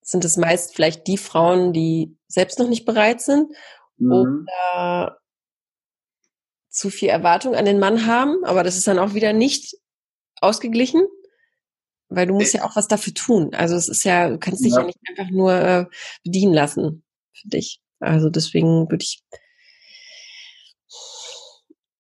sind 0.02 0.26
es 0.26 0.36
meist 0.36 0.76
vielleicht 0.76 1.06
die 1.06 1.18
Frauen, 1.18 1.74
die 1.74 2.18
selbst 2.28 2.58
noch 2.58 2.68
nicht 2.68 2.86
bereit 2.86 3.22
sind 3.22 3.52
mhm. 3.98 4.12
oder 4.12 5.20
zu 6.70 6.90
viel 6.90 7.10
Erwartung 7.10 7.56
an 7.56 7.66
den 7.66 7.80
Mann 7.80 8.08
haben, 8.08 8.44
aber 8.44 8.64
das 8.64 8.78
ist 8.78 8.88
dann 8.88 9.00
auch 9.00 9.14
wieder 9.14 9.34
nicht 9.34 9.78
ausgeglichen, 10.42 11.06
weil 12.10 12.28
du 12.28 12.34
musst 12.34 12.54
ja 12.54 12.64
auch 12.64 12.76
was 12.76 12.88
dafür 12.88 13.14
tun. 13.14 13.54
Also 13.54 13.76
es 13.76 13.88
ist 13.90 14.04
ja, 14.04 14.30
du 14.30 14.38
kannst 14.38 14.64
dich 14.64 14.74
ja, 14.74 14.80
ja 14.80 14.86
nicht 14.86 15.00
einfach 15.10 15.32
nur 15.32 15.54
äh, 15.54 15.86
bedienen 16.24 16.54
lassen 16.54 17.04
für 17.34 17.50
dich. 17.50 17.80
Also 18.00 18.30
deswegen 18.30 18.90
würde 18.90 19.04
ich. 19.04 19.22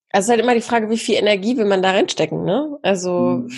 Also 0.10 0.20
es 0.20 0.26
ist 0.26 0.30
halt 0.30 0.40
immer 0.42 0.56
die 0.56 0.62
Frage, 0.62 0.90
wie 0.90 0.98
viel 0.98 1.16
Energie 1.16 1.58
will 1.58 1.66
man 1.66 1.82
da 1.82 1.92
reinstecken, 1.92 2.44
ne? 2.44 2.78
Also 2.82 3.44
mhm 3.44 3.52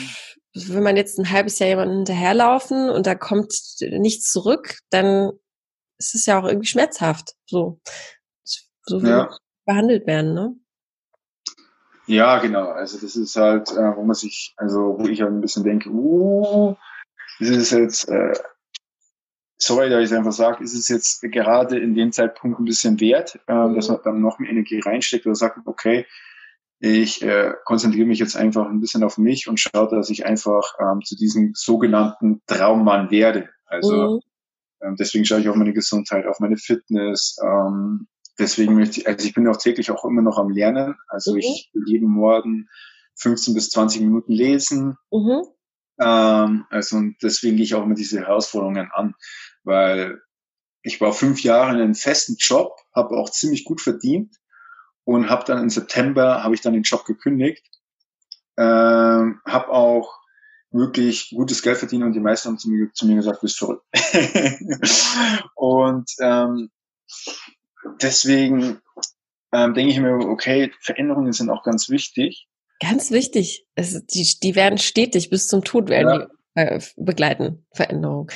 wenn 0.54 0.84
man 0.84 0.98
jetzt 0.98 1.20
ein 1.20 1.30
halbes 1.30 1.60
Jahr 1.60 1.70
jemanden 1.70 1.98
hinterherlaufen 1.98 2.90
und 2.90 3.06
da 3.06 3.16
kommt 3.16 3.54
nichts 3.82 4.32
zurück, 4.32 4.80
dann 4.90 5.32
ist 5.98 6.16
es 6.16 6.26
ja 6.26 6.40
auch 6.40 6.46
irgendwie 6.46 6.68
schmerzhaft. 6.68 7.36
So, 7.46 7.80
so 8.84 9.04
wie 9.04 9.10
ja. 9.10 9.30
behandelt 9.66 10.08
werden, 10.08 10.34
ne? 10.34 10.56
Ja, 12.10 12.40
genau. 12.40 12.70
Also 12.70 12.98
das 13.00 13.16
ist 13.16 13.36
halt, 13.36 13.70
äh, 13.72 13.96
wo 13.96 14.04
man 14.04 14.16
sich, 14.16 14.56
also 14.58 14.98
wo 14.98 15.08
ich 15.08 15.22
halt 15.22 15.32
ein 15.32 15.42
bisschen 15.42 15.64
denke, 15.64 15.92
uh, 15.92 16.76
ist 17.38 17.52
es 17.52 17.70
jetzt, 17.70 18.10
äh, 18.10 18.34
sorry, 19.60 19.92
dass 19.92 20.10
ich 20.10 20.18
einfach 20.18 20.32
sage, 20.32 20.64
ist 20.64 20.74
es 20.74 20.88
jetzt 20.88 21.22
gerade 21.22 21.78
in 21.78 21.94
dem 21.94 22.12
Zeitpunkt 22.12 22.60
ein 22.60 22.66
bisschen 22.66 23.00
wert, 23.00 23.36
äh, 23.46 23.76
dass 23.76 23.90
man 23.90 24.00
dann 24.04 24.22
noch 24.22 24.40
mehr 24.40 24.50
Energie 24.50 24.80
reinsteckt 24.80 25.28
oder 25.28 25.36
sagt, 25.36 25.60
okay, 25.68 26.08
ich 26.80 27.22
äh, 27.22 27.54
konzentriere 27.64 28.08
mich 28.08 28.18
jetzt 28.18 28.36
einfach 28.36 28.66
ein 28.66 28.80
bisschen 28.80 29.04
auf 29.04 29.20
mich 29.20 29.48
und 29.48 29.60
schaue, 29.60 29.88
dass 29.92 30.10
ich 30.10 30.26
einfach 30.26 30.74
ähm, 30.80 31.02
zu 31.04 31.16
diesem 31.16 31.52
sogenannten 31.54 32.42
Traummann 32.48 33.12
werde. 33.12 33.50
Also 33.68 34.16
mhm. 34.16 34.22
ähm, 34.82 34.96
deswegen 34.98 35.26
schaue 35.26 35.42
ich 35.42 35.50
auf 35.50 35.56
meine 35.56 35.74
Gesundheit, 35.74 36.26
auf 36.26 36.40
meine 36.40 36.58
Fitness. 36.58 37.38
Ähm, 37.44 38.08
deswegen 38.40 38.76
möchte 38.76 39.02
ich, 39.02 39.08
also 39.08 39.26
ich 39.28 39.34
bin 39.34 39.48
auch 39.48 39.58
täglich 39.58 39.92
auch 39.92 40.06
immer 40.06 40.22
noch 40.22 40.38
am 40.38 40.50
Lernen. 40.50 40.96
Also 41.08 41.34
mhm. 41.34 41.40
ich 41.40 41.70
will 41.74 41.84
jeden 41.86 42.10
Morgen 42.10 42.70
15 43.16 43.54
bis 43.54 43.70
20 43.70 44.02
Minuten 44.02 44.32
lesen. 44.32 44.98
Mhm. 45.12 45.44
Ähm, 46.00 46.66
also 46.70 46.98
und 46.98 47.18
deswegen 47.22 47.58
gehe 47.58 47.66
ich 47.66 47.76
auch 47.76 47.84
immer 47.84 47.96
diese 47.96 48.20
Herausforderungen 48.20 48.90
an, 48.94 49.16
weil 49.64 50.22
ich 50.82 51.02
war 51.02 51.12
fünf 51.12 51.44
Jahre 51.44 51.72
in 51.74 51.82
einem 51.82 51.96
festen 51.96 52.38
Job, 52.40 52.78
habe 52.96 53.18
auch 53.18 53.30
ziemlich 53.30 53.66
gut 53.66 53.82
verdient 53.82 54.36
und 55.04 55.30
habe 55.30 55.44
dann 55.46 55.62
im 55.62 55.70
September 55.70 56.44
habe 56.44 56.56
ich 56.56 56.62
dann 56.62 56.74
den 56.74 56.84
Job 56.84 57.06
gekündigt, 57.06 57.68
ähm, 58.58 59.42
habe 59.46 59.70
auch 59.70 60.20
wirklich 60.72 61.32
gutes 61.36 61.62
Geld 61.62 61.78
verdient 61.78 62.04
und 62.04 62.14
die 62.14 62.20
meisten 62.20 62.50
haben 62.50 62.60
zu 62.60 62.70
mir, 62.70 62.92
zu 62.94 63.08
mir 63.08 63.16
gesagt, 63.16 63.42
bist 63.42 63.58
verrückt. 63.58 63.84
und 65.56 66.10
ähm, 66.20 66.70
deswegen 68.02 68.82
ähm, 69.52 69.74
denke 69.74 69.92
ich 69.92 70.00
mir, 70.00 70.14
okay, 70.14 70.72
Veränderungen 70.80 71.34
sind 71.34 71.50
auch 71.50 71.64
ganz 71.64 71.90
wichtig. 71.90 72.48
Ganz 72.80 73.12
wichtig. 73.12 73.68
Es, 73.76 74.06
die, 74.06 74.40
die 74.42 74.56
werden 74.56 74.78
stetig 74.78 75.30
bis 75.30 75.48
zum 75.48 75.64
Tod 75.64 75.90
werden 75.90 76.30
ja. 76.56 76.66
die, 76.68 76.76
äh, 76.76 76.82
begleiten, 76.98 77.66
Veränderung. 77.74 78.32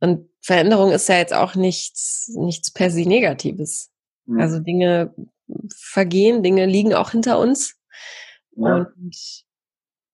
Und 0.00 0.28
Veränderung 0.40 0.92
ist 0.92 1.08
ja 1.08 1.16
jetzt 1.18 1.34
auch 1.34 1.54
nichts, 1.54 2.30
nichts 2.36 2.70
per 2.70 2.90
se 2.90 3.08
Negatives. 3.08 3.90
Mhm. 4.26 4.40
Also 4.40 4.60
Dinge 4.60 5.14
vergehen, 5.74 6.42
Dinge 6.42 6.66
liegen 6.66 6.94
auch 6.94 7.10
hinter 7.10 7.38
uns. 7.38 7.76
Ja. 8.56 8.76
Und 8.76 8.88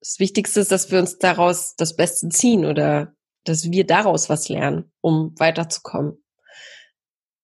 das 0.01 0.19
Wichtigste 0.19 0.61
ist, 0.61 0.73
dass 0.73 0.91
wir 0.91 0.99
uns 0.99 1.19
daraus 1.19 1.75
das 1.77 1.97
Beste 1.97 2.29
ziehen 2.29 2.65
oder 2.65 3.15
dass 3.45 3.71
wir 3.71 3.87
daraus 3.87 4.29
was 4.29 4.49
lernen, 4.49 4.93
um 5.01 5.35
weiterzukommen. 5.39 6.22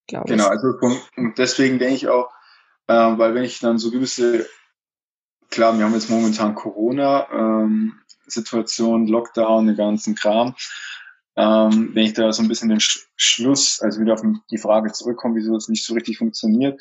Glaube 0.09 0.29
genau, 0.29 0.47
ich. 0.47 0.51
also 0.51 0.75
und 1.17 1.39
deswegen 1.39 1.79
denke 1.79 1.95
ich 1.95 2.09
auch, 2.09 2.31
äh, 2.89 2.95
weil 2.95 3.35
wenn 3.35 3.45
ich 3.45 3.61
dann 3.61 3.79
so 3.79 3.91
gewisse, 3.91 4.47
klar, 5.51 5.77
wir 5.79 5.85
haben 5.85 5.95
jetzt 5.95 6.11
momentan 6.11 6.55
Corona, 6.55 7.29
ähm, 7.31 7.95
Situation, 8.27 9.07
Lockdown, 9.07 9.67
den 9.67 9.77
ganzen 9.77 10.15
Kram. 10.15 10.55
Ähm, 11.37 11.91
wenn 11.95 12.05
ich 12.05 12.15
da 12.15 12.33
so 12.33 12.43
ein 12.43 12.49
bisschen 12.49 12.69
den 12.69 12.81
Sch 12.81 13.07
Schluss, 13.17 13.81
also 13.81 14.01
wieder 14.01 14.15
auf 14.15 14.23
die 14.51 14.59
Frage 14.59 14.93
zurückkomme, 14.93 15.37
wieso 15.37 15.55
es 15.57 15.69
nicht 15.69 15.85
so 15.85 15.95
richtig 15.95 16.19
funktioniert, 16.19 16.81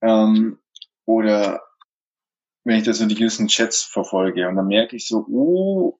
ähm, 0.00 0.58
oder 1.04 1.62
wenn 2.64 2.78
ich 2.78 2.84
da 2.84 2.92
so 2.92 3.06
die 3.06 3.14
gewissen 3.14 3.48
Chats 3.48 3.82
verfolge 3.82 4.48
und 4.48 4.56
dann 4.56 4.68
merke 4.68 4.96
ich 4.96 5.08
so, 5.08 5.26
uh, 5.28 5.98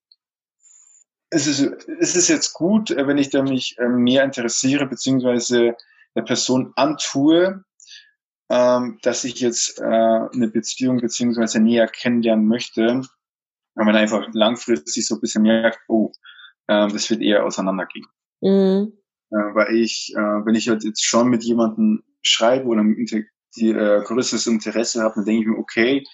es 1.31 1.47
ist, 1.47 1.61
es 1.61 2.15
ist 2.15 2.29
jetzt 2.29 2.53
gut, 2.53 2.91
äh, 2.91 3.07
wenn 3.07 3.19
ich 3.19 3.31
da 3.31 3.43
mich 3.43 3.77
äh, 3.79 3.89
mehr 3.89 4.23
interessiere, 4.25 4.87
beziehungsweise 4.87 5.77
der 6.17 6.23
Person 6.23 6.73
antue, 6.77 7.65
ähm, 8.51 8.99
dass 9.03 9.25
ich 9.25 9.41
jetzt 9.41 9.81
äh, 9.81 9.85
eine 9.85 10.49
Beziehung 10.49 11.01
beziehungsweise 11.01 11.61
näher 11.61 11.89
kennenlernen 11.89 12.47
möchte, 12.47 13.03
wenn 13.75 13.87
man 13.87 13.97
einfach 13.97 14.27
langfristig 14.33 15.07
so 15.07 15.15
ein 15.15 15.21
bisschen 15.21 15.43
merkt, 15.43 15.79
oh, 15.89 16.13
äh, 16.67 16.89
das 16.89 17.09
wird 17.11 17.23
eher 17.23 17.45
auseinandergehen. 17.45 18.07
Mhm. 18.41 18.93
Äh, 19.31 19.55
weil 19.55 19.75
ich, 19.77 20.13
äh, 20.15 20.21
wenn 20.21 20.55
ich 20.55 20.69
halt 20.69 20.85
jetzt 20.85 21.05
schon 21.05 21.29
mit 21.29 21.43
jemandem 21.45 22.03
schreibe 22.21 22.67
oder 22.67 22.85
die 23.57 23.71
äh, 23.71 24.03
größtes 24.05 24.47
Interesse 24.47 25.03
habe, 25.03 25.15
dann 25.17 25.25
denke 25.25 25.43
ich 25.43 25.49
mir, 25.49 25.59
okay, 25.59 26.05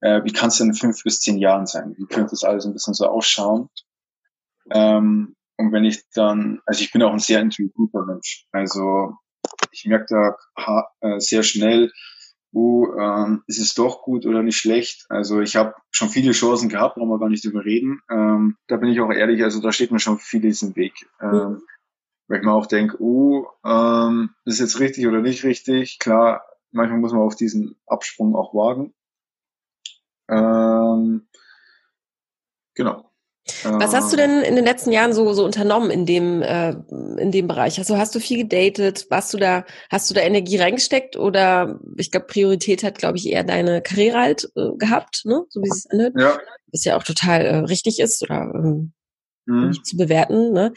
äh, 0.00 0.22
wie 0.24 0.32
kann 0.32 0.48
es 0.48 0.58
denn 0.58 0.68
in 0.68 0.74
fünf 0.74 1.02
bis 1.02 1.20
zehn 1.20 1.38
Jahren 1.38 1.66
sein? 1.66 1.94
Wie 1.96 2.06
könnte 2.06 2.30
das 2.30 2.44
alles 2.44 2.66
ein 2.66 2.72
bisschen 2.72 2.94
so 2.94 3.06
ausschauen? 3.06 3.70
Ähm, 4.70 5.34
und 5.56 5.72
wenn 5.72 5.84
ich 5.84 6.02
dann, 6.12 6.60
also 6.66 6.82
ich 6.82 6.92
bin 6.92 7.02
auch 7.02 7.12
ein 7.12 7.18
sehr 7.18 7.40
intuitiver 7.40 8.04
Mensch. 8.04 8.46
Also 8.52 9.14
ich 9.72 9.86
merke 9.86 10.06
da 10.54 10.88
äh, 11.00 11.18
sehr 11.18 11.42
schnell, 11.42 11.92
uh, 12.52 12.86
ähm, 12.98 13.42
ist 13.46 13.60
es 13.60 13.74
doch 13.74 14.02
gut 14.02 14.24
oder 14.26 14.42
nicht 14.42 14.56
schlecht. 14.56 15.06
Also 15.08 15.40
ich 15.40 15.56
habe 15.56 15.74
schon 15.90 16.08
viele 16.08 16.32
Chancen 16.32 16.68
gehabt, 16.68 16.94
brauchen 16.96 17.08
wir 17.10 17.18
gar 17.18 17.28
nicht 17.28 17.44
drüber 17.44 17.64
reden. 17.64 18.00
Ähm, 18.10 18.56
da 18.66 18.76
bin 18.76 18.88
ich 18.88 19.00
auch 19.00 19.10
ehrlich, 19.10 19.42
also 19.42 19.60
da 19.60 19.72
steht 19.72 19.90
mir 19.90 20.00
schon 20.00 20.18
vieles 20.18 20.62
im 20.62 20.74
Weg. 20.76 20.94
Ähm. 21.20 21.62
Weil 22.28 22.40
ich 22.40 22.44
mir 22.44 22.52
auch 22.52 22.66
denke, 22.66 23.00
uh, 23.00 23.46
ähm, 23.64 24.30
ist 24.44 24.58
jetzt 24.58 24.80
richtig 24.80 25.06
oder 25.06 25.20
nicht 25.20 25.44
richtig. 25.44 25.98
Klar, 26.00 26.44
manchmal 26.72 26.98
muss 26.98 27.12
man 27.12 27.22
auf 27.22 27.36
diesen 27.36 27.76
Absprung 27.86 28.34
auch 28.34 28.52
wagen. 28.52 28.94
Ähm, 30.28 31.28
genau. 32.74 33.05
Was 33.62 33.94
hast 33.94 34.12
du 34.12 34.16
denn 34.16 34.42
in 34.42 34.56
den 34.56 34.64
letzten 34.64 34.90
Jahren 34.90 35.12
so, 35.12 35.32
so 35.32 35.44
unternommen 35.44 35.90
in 35.90 36.04
dem, 36.04 36.42
äh, 36.42 36.70
in 37.18 37.30
dem 37.30 37.46
Bereich? 37.46 37.78
Also 37.78 37.96
hast 37.96 38.14
du 38.14 38.20
viel 38.20 38.38
gedatet? 38.38 39.06
Warst 39.08 39.32
du 39.32 39.38
da, 39.38 39.64
hast 39.88 40.10
du 40.10 40.14
da 40.14 40.20
Energie 40.20 40.56
reingesteckt 40.56 41.16
oder 41.16 41.78
ich 41.96 42.10
glaube, 42.10 42.26
Priorität 42.26 42.82
hat, 42.82 42.98
glaube 42.98 43.18
ich, 43.18 43.28
eher 43.28 43.44
deine 43.44 43.82
Karriere 43.82 44.18
halt 44.18 44.50
äh, 44.56 44.70
gehabt, 44.78 45.22
ne? 45.24 45.44
So 45.48 45.62
wie 45.62 45.68
es 45.68 45.86
anhört. 45.86 46.14
Ja. 46.18 46.38
Was 46.72 46.84
ja 46.84 46.96
auch 46.96 47.04
total 47.04 47.42
äh, 47.42 47.56
richtig 47.58 48.00
ist 48.00 48.22
oder 48.22 48.52
ähm, 48.52 48.92
mhm. 49.46 49.68
nicht 49.68 49.86
zu 49.86 49.96
bewerten, 49.96 50.52
ne? 50.52 50.72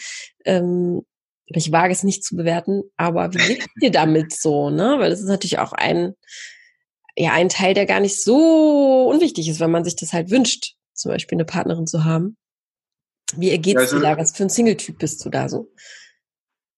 Ähm, 0.45 1.01
ich 1.47 1.71
wage 1.71 1.91
es 1.91 2.03
nicht 2.03 2.23
zu 2.23 2.35
bewerten, 2.35 2.83
aber 2.95 3.33
wie 3.33 3.55
geht 3.55 3.65
dir 3.81 3.91
damit 3.91 4.31
so, 4.33 4.69
ne? 4.69 4.97
Weil 4.99 5.09
das 5.09 5.21
ist 5.21 5.27
natürlich 5.27 5.57
auch 5.57 5.73
ein, 5.73 6.13
ja, 7.15 7.31
ein 7.31 7.49
Teil, 7.49 7.73
der 7.73 7.87
gar 7.87 7.99
nicht 7.99 8.23
so 8.23 9.09
unwichtig 9.09 9.49
ist, 9.49 9.59
wenn 9.59 9.71
man 9.71 9.83
sich 9.83 9.95
das 9.95 10.13
halt 10.13 10.29
wünscht, 10.29 10.75
zum 10.93 11.11
Beispiel 11.11 11.35
eine 11.35 11.45
Partnerin 11.45 11.87
zu 11.87 12.03
haben. 12.05 12.37
Wie 13.35 13.51
ergeht's 13.51 13.79
also, 13.79 13.97
dir 13.97 14.03
da? 14.03 14.17
Was 14.17 14.35
für 14.35 14.43
ein 14.43 14.49
Single-Typ 14.49 14.99
bist 14.99 15.23
du 15.25 15.29
da 15.29 15.49
so? 15.49 15.71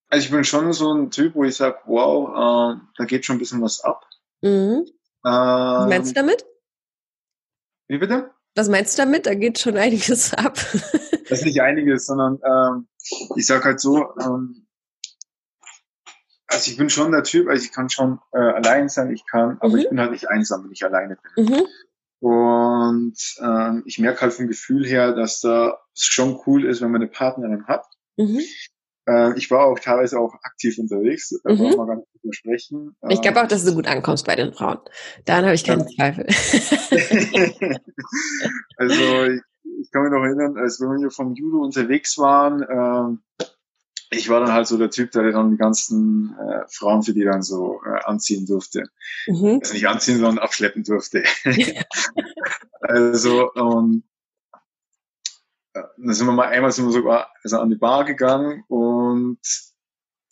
Also 0.10 0.26
ich 0.26 0.32
bin 0.32 0.44
schon 0.44 0.74
so 0.74 0.94
ein 0.94 1.10
Typ, 1.10 1.36
wo 1.36 1.46
ich 1.46 1.56
sage, 1.56 1.78
wow, 1.86 2.76
äh, 2.76 2.80
da 2.98 3.06
geht 3.06 3.26
schon 3.26 3.38
ein 3.38 3.40
bisschen 3.40 3.62
was 3.62 3.82
ab. 3.82 4.06
Mhm. 4.42 4.86
Ähm, 4.86 4.86
was 5.24 5.90
meinst 5.90 6.12
du 6.12 6.16
damit? 6.16 6.46
Wie 7.88 7.98
bitte? 7.98 8.32
Was 8.56 8.68
meinst 8.68 8.98
du 8.98 9.04
damit? 9.04 9.26
Da 9.26 9.36
geht 9.36 9.60
schon 9.60 9.78
einiges 9.78 10.34
ab. 10.38 10.56
das 10.56 11.40
ist 11.40 11.46
nicht 11.46 11.62
einiges, 11.62 12.06
sondern 12.06 12.40
ähm, 12.44 12.88
ich 13.36 13.46
sag 13.46 13.64
halt 13.64 13.80
so, 13.80 14.14
ähm, 14.20 14.68
also 16.48 16.70
ich 16.70 16.78
bin 16.78 16.90
schon 16.90 17.14
der 17.14 17.24
Typ, 17.24 17.48
also 17.48 17.64
ich 17.64 17.72
kann 17.72 17.90
schon 17.90 18.20
äh, 18.34 18.40
allein 18.40 18.90
sein, 18.90 19.12
ich 19.12 19.26
kann, 19.26 19.58
aber 19.62 19.70
mhm. 19.70 19.80
ich 19.80 19.90
bin 19.90 20.00
halt 20.00 20.12
nicht 20.12 20.30
einsam, 20.30 20.66
wenn 20.66 20.72
ich 20.72 20.84
alleine 20.84 21.18
bin. 21.36 21.46
Mhm. 21.46 21.68
Und 22.22 23.18
ähm, 23.42 23.84
ich 23.88 23.98
merke 23.98 24.22
halt 24.22 24.34
vom 24.34 24.48
Gefühl 24.48 24.86
her, 24.86 25.14
dass 25.14 25.42
da 25.42 25.80
es 25.96 26.04
schon 26.04 26.40
cool 26.46 26.66
ist, 26.66 26.80
wenn 26.82 26.92
man 26.92 27.02
eine 27.02 27.10
Partnerin 27.10 27.66
hat. 27.66 27.84
Mhm. 28.16 28.42
Äh, 29.08 29.36
ich 29.38 29.50
war 29.50 29.66
auch 29.66 29.80
teilweise 29.80 30.20
auch 30.20 30.36
aktiv 30.44 30.78
unterwegs, 30.78 31.34
da 31.44 31.52
mhm. 31.52 31.60
wollen 31.60 31.78
wir 31.78 31.88
gar 31.88 31.96
nicht 31.96 32.08
drüber 32.22 32.34
sprechen. 32.34 32.96
Ich 33.10 33.22
glaube 33.22 33.42
auch, 33.42 33.48
dass 33.48 33.66
du 33.66 33.74
gut 33.74 33.88
ankommst 33.88 34.28
bei 34.28 34.36
den 34.36 34.54
Frauen. 34.54 34.78
Daran 35.26 35.46
habe 35.46 35.56
ich 35.56 35.64
keinen 35.64 35.88
ja. 35.90 35.96
Zweifel. 35.96 36.28
also 38.78 39.26
ich, 39.26 39.42
ich, 39.82 39.92
kann 39.92 40.04
mich 40.04 40.12
noch 40.12 40.24
erinnern, 40.24 40.58
als 40.60 40.80
wir 40.80 40.96
hier 41.00 41.10
vom 41.10 41.34
Judo 41.34 41.64
unterwegs 41.64 42.20
waren, 42.20 42.62
äh, 42.62 43.46
ich 44.14 44.28
war 44.28 44.42
dann 44.42 44.52
halt 44.52 44.68
so 44.68 44.78
der 44.78 44.90
Typ, 44.90 45.12
der 45.12 45.32
dann 45.32 45.52
die 45.52 45.58
ganzen 45.58 46.36
äh, 46.38 46.68
Frauen 46.68 47.02
für 47.02 47.14
die 47.14 47.24
dann 47.24 47.42
so 47.42 47.82
äh, 47.86 48.04
anziehen 48.04 48.46
durfte. 48.46 48.84
Mhm. 49.26 49.60
Also 49.62 49.74
nicht 49.74 49.88
anziehen, 49.88 50.18
sondern 50.18 50.40
abschleppen 50.40 50.84
durfte. 50.84 51.24
also, 52.82 53.52
und 53.54 54.04
äh, 55.74 55.82
dann 55.98 56.14
sind 56.14 56.28
wir 56.28 56.34
mal 56.34 56.50
einmal 56.50 56.72
sind 56.72 56.86
wir 56.86 56.92
sogar 56.92 57.32
also 57.42 57.60
an 57.60 57.70
die 57.70 57.78
Bar 57.78 58.04
gegangen 58.04 58.66
und 58.68 59.40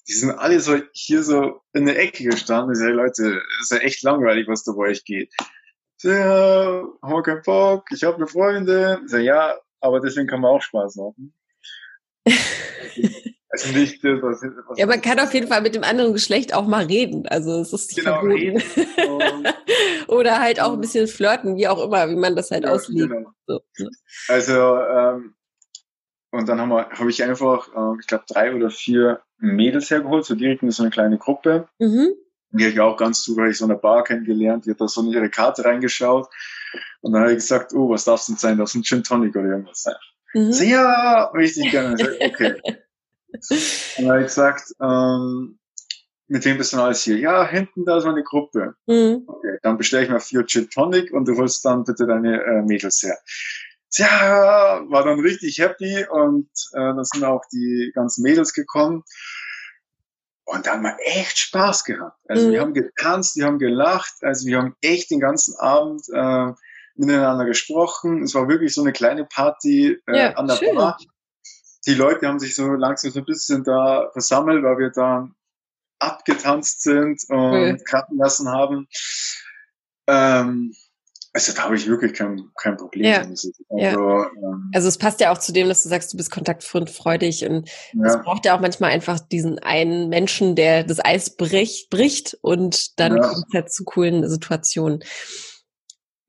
die 0.09 0.13
sind 0.13 0.31
alle 0.31 0.59
so 0.59 0.77
hier 0.91 1.23
so 1.23 1.61
in 1.71 1.85
der 1.85 1.99
Ecke 1.99 2.25
gestanden. 2.25 2.73
Ich 2.73 2.79
sage, 2.79 2.91
Leute, 2.91 3.41
ist 3.61 3.71
ja 3.71 3.77
echt 3.77 4.03
langweilig, 4.03 4.47
was 4.49 4.65
da 4.65 4.73
bei 4.73 4.89
euch 4.89 5.05
geht. 5.05 5.33
So, 5.95 6.09
ja, 6.09 6.83
haben 7.01 7.13
wir 7.13 7.23
keinen 7.23 7.43
Bock, 7.43 7.85
ich 7.91 8.03
habe 8.03 8.17
eine 8.17 8.27
Freundin. 8.27 9.03
Ich 9.05 9.11
sage, 9.11 9.23
ja, 9.23 9.55
aber 9.79 10.01
deswegen 10.01 10.27
kann 10.27 10.41
man 10.41 10.51
auch 10.51 10.61
Spaß 10.61 10.97
haben. 10.97 11.33
Also 13.63 13.77
nicht, 13.77 14.03
was, 14.03 14.41
was 14.67 14.77
ja, 14.77 14.85
man 14.85 15.01
kann 15.01 15.19
auf 15.19 15.33
jeden 15.33 15.47
Fall 15.47 15.61
mit 15.61 15.75
dem 15.75 15.83
anderen 15.83 16.13
Geschlecht 16.13 16.53
auch 16.53 16.67
mal 16.67 16.85
reden. 16.85 17.27
Also 17.27 17.59
es 17.59 17.73
ist 17.73 17.95
nicht 17.95 18.05
genau, 18.05 18.21
verboten. 18.21 18.63
Oder 20.07 20.39
halt 20.39 20.61
auch 20.61 20.73
ein 20.73 20.81
bisschen 20.81 21.07
flirten, 21.07 21.55
wie 21.57 21.67
auch 21.67 21.83
immer, 21.83 22.09
wie 22.09 22.15
man 22.15 22.35
das 22.35 22.51
halt 22.51 22.63
ja, 22.63 22.71
auslegt. 22.71 23.09
Genau. 23.09 23.31
So. 23.47 23.61
Ne? 23.77 23.89
Also 24.27 24.53
ähm, 24.53 25.35
und 26.31 26.47
dann 26.47 26.59
haben 26.59 26.69
wir, 26.69 26.89
habe 26.89 27.09
ich 27.09 27.23
einfach, 27.23 27.69
äh, 27.75 27.99
ich 27.99 28.07
glaube, 28.07 28.25
drei 28.27 28.53
oder 28.53 28.69
vier 28.69 29.21
Mädels 29.37 29.89
hergeholt, 29.89 30.25
so 30.25 30.35
direkt 30.35 30.61
in 30.61 30.71
so 30.71 30.83
eine 30.83 30.91
kleine 30.91 31.17
Gruppe. 31.17 31.67
Mhm. 31.79 32.13
Die 32.51 32.63
habe 32.63 32.73
ich 32.73 32.79
auch 32.79 32.97
ganz 32.97 33.21
zufällig 33.23 33.57
so 33.57 33.65
eine 33.65 33.75
Bar 33.75 34.03
kennengelernt, 34.03 34.65
die 34.65 34.71
hat 34.71 34.81
da 34.81 34.87
so 34.87 35.01
in 35.01 35.07
ihre 35.07 35.29
Karte 35.29 35.65
reingeschaut. 35.65 36.27
Und 37.01 37.13
dann 37.13 37.21
habe 37.21 37.31
ich 37.31 37.37
gesagt, 37.37 37.73
oh, 37.73 37.89
was 37.89 38.05
darf 38.05 38.19
es 38.19 38.27
denn 38.27 38.37
sein? 38.37 38.57
Das 38.57 38.71
ist 38.71 38.75
ein 38.75 38.83
Gin 38.83 39.03
Tonic 39.03 39.35
oder 39.35 39.49
irgendwas 39.49 39.83
sein. 39.83 39.95
Mhm. 40.33 40.51
So, 40.51 40.63
ja, 40.63 41.25
richtig 41.33 41.71
gerne. 41.71 41.95
Okay. 42.19 42.61
Und 43.33 44.05
dann 44.05 44.09
habe 44.09 44.21
ich 44.21 44.27
gesagt, 44.27 44.73
ähm, 44.81 45.59
mit 46.29 46.45
wem 46.45 46.57
bist 46.57 46.71
du 46.71 46.77
denn 46.77 46.85
alles 46.85 47.03
hier? 47.03 47.17
Ja, 47.17 47.47
hinten 47.47 47.85
da 47.85 47.97
ist 47.97 48.05
meine 48.05 48.23
Gruppe. 48.23 48.75
Mhm. 48.85 49.23
Okay, 49.27 49.57
dann 49.63 49.77
bestelle 49.77 50.03
ich 50.03 50.09
mal 50.11 50.19
vier 50.19 50.45
Gin 50.45 50.69
Tonic 50.69 51.11
und 51.11 51.27
du 51.27 51.35
holst 51.37 51.65
dann 51.65 51.83
bitte 51.83 52.05
deine 52.05 52.41
äh, 52.43 52.61
Mädels 52.61 53.01
her. 53.01 53.17
Tja, 53.91 54.83
war 54.87 55.03
dann 55.03 55.19
richtig 55.19 55.57
happy 55.57 56.05
und 56.11 56.49
äh, 56.73 56.93
da 56.95 57.03
sind 57.03 57.23
auch 57.23 57.41
die 57.51 57.91
ganzen 57.95 58.21
Mädels 58.21 58.53
gekommen. 58.53 59.03
Und 60.45 60.67
da 60.67 60.73
haben 60.73 60.83
wir 60.83 60.97
echt 61.03 61.37
Spaß 61.39 61.83
gehabt. 61.83 62.17
Also 62.27 62.47
mhm. 62.47 62.51
wir 62.51 62.61
haben 62.61 62.73
getanzt, 62.73 63.35
wir 63.35 63.45
haben 63.45 63.59
gelacht, 63.59 64.13
also 64.21 64.47
wir 64.47 64.57
haben 64.57 64.75
echt 64.81 65.09
den 65.09 65.19
ganzen 65.19 65.55
Abend 65.59 66.03
äh, 66.13 66.51
miteinander 66.95 67.45
gesprochen. 67.45 68.23
Es 68.23 68.35
war 68.35 68.47
wirklich 68.47 68.73
so 68.73 68.81
eine 68.81 68.93
kleine 68.93 69.25
Party 69.25 69.99
äh, 70.07 70.17
ja, 70.17 70.33
an 70.33 70.47
der 70.47 70.57
schön. 70.57 70.75
Bar 70.75 70.97
die 71.89 71.95
Leute 71.95 72.27
haben 72.27 72.39
sich 72.39 72.55
so 72.55 72.67
langsam 72.73 73.11
so 73.11 73.19
ein 73.19 73.25
bisschen 73.25 73.63
da 73.63 74.09
versammelt, 74.11 74.63
weil 74.63 74.77
wir 74.77 74.91
da 74.91 75.27
abgetanzt 75.97 76.83
sind 76.83 77.23
und 77.29 77.51
mhm. 77.51 77.83
kratten 77.83 78.17
lassen 78.17 78.47
haben. 78.47 78.87
Ähm, 80.07 80.75
also 81.33 81.53
da 81.53 81.63
habe 81.63 81.75
ich 81.75 81.87
wirklich 81.87 82.13
kein, 82.13 82.51
kein 82.61 82.77
Problem. 82.77 83.05
Ja. 83.05 83.21
Also, 83.21 83.49
ja. 83.71 83.93
Ähm, 83.93 84.71
also 84.73 84.87
es 84.87 84.99
passt 84.99 85.19
ja 85.19 85.31
auch 85.31 85.39
zu 85.39 85.51
dem, 85.51 85.67
dass 85.67 85.81
du 85.81 85.89
sagst, 85.89 86.13
du 86.13 86.17
bist 86.17 86.29
kontaktfreudig 86.31 87.45
und 87.45 87.69
ja. 87.93 88.05
es 88.05 88.21
braucht 88.21 88.45
ja 88.45 88.55
auch 88.55 88.61
manchmal 88.61 88.91
einfach 88.91 89.19
diesen 89.19 89.57
einen 89.57 90.09
Menschen, 90.09 90.55
der 90.55 90.83
das 90.83 91.03
Eis 91.03 91.35
bricht, 91.35 91.89
bricht 91.89 92.37
und 92.41 92.99
dann 92.99 93.17
ja. 93.17 93.27
kommt 93.27 93.45
es 93.47 93.53
halt 93.53 93.73
zu 93.73 93.83
coolen 93.83 94.29
Situationen. 94.29 95.03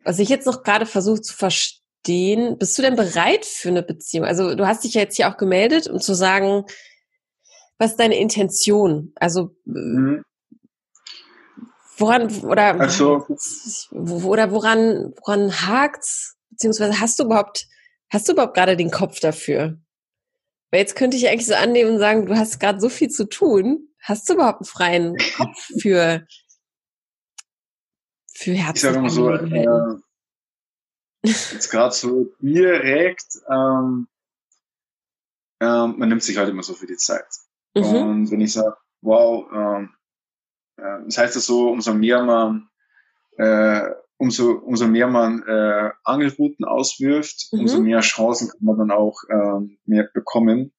Was 0.05 0.19
ich 0.19 0.31
jetzt 0.31 0.47
noch 0.47 0.63
gerade 0.63 0.87
versuche 0.87 1.21
zu 1.21 1.35
verstehen, 1.35 1.80
den, 2.07 2.59
bist 2.59 2.79
du 2.79 2.83
denn 2.83 2.97
bereit 2.97 3.45
für 3.45 3.69
eine 3.69 3.83
Beziehung? 3.83 4.27
Also 4.27 4.55
du 4.55 4.67
hast 4.67 4.85
dich 4.85 4.95
ja 4.95 5.03
jetzt 5.03 5.17
hier 5.17 5.29
auch 5.29 5.37
gemeldet, 5.37 5.89
um 5.89 6.01
zu 6.01 6.15
sagen, 6.15 6.65
was 7.79 7.93
ist 7.93 8.01
deine 8.01 8.19
Intention? 8.19 9.13
Also 9.17 9.57
mhm. 9.65 10.23
woran 11.97 12.31
oder 12.45 12.81
also, 12.81 13.27
oder 13.91 14.51
woran 14.51 15.13
woran 15.17 15.51
hakt's? 15.51 16.37
Beziehungsweise 16.51 17.01
hast 17.01 17.19
du 17.19 17.25
überhaupt 17.25 17.67
hast 18.11 18.29
du 18.29 18.33
überhaupt 18.33 18.55
gerade 18.55 18.77
den 18.77 18.91
Kopf 18.91 19.21
dafür? 19.21 19.79
Weil 20.71 20.81
jetzt 20.81 20.95
könnte 20.95 21.17
ich 21.17 21.29
eigentlich 21.29 21.47
so 21.47 21.55
annehmen 21.55 21.93
und 21.93 21.99
sagen, 21.99 22.27
du 22.27 22.37
hast 22.37 22.61
gerade 22.61 22.81
so 22.81 22.89
viel 22.89 23.09
zu 23.09 23.29
tun. 23.29 23.89
Hast 24.01 24.29
du 24.29 24.35
überhaupt 24.35 24.61
einen 24.61 24.67
freien 24.67 25.17
Kopf 25.37 25.69
für 25.81 26.27
für 28.35 28.53
Herz? 28.53 28.77
Ich 28.77 28.83
sage 28.83 29.01
mal 29.01 29.11
so, 29.11 29.31
äh, 29.31 29.67
jetzt 31.23 31.71
gerade 31.71 31.95
so 31.95 32.33
direkt, 32.41 33.39
ähm, 33.49 34.09
ähm, 35.61 35.95
man 35.99 36.09
nimmt 36.09 36.23
sich 36.23 36.37
halt 36.37 36.49
immer 36.49 36.63
so 36.63 36.75
für 36.75 36.87
die 36.87 36.97
Zeit. 36.97 37.27
Mhm. 37.75 37.85
Und 37.85 38.31
wenn 38.31 38.41
ich 38.41 38.53
sage, 38.53 38.77
wow, 39.03 39.47
ähm, 39.53 39.95
äh, 40.77 41.05
das 41.05 41.19
heißt 41.19 41.35
ja 41.35 41.41
so, 41.41 41.69
umso 41.71 41.95
mehr 41.95 42.23
man 42.23 42.69
äh, 43.37 43.91
umso, 44.21 44.53
umso 44.53 44.87
mehr 44.87 45.09
man 45.09 45.43
äh, 45.47 45.91
Angelrouten 46.05 46.67
auswirft, 46.67 47.49
mhm. 47.53 47.61
umso 47.61 47.81
mehr 47.81 48.01
Chancen 48.01 48.51
kann 48.51 48.61
man 48.61 48.79
dann 48.79 48.91
auch 48.91 49.23
ähm, 49.31 49.79
mehr 49.87 50.09
bekommen. 50.13 50.73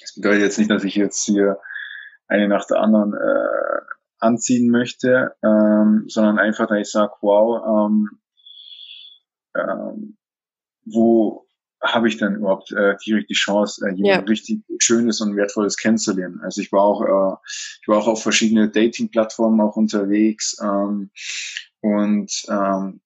Das 0.00 0.14
bedeutet 0.14 0.42
jetzt 0.42 0.58
nicht, 0.58 0.70
dass 0.70 0.82
ich 0.82 0.94
jetzt 0.94 1.24
hier 1.24 1.58
eine 2.26 2.48
nach 2.48 2.66
der 2.66 2.80
anderen 2.80 3.12
äh, 3.12 3.80
anziehen 4.18 4.70
möchte, 4.70 5.34
ähm, 5.42 6.04
sondern 6.08 6.38
einfach, 6.38 6.66
dass 6.66 6.78
ich 6.78 6.90
sage, 6.90 7.12
wow, 7.20 7.86
ähm, 7.86 8.18
ähm, 9.54 10.16
wo 10.84 11.46
habe 11.82 12.08
ich 12.08 12.16
denn 12.16 12.36
überhaupt 12.36 12.72
äh, 12.72 12.96
direkt 13.06 13.30
die 13.30 13.34
Chance, 13.34 13.86
äh, 13.86 13.92
jemand 13.94 14.04
ja. 14.06 14.20
richtig 14.20 14.60
Schönes 14.78 15.20
und 15.20 15.36
Wertvolles 15.36 15.76
kennenzulernen. 15.76 16.40
Also 16.42 16.62
ich 16.62 16.72
war 16.72 16.82
auch, 16.82 17.02
äh, 17.02 17.36
ich 17.82 17.88
war 17.88 17.98
auch 17.98 18.08
auf 18.08 18.22
verschiedene 18.22 18.70
Dating-Plattformen 18.70 19.60
auch 19.60 19.76
unterwegs 19.76 20.56
ähm, 20.62 21.10
und 21.80 22.32
ähm, 22.48 23.00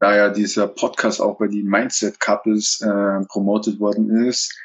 da 0.00 0.16
ja 0.16 0.28
dieser 0.28 0.68
Podcast 0.68 1.20
auch 1.20 1.38
bei 1.38 1.48
den 1.48 1.66
Mindset 1.66 2.20
Couples 2.20 2.80
äh, 2.80 3.24
promotet 3.26 3.80
worden 3.80 4.10
ist, 4.28 4.56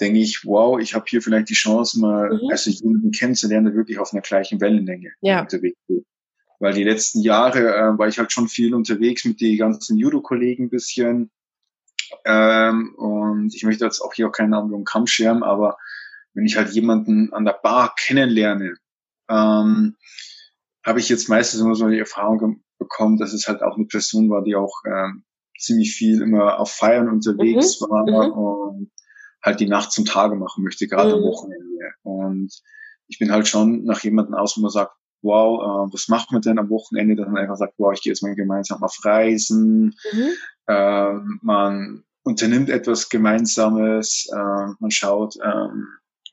denke 0.00 0.20
ich, 0.20 0.46
wow, 0.46 0.80
ich 0.80 0.94
habe 0.94 1.04
hier 1.08 1.20
vielleicht 1.20 1.50
die 1.50 1.54
Chance, 1.54 2.00
mal 2.00 2.30
mhm. 2.30 2.50
also 2.50 2.70
jemanden 2.70 3.10
kennenzulernen, 3.10 3.66
der 3.66 3.74
wirklich 3.74 3.98
auf 3.98 4.14
einer 4.14 4.22
gleichen 4.22 4.60
Wellenlänge 4.62 5.10
ja. 5.20 5.42
unterwegs 5.42 5.78
ist 5.88 6.06
weil 6.58 6.74
die 6.74 6.84
letzten 6.84 7.20
Jahre 7.20 7.74
äh, 7.74 7.98
war 7.98 8.08
ich 8.08 8.18
halt 8.18 8.32
schon 8.32 8.48
viel 8.48 8.74
unterwegs 8.74 9.24
mit 9.24 9.40
den 9.40 9.58
ganzen 9.58 9.96
Judo-Kollegen 9.96 10.64
ein 10.64 10.70
bisschen. 10.70 11.30
Ähm, 12.24 12.94
und 12.96 13.54
ich 13.54 13.64
möchte 13.64 13.84
jetzt 13.84 14.00
auch 14.00 14.14
hier 14.14 14.28
auch 14.28 14.32
keinen 14.32 14.50
Namen 14.50 14.72
um 14.72 14.84
Kamm 14.84 15.06
scheren, 15.06 15.42
aber 15.42 15.76
wenn 16.34 16.46
ich 16.46 16.56
halt 16.56 16.70
jemanden 16.70 17.32
an 17.32 17.44
der 17.44 17.58
Bar 17.62 17.94
kennenlerne, 17.96 18.74
ähm, 19.28 19.96
habe 20.84 21.00
ich 21.00 21.08
jetzt 21.08 21.28
meistens 21.28 21.60
immer 21.60 21.74
so 21.74 21.88
die 21.88 21.98
Erfahrung 21.98 22.62
bekommen, 22.78 23.18
dass 23.18 23.32
es 23.32 23.48
halt 23.48 23.62
auch 23.62 23.76
eine 23.76 23.86
Person 23.86 24.30
war, 24.30 24.42
die 24.42 24.56
auch 24.56 24.82
ähm, 24.86 25.24
ziemlich 25.58 25.94
viel 25.94 26.22
immer 26.22 26.58
auf 26.58 26.70
Feiern 26.72 27.08
unterwegs 27.08 27.80
mhm. 27.80 27.86
war 27.90 28.04
mhm. 28.06 28.32
und 28.32 28.90
halt 29.42 29.60
die 29.60 29.68
Nacht 29.68 29.92
zum 29.92 30.04
Tage 30.04 30.36
machen 30.36 30.64
möchte, 30.64 30.86
gerade 30.86 31.10
mhm. 31.10 31.16
am 31.16 31.22
Wochenende. 31.22 31.92
Und 32.02 32.52
ich 33.08 33.18
bin 33.18 33.30
halt 33.30 33.48
schon 33.48 33.84
nach 33.84 34.02
jemandem 34.02 34.34
aus, 34.34 34.56
wo 34.56 34.60
man 34.60 34.70
sagt, 34.70 34.92
wow, 35.22 35.88
äh, 35.88 35.92
was 35.92 36.08
macht 36.08 36.32
man 36.32 36.42
denn 36.42 36.58
am 36.58 36.70
Wochenende, 36.70 37.16
dass 37.16 37.26
man 37.28 37.38
einfach 37.38 37.56
sagt, 37.56 37.74
wow, 37.78 37.92
ich 37.92 38.02
gehe 38.02 38.12
jetzt 38.12 38.22
mal 38.22 38.34
gemeinsam 38.34 38.82
auf 38.82 38.96
Reisen, 39.04 39.94
mhm. 40.12 40.30
äh, 40.66 41.12
man 41.42 42.04
unternimmt 42.22 42.70
etwas 42.70 43.08
Gemeinsames, 43.08 44.28
äh, 44.32 44.72
man 44.78 44.90
schaut, 44.90 45.36
äh, 45.36 45.68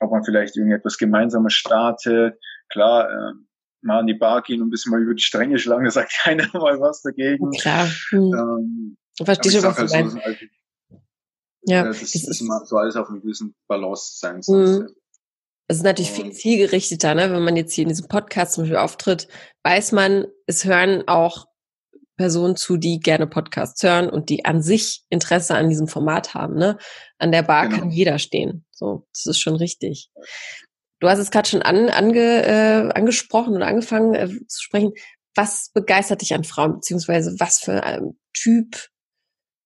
ob 0.00 0.10
man 0.10 0.24
vielleicht 0.24 0.56
irgendetwas 0.56 0.98
Gemeinsames 0.98 1.54
startet. 1.54 2.38
Klar, 2.68 3.08
äh, 3.10 3.32
mal 3.82 4.00
an 4.00 4.06
die 4.06 4.14
Bar 4.14 4.42
gehen 4.42 4.60
und 4.60 4.68
ein 4.68 4.70
bisschen 4.70 4.92
mal 4.92 5.02
über 5.02 5.14
die 5.14 5.22
Stränge 5.22 5.58
schlagen, 5.58 5.84
da 5.84 5.90
sagt 5.90 6.12
keiner 6.22 6.48
mal 6.52 6.80
was 6.80 7.02
dagegen. 7.02 7.50
Klar. 7.52 7.88
Hm. 8.10 8.34
Ähm, 8.34 8.96
Verstehe 9.24 9.52
schon, 9.52 9.62
was 9.62 9.76
du 9.76 9.82
halt 9.82 9.90
meinst. 9.92 10.16
Halt, 10.16 10.38
ja, 11.62 11.84
das, 11.84 12.00
das 12.00 12.14
ist, 12.14 12.28
ist 12.28 12.40
immer 12.42 12.64
so 12.64 12.76
alles 12.76 12.94
auf 12.96 13.08
einem 13.08 13.22
gewissen 13.22 13.54
Balance 13.66 14.18
sein. 14.18 14.40
Mhm. 14.46 14.88
Es 15.68 15.78
ist 15.78 15.82
natürlich 15.82 16.12
viel 16.12 16.32
zielgerichteter, 16.32 17.14
ne? 17.14 17.32
wenn 17.32 17.42
man 17.42 17.56
jetzt 17.56 17.72
hier 17.72 17.82
in 17.82 17.88
diesem 17.88 18.08
Podcast 18.08 18.52
zum 18.52 18.62
Beispiel 18.64 18.78
auftritt, 18.78 19.26
weiß 19.64 19.92
man, 19.92 20.26
es 20.46 20.64
hören 20.64 21.04
auch 21.08 21.46
Personen 22.16 22.56
zu, 22.56 22.76
die 22.76 23.00
gerne 23.00 23.26
Podcasts 23.26 23.82
hören 23.82 24.08
und 24.08 24.30
die 24.30 24.44
an 24.44 24.62
sich 24.62 25.04
Interesse 25.10 25.54
an 25.54 25.68
diesem 25.68 25.88
Format 25.88 26.34
haben. 26.34 26.54
Ne? 26.54 26.78
An 27.18 27.32
der 27.32 27.42
Bar 27.42 27.68
genau. 27.68 27.80
kann 27.80 27.90
jeder 27.90 28.18
stehen. 28.18 28.64
So, 28.70 29.06
das 29.12 29.26
ist 29.26 29.38
schon 29.38 29.56
richtig. 29.56 30.10
Du 31.00 31.08
hast 31.08 31.18
es 31.18 31.30
gerade 31.30 31.48
schon 31.48 31.62
an, 31.62 31.90
ange, 31.90 32.44
äh, 32.46 32.92
angesprochen 32.94 33.54
und 33.54 33.62
angefangen 33.62 34.14
äh, 34.14 34.28
zu 34.46 34.62
sprechen. 34.62 34.92
Was 35.34 35.70
begeistert 35.74 36.22
dich 36.22 36.32
an 36.32 36.44
Frauen, 36.44 36.74
beziehungsweise 36.74 37.36
was 37.38 37.58
für 37.58 37.82
ein 37.82 38.18
Typ, 38.32 38.88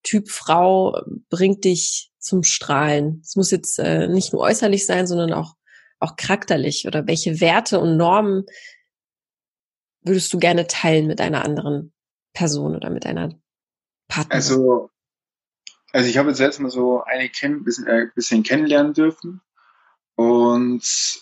Typ 0.03 0.29
Frau 0.29 1.01
bringt 1.29 1.65
dich 1.65 2.11
zum 2.19 2.43
Strahlen? 2.43 3.21
Es 3.25 3.37
muss 3.37 3.53
jetzt 3.53 3.79
äh, 3.79 4.09
nicht 4.09 4.33
nur 4.33 4.43
äußerlich 4.43 4.87
sein, 4.87 5.07
sondern 5.07 5.33
auch 5.33 5.55
auch 6.01 6.17
charakterlich 6.17 6.87
oder 6.87 7.07
welche 7.07 7.41
Werte 7.41 7.79
und 7.79 7.97
Normen 7.97 8.47
würdest 10.03 10.33
du 10.33 10.39
gerne 10.39 10.67
teilen 10.67 11.07
mit 11.07 11.21
einer 11.21 11.45
anderen 11.45 11.93
Person 12.33 12.75
oder 12.75 12.91
mit 12.91 13.07
einer 13.07 13.39
Partnerin? 14.09 14.37
Also, 14.37 14.91
also 15.93 16.09
ich 16.09 16.17
habe 16.19 16.31
jetzt 16.31 16.39
selbst 16.39 16.61
mal 16.61 16.71
so 16.71 17.03
eine 17.03 17.29
kenn 17.29 17.65
bisschen, 17.65 17.87
äh, 17.87 18.07
bisschen 18.15 18.43
kennenlernen 18.43 18.95
dürfen 18.95 19.41
und 20.15 21.21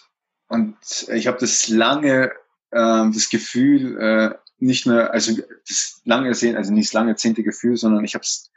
und 0.51 0.76
ich 1.12 1.26
habe 1.26 1.39
das 1.39 1.68
lange 1.68 2.33
äh, 2.70 3.11
das 3.11 3.29
Gefühl 3.31 3.99
äh, 4.01 4.35
nicht 4.59 4.87
mehr 4.87 5.12
also 5.12 5.37
das 5.68 6.01
lange 6.05 6.35
sehen 6.35 6.57
also 6.57 6.72
nicht 6.72 6.89
das 6.89 6.95
lange 6.95 7.16
zehnte 7.16 7.43
Gefühl 7.43 7.76
sondern 7.76 8.05
ich 8.05 8.14
habe 8.14 8.22
es 8.22 8.51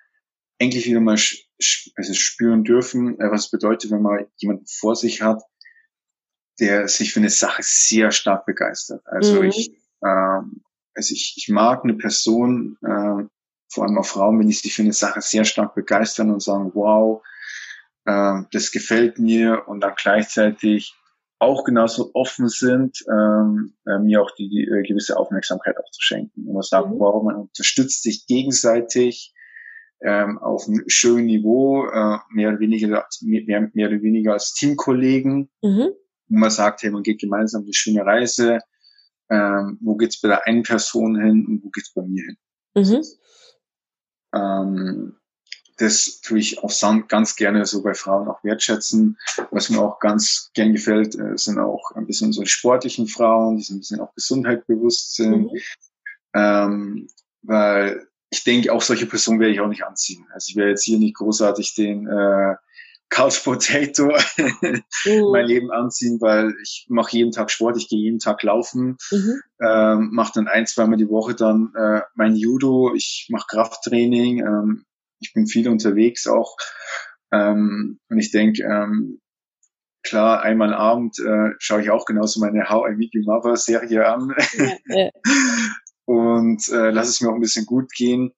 endlich 0.57 0.85
wieder 0.85 0.99
mal 0.99 1.17
also 1.17 2.13
spüren 2.13 2.63
dürfen 2.63 3.19
äh, 3.19 3.31
was 3.31 3.45
es 3.45 3.51
bedeutet 3.51 3.91
wenn 3.91 4.01
man 4.01 4.25
jemanden 4.37 4.65
vor 4.67 4.95
sich 4.95 5.21
hat 5.21 5.41
der 6.61 6.87
sich 6.87 7.11
für 7.11 7.19
eine 7.19 7.29
Sache 7.29 7.61
sehr 7.63 8.11
stark 8.11 8.45
begeistert 8.45 9.01
also 9.05 9.41
mhm. 9.41 9.49
ich 9.49 9.71
ähm, 10.03 10.61
also 10.95 11.13
ich, 11.13 11.35
ich 11.37 11.49
mag 11.49 11.83
eine 11.83 11.95
Person, 11.95 12.77
äh, 12.81 13.23
vor 13.69 13.85
allem 13.85 13.97
auch 13.97 14.05
Frauen, 14.05 14.39
wenn 14.39 14.47
die 14.47 14.53
sich 14.53 14.73
für 14.73 14.81
eine 14.81 14.93
Sache 14.93 15.21
sehr 15.21 15.45
stark 15.45 15.75
begeistern 15.75 16.31
und 16.31 16.41
sagen, 16.41 16.71
wow, 16.73 17.21
äh, 18.05 18.41
das 18.51 18.71
gefällt 18.71 19.19
mir 19.19 19.67
und 19.67 19.81
dann 19.81 19.93
gleichzeitig 19.95 20.93
auch 21.39 21.63
genauso 21.63 22.11
offen 22.13 22.49
sind, 22.49 23.03
ähm, 23.09 23.73
äh, 23.87 23.97
mir 23.97 24.21
auch 24.21 24.31
die, 24.37 24.49
die 24.49 24.63
äh, 24.63 24.83
gewisse 24.83 25.17
Aufmerksamkeit 25.17 25.75
auch 25.77 25.89
zu 25.89 26.01
schenken. 26.01 26.47
Und 26.47 26.53
man 26.53 26.61
sagt, 26.61 26.89
mhm. 26.89 26.99
wow, 26.99 27.23
man 27.23 27.35
unterstützt 27.35 28.03
sich 28.03 28.27
gegenseitig 28.27 29.33
ähm, 30.01 30.37
auf 30.39 30.67
einem 30.67 30.83
schönen 30.87 31.25
Niveau, 31.25 31.87
äh, 31.87 32.17
mehr 32.31 32.49
oder 32.49 32.59
weniger, 32.59 33.07
mehr, 33.21 33.69
mehr 33.73 33.87
oder 33.87 34.01
weniger 34.01 34.33
als 34.33 34.53
Teamkollegen. 34.53 35.49
Mhm. 35.63 35.91
Und 36.31 36.39
man 36.39 36.49
sagt, 36.49 36.81
hey, 36.81 36.89
man 36.89 37.03
geht 37.03 37.19
gemeinsam 37.19 37.63
eine 37.63 37.73
schöne 37.73 38.05
Reise, 38.05 38.59
ähm, 39.29 39.77
wo 39.81 39.95
geht's 39.95 40.19
bei 40.21 40.29
der 40.29 40.47
einen 40.47 40.63
Person 40.63 41.19
hin 41.19 41.45
und 41.45 41.63
wo 41.63 41.69
geht's 41.69 41.93
bei 41.93 42.01
mir 42.03 42.23
hin. 42.23 42.37
Mhm. 42.73 43.03
Ähm, 44.33 45.17
das 45.77 46.21
tue 46.21 46.39
ich 46.39 46.63
auch 46.63 46.71
ganz 47.07 47.35
gerne 47.35 47.65
so 47.65 47.81
bei 47.81 47.93
Frauen 47.93 48.27
auch 48.27 48.43
wertschätzen. 48.43 49.17
Was 49.49 49.69
mir 49.69 49.81
auch 49.81 49.99
ganz 49.99 50.51
gern 50.53 50.73
gefällt, 50.73 51.15
äh, 51.15 51.37
sind 51.37 51.59
auch 51.59 51.91
ein 51.95 52.05
bisschen 52.05 52.31
so 52.31 52.45
sportlichen 52.45 53.07
Frauen, 53.07 53.57
die 53.57 53.63
so 53.63 53.73
ein 53.73 53.79
bisschen 53.79 53.99
auch 53.99 54.13
gesundheitsbewusst 54.13 55.15
sind. 55.15 55.51
Mhm. 55.51 55.59
Ähm, 56.33 57.07
weil 57.41 58.07
ich 58.29 58.43
denke, 58.43 58.71
auch 58.71 58.81
solche 58.81 59.07
Personen 59.07 59.39
werde 59.39 59.53
ich 59.53 59.59
auch 59.59 59.67
nicht 59.67 59.83
anziehen. 59.83 60.25
Also 60.33 60.51
ich 60.51 60.55
werde 60.55 60.71
jetzt 60.71 60.83
hier 60.83 60.97
nicht 60.97 61.15
großartig 61.15 61.75
den 61.75 62.07
äh, 62.07 62.55
Couch 63.11 63.43
Potato 63.43 64.07
mhm. 64.37 65.31
mein 65.31 65.45
Leben 65.45 65.69
anziehen, 65.69 66.19
weil 66.21 66.55
ich 66.63 66.85
mache 66.87 67.15
jeden 67.15 67.33
Tag 67.33 67.51
Sport, 67.51 67.75
ich 67.77 67.89
gehe 67.89 67.99
jeden 67.99 68.19
Tag 68.19 68.41
laufen, 68.41 68.97
mhm. 69.11 69.41
ähm, 69.61 70.09
mache 70.13 70.31
dann 70.35 70.47
ein, 70.47 70.65
zweimal 70.65 70.97
die 70.97 71.09
Woche 71.09 71.35
dann 71.35 71.73
äh, 71.75 72.01
mein 72.15 72.35
Judo, 72.35 72.93
ich 72.95 73.27
mache 73.29 73.47
Krafttraining, 73.49 74.39
ähm, 74.39 74.85
ich 75.19 75.33
bin 75.33 75.45
viel 75.45 75.67
unterwegs 75.67 76.25
auch 76.25 76.55
ähm, 77.33 77.99
und 78.09 78.17
ich 78.17 78.31
denke, 78.31 78.63
ähm, 78.63 79.19
klar, 80.03 80.41
einmal 80.41 80.73
Abend 80.73 81.19
äh, 81.19 81.49
schaue 81.59 81.81
ich 81.81 81.89
auch 81.89 82.05
genauso 82.05 82.39
meine 82.39 82.69
How 82.69 82.89
I 82.89 82.95
Meet 82.95 83.15
Your 83.15 83.25
Mother 83.25 83.57
Serie 83.57 84.07
an 84.07 84.33
ja, 84.53 84.77
ja. 84.85 85.09
und 86.05 86.65
äh, 86.69 86.91
lasse 86.91 87.09
es 87.09 87.19
mir 87.19 87.29
auch 87.29 87.35
ein 87.35 87.41
bisschen 87.41 87.65
gut 87.65 87.91
gehen. 87.91 88.31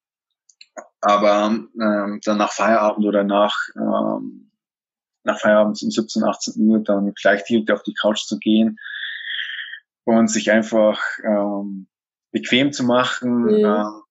Aber 0.99 1.51
ähm, 1.51 2.19
dann 2.23 2.37
nach 2.37 2.53
Feierabend 2.53 3.05
oder 3.05 3.23
nach 3.23 3.55
ähm, 3.75 4.49
nach 5.23 5.39
Feierabend 5.39 5.81
um 5.81 5.91
17, 5.91 6.23
18 6.23 6.53
Uhr 6.67 6.79
dann 6.79 7.13
gleich 7.13 7.43
direkt 7.45 7.71
auf 7.71 7.83
die 7.83 7.93
Couch 7.93 8.25
zu 8.25 8.39
gehen 8.39 8.79
und 10.05 10.27
sich 10.27 10.51
einfach 10.51 11.01
ähm, 11.23 11.87
bequem 12.31 12.73
zu 12.73 12.83
machen. 12.83 13.43
Mhm. 13.43 13.65
Ähm, 13.65 14.01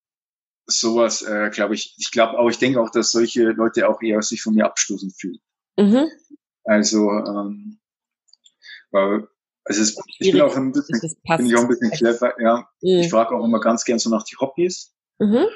sowas, 0.66 1.22
äh, 1.22 1.50
glaube 1.50 1.74
ich, 1.74 1.94
ich 1.98 2.10
glaube 2.10 2.38
auch, 2.38 2.48
ich 2.48 2.58
denke 2.58 2.80
auch, 2.80 2.90
dass 2.90 3.12
solche 3.12 3.50
Leute 3.50 3.88
auch 3.88 4.00
eher 4.00 4.22
sich 4.22 4.42
von 4.42 4.54
mir 4.54 4.64
abstoßen 4.64 5.10
fühlen. 5.10 5.40
Mhm. 5.76 6.08
Also, 6.64 7.10
ähm, 7.10 7.80
weil, 8.90 9.28
also 9.64 9.82
es, 9.82 9.98
ich 10.18 10.32
bin 10.32 10.40
auch 10.40 10.56
ein 10.56 10.72
bisschen, 10.72 11.00
bin 11.00 11.46
ich 11.46 11.56
auch 11.56 11.62
ein 11.62 11.68
bisschen 11.68 11.90
clever, 11.90 12.40
ja. 12.40 12.68
Mhm. 12.80 13.00
Ich 13.00 13.10
frage 13.10 13.34
auch 13.34 13.44
immer 13.44 13.60
ganz 13.60 13.84
gern 13.84 13.98
so 13.98 14.10
nach 14.10 14.22
die 14.22 14.36
Hobbys. 14.36 14.94
Mhm. 15.18 15.46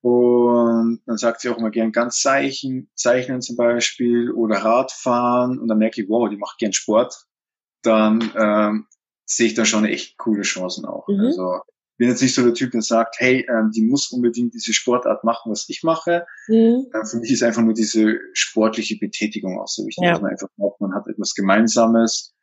Und 0.00 1.02
dann 1.06 1.16
sagt 1.16 1.40
sie 1.40 1.48
auch 1.48 1.58
immer 1.58 1.70
gern 1.70 1.92
ganz 1.92 2.20
Zeichen, 2.20 2.90
zeichnen 2.94 3.42
zum 3.42 3.56
Beispiel 3.56 4.30
oder 4.30 4.58
Radfahren. 4.58 5.58
Und 5.58 5.68
dann 5.68 5.78
merke 5.78 6.02
ich, 6.02 6.08
wow, 6.08 6.28
die 6.28 6.36
macht 6.36 6.58
gern 6.58 6.72
Sport. 6.72 7.26
Dann 7.82 8.32
ähm, 8.36 8.86
sehe 9.24 9.46
ich 9.46 9.54
da 9.54 9.64
schon 9.64 9.84
echt 9.84 10.16
coole 10.18 10.42
Chancen 10.42 10.84
auch. 10.84 11.06
Mhm. 11.08 11.26
Also 11.26 11.60
bin 11.98 12.08
jetzt 12.08 12.22
nicht 12.22 12.34
so 12.34 12.44
der 12.44 12.54
Typ, 12.54 12.70
der 12.70 12.80
sagt, 12.80 13.16
hey, 13.18 13.44
ähm, 13.50 13.72
die 13.74 13.84
muss 13.84 14.10
unbedingt 14.12 14.54
diese 14.54 14.72
Sportart 14.72 15.24
machen, 15.24 15.50
was 15.50 15.68
ich 15.68 15.82
mache. 15.82 16.24
Mhm. 16.46 16.86
Ähm, 16.94 17.04
für 17.04 17.18
mich 17.18 17.32
ist 17.32 17.42
einfach 17.42 17.62
nur 17.62 17.74
diese 17.74 18.20
sportliche 18.32 18.96
Betätigung 18.98 19.60
auch 19.60 19.66
so 19.66 19.84
wichtig, 19.84 20.04
ja. 20.04 20.12
dass 20.12 20.22
man 20.22 20.30
einfach 20.30 20.48
glaubt, 20.56 20.80
man 20.80 20.94
hat 20.94 21.08
etwas 21.08 21.34
Gemeinsames. 21.34 22.34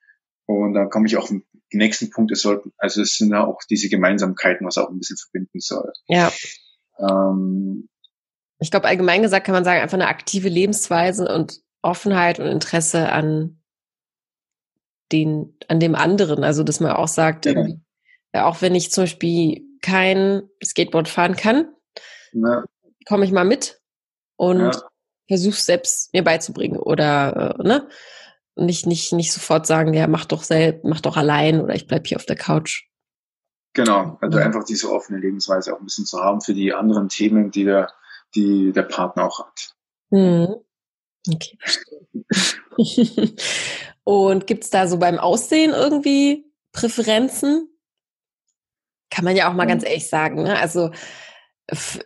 Und 0.46 0.74
dann 0.74 0.90
komme 0.90 1.08
ich 1.08 1.18
auch 1.18 1.30
den 1.30 1.44
nächsten 1.72 2.10
Punkt, 2.12 2.32
es 2.32 2.42
sollten, 2.42 2.72
also 2.78 3.02
es 3.02 3.16
sind 3.18 3.32
ja 3.32 3.46
auch 3.46 3.60
diese 3.70 3.90
Gemeinsamkeiten, 3.90 4.68
was 4.68 4.78
auch 4.78 4.90
ein 4.90 5.00
bisschen 5.00 5.18
verbinden 5.18 5.60
soll. 5.60 5.92
Ja. 6.08 6.32
Ähm, 7.00 7.90
ich 8.60 8.72
glaube, 8.72 8.88
allgemein 8.88 9.22
gesagt 9.22 9.46
kann 9.46 9.54
man 9.54 9.64
sagen, 9.64 9.82
einfach 9.82 9.98
eine 9.98 10.08
aktive 10.08 10.50
Lebensweise 10.50 11.28
und 11.34 11.62
Offenheit 11.82 12.40
und 12.40 12.48
Interesse 12.48 13.12
an 13.12 13.62
den, 15.12 15.58
an 15.68 15.80
dem 15.80 15.96
anderen. 15.96 16.44
Also, 16.44 16.64
dass 16.64 16.80
man 16.80 16.92
auch 16.92 17.08
sagt, 17.08 17.46
ja. 17.46 17.68
ja 18.34 18.46
auch 18.46 18.62
wenn 18.62 18.76
ich 18.76 18.92
zum 18.92 19.04
Beispiel 19.04 19.62
kein 19.82 20.50
Skateboard 20.64 21.08
fahren 21.08 21.36
kann, 21.36 21.68
ja. 22.34 22.64
komme 23.08 23.26
ich 23.26 23.32
mal 23.32 23.46
mit 23.46 23.80
und 24.38 24.60
ja. 24.60 24.82
versuche 25.28 25.60
selbst 25.60 26.14
mir 26.14 26.24
beizubringen 26.24 26.78
oder, 26.78 27.56
äh, 27.60 27.64
ne? 27.64 27.88
Nicht, 28.58 28.88
nicht, 28.88 29.12
nicht 29.12 29.34
sofort 29.34 29.68
sagen, 29.68 29.94
ja, 29.94 30.08
mach 30.08 30.24
doch 30.24 30.42
selbst, 30.42 30.86
mach 30.86 31.02
doch 31.02 31.18
allein 31.18 31.60
oder 31.60 31.76
ich 31.76 31.88
bleib 31.88 32.08
hier 32.08 32.16
auf 32.16 32.26
der 32.26 32.38
Couch. 32.38 32.86
Genau, 33.76 34.18
also 34.22 34.38
einfach 34.38 34.64
diese 34.64 34.90
offene 34.90 35.20
Lebensweise 35.20 35.74
auch 35.74 35.80
ein 35.80 35.86
bisschen 35.86 36.06
zu 36.06 36.20
haben 36.22 36.40
für 36.40 36.54
die 36.54 36.74
anderen 36.74 37.10
Themen, 37.10 37.52
die 37.52 37.66
der, 37.66 37.92
die 38.34 38.72
der 38.72 38.84
Partner 38.84 39.26
auch 39.26 39.40
hat. 39.40 39.76
Mhm. 40.10 40.56
Okay, 41.28 41.58
Und 44.06 44.48
gibt's 44.48 44.70
da 44.70 44.88
so 44.88 44.98
beim 44.98 45.20
Aussehen 45.20 45.72
irgendwie 45.72 46.46
Präferenzen? 46.72 47.68
Kann 49.10 49.26
man 49.26 49.36
ja 49.36 49.50
auch 49.50 49.54
mal 49.54 49.64
ja. 49.64 49.70
ganz 49.70 49.84
ehrlich 49.84 50.08
sagen. 50.08 50.44
Ne? 50.44 50.58
Also 50.58 50.92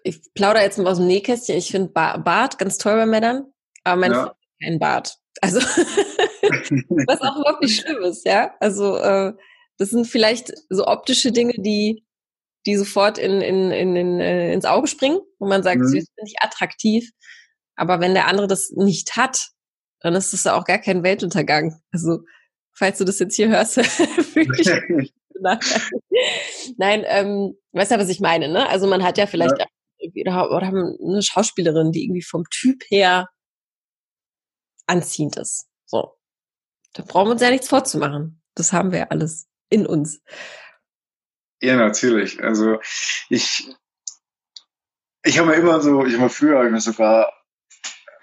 ich 0.03 0.21
plaudere 0.33 0.63
jetzt 0.63 0.79
mal 0.79 0.89
aus 0.89 0.97
dem 0.97 1.07
Nähkästchen. 1.07 1.57
Ich 1.57 1.69
finde 1.69 1.89
Bart 1.89 2.57
ganz 2.57 2.79
toll 2.79 2.95
bei 2.95 3.05
Männern, 3.05 3.45
aber 3.83 3.99
mein 3.99 4.11
ja. 4.11 4.35
kein 4.63 4.79
Bart. 4.79 5.19
Also 5.41 5.59
was 5.59 7.21
auch 7.21 7.37
überhaupt 7.37 7.61
nicht 7.61 7.79
schlimm 7.81 8.01
ist, 8.03 8.25
ja. 8.25 8.55
Also 8.59 8.97
äh, 8.97 9.33
das 9.79 9.89
sind 9.89 10.05
vielleicht 10.05 10.53
so 10.69 10.85
optische 10.85 11.31
Dinge, 11.31 11.53
die, 11.57 12.05
die 12.65 12.75
sofort 12.75 13.17
in, 13.17 13.41
in, 13.41 13.71
in, 13.71 13.95
in, 13.95 14.19
äh, 14.19 14.53
ins 14.53 14.65
Auge 14.65 14.87
springen, 14.87 15.19
wo 15.39 15.47
man 15.47 15.63
sagt, 15.63 15.79
mhm. 15.79 15.83
das 15.83 15.93
ist 15.93 16.09
nicht 16.21 16.35
attraktiv. 16.41 17.09
Aber 17.75 18.01
wenn 18.01 18.13
der 18.13 18.27
andere 18.27 18.47
das 18.47 18.71
nicht 18.71 19.15
hat, 19.15 19.49
dann 20.01 20.15
ist 20.15 20.33
das 20.33 20.43
ja 20.43 20.55
auch 20.55 20.65
gar 20.65 20.79
kein 20.79 21.01
Weltuntergang. 21.03 21.81
Also, 21.91 22.19
falls 22.73 22.97
du 22.97 23.05
das 23.05 23.19
jetzt 23.19 23.35
hier 23.35 23.47
hörst, 23.47 23.77
wirklich. 24.35 24.67
Nein, 26.77 27.05
ähm, 27.07 27.55
weißt 27.71 27.91
du, 27.91 27.97
was 27.97 28.09
ich 28.09 28.19
meine, 28.19 28.49
ne? 28.49 28.67
Also 28.67 28.87
man 28.87 29.03
hat 29.03 29.17
ja 29.17 29.25
vielleicht 29.25 29.57
ja. 29.57 29.65
Oder, 30.21 30.51
oder 30.51 30.67
eine 30.67 31.21
Schauspielerin, 31.21 31.91
die 31.91 32.03
irgendwie 32.03 32.21
vom 32.21 32.43
Typ 32.49 32.83
her 32.89 33.29
anziehend 34.85 35.37
ist. 35.37 35.67
So. 35.85 36.17
Da 36.93 37.03
brauchen 37.03 37.27
wir 37.27 37.31
uns 37.31 37.41
ja 37.41 37.51
nichts 37.51 37.69
vorzumachen. 37.69 38.41
Das 38.55 38.73
haben 38.73 38.91
wir 38.91 38.99
ja 38.99 39.07
alles 39.09 39.48
in 39.69 39.85
uns. 39.85 40.21
Ja, 41.61 41.75
natürlich. 41.75 42.41
Also 42.41 42.79
ich, 43.29 43.67
ich 45.23 45.39
habe 45.39 45.49
mir 45.49 45.55
immer 45.55 45.81
so, 45.81 46.05
ich 46.05 46.13
habe 46.13 46.23
mir 46.23 46.29
früher 46.29 46.63
hab 46.63 46.71
mir 46.71 46.79
sogar, 46.79 47.31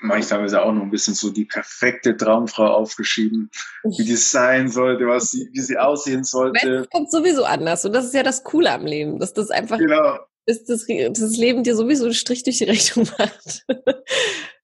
mache 0.00 0.20
ich 0.20 0.26
teilweise 0.26 0.62
auch 0.62 0.72
noch 0.72 0.82
ein 0.82 0.90
bisschen 0.90 1.14
so 1.14 1.30
die 1.30 1.44
perfekte 1.44 2.16
Traumfrau 2.16 2.66
aufgeschrieben, 2.66 3.50
wie 3.84 4.04
die 4.04 4.16
sein 4.16 4.68
sollte, 4.68 5.06
was 5.06 5.30
sie, 5.30 5.48
wie 5.52 5.60
sie 5.60 5.78
aussehen 5.78 6.24
sollte. 6.24 6.78
Das 6.78 6.90
kommt 6.90 7.10
sowieso 7.10 7.44
anders 7.44 7.84
und 7.84 7.92
das 7.92 8.06
ist 8.06 8.14
ja 8.14 8.22
das 8.22 8.44
Coole 8.44 8.70
am 8.70 8.86
Leben, 8.86 9.18
dass 9.18 9.34
das 9.34 9.50
einfach, 9.50 9.78
genau. 9.78 10.18
dass 10.46 10.64
das, 10.64 10.86
das 10.86 11.36
Leben 11.36 11.62
dir 11.62 11.76
sowieso 11.76 12.04
einen 12.04 12.14
Strich 12.14 12.42
durch 12.42 12.58
die 12.58 12.64
Rechnung 12.64 13.08
macht. 13.18 13.66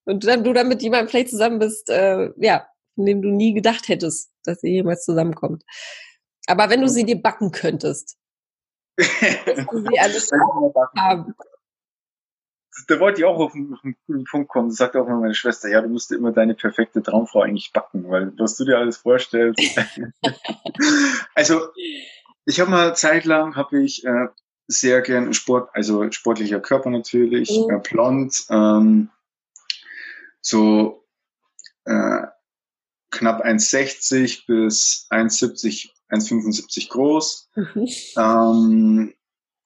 und 0.05 0.25
dann 0.25 0.45
du 0.45 0.53
dann 0.53 0.69
mit 0.69 0.83
jemandem 0.83 1.09
vielleicht 1.09 1.31
zusammen 1.31 1.59
bist, 1.59 1.91
äh, 1.91 2.31
ja, 2.37 2.67
in 2.97 3.07
dem 3.07 3.23
du 3.23 3.29
nie 3.29 3.55
gedacht 3.55 3.89
hättest, 3.89 4.31
dass 4.45 4.63
ihr 4.63 4.71
jemals 4.71 5.05
zusammenkommt. 5.05 5.63
Aber 6.47 6.71
wenn 6.71 6.81
du 6.81 6.89
sie 6.89 7.05
dir 7.05 7.21
backen 7.21 7.51
könntest, 7.51 8.17
sie 8.99 9.07
alles 9.99 10.31
haben. 10.33 11.35
da 12.89 13.01
wollte 13.01 13.21
ich 13.21 13.25
auch 13.25 13.39
auf 13.39 13.55
einen, 13.55 13.73
auf 13.73 13.81
einen 13.85 13.97
coolen 14.07 14.25
Punkt 14.25 14.49
kommen. 14.49 14.69
Das 14.69 14.79
sagt 14.79 14.97
auch 14.97 15.07
mal 15.07 15.21
meine 15.21 15.35
Schwester, 15.35 15.69
ja, 15.69 15.81
du 15.81 15.89
musst 15.89 16.13
immer 16.13 16.33
deine 16.33 16.55
perfekte 16.55 17.03
Traumfrau 17.03 17.43
eigentlich 17.43 17.73
backen, 17.73 18.09
weil 18.09 18.33
was 18.39 18.57
du 18.57 18.65
dir 18.65 18.79
alles 18.79 18.99
vorstellst. 18.99 19.61
also 21.35 21.69
ich 22.45 22.61
habe 22.61 22.71
mal 22.71 22.97
zeitlang 22.97 23.57
habe 23.57 23.83
ich 23.83 24.05
äh, 24.05 24.29
sehr 24.67 25.01
gern 25.03 25.33
Sport, 25.35 25.71
also 25.75 26.11
sportlicher 26.11 26.61
Körper 26.61 26.91
natürlich, 26.91 27.51
mhm. 27.51 27.77
äh, 27.77 27.79
blond, 27.79 28.45
ähm, 28.51 29.11
so 30.41 31.05
äh, 31.85 32.23
knapp 33.11 33.45
1,60 33.45 34.47
bis 34.47 35.07
1,70, 35.11 35.91
1,75 36.13 36.91
groß. 36.91 37.51
Mhm. 37.57 37.89
Ähm, 38.19 39.15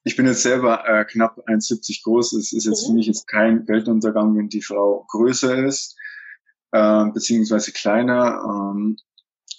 ich 0.03 0.15
bin 0.15 0.25
jetzt 0.25 0.41
selber 0.41 0.87
äh, 0.87 1.05
knapp 1.05 1.37
1,70 1.47 2.03
groß. 2.03 2.33
Es 2.33 2.53
ist 2.53 2.65
jetzt 2.65 2.83
mhm. 2.83 2.87
für 2.87 2.93
mich 2.93 3.07
jetzt 3.07 3.27
kein 3.27 3.67
Weltuntergang, 3.67 4.37
wenn 4.37 4.47
die 4.47 4.61
Frau 4.61 5.05
größer 5.09 5.65
ist, 5.65 5.97
äh, 6.71 7.05
beziehungsweise 7.13 7.73
kleiner. 7.73 8.41
Ähm, 8.45 8.97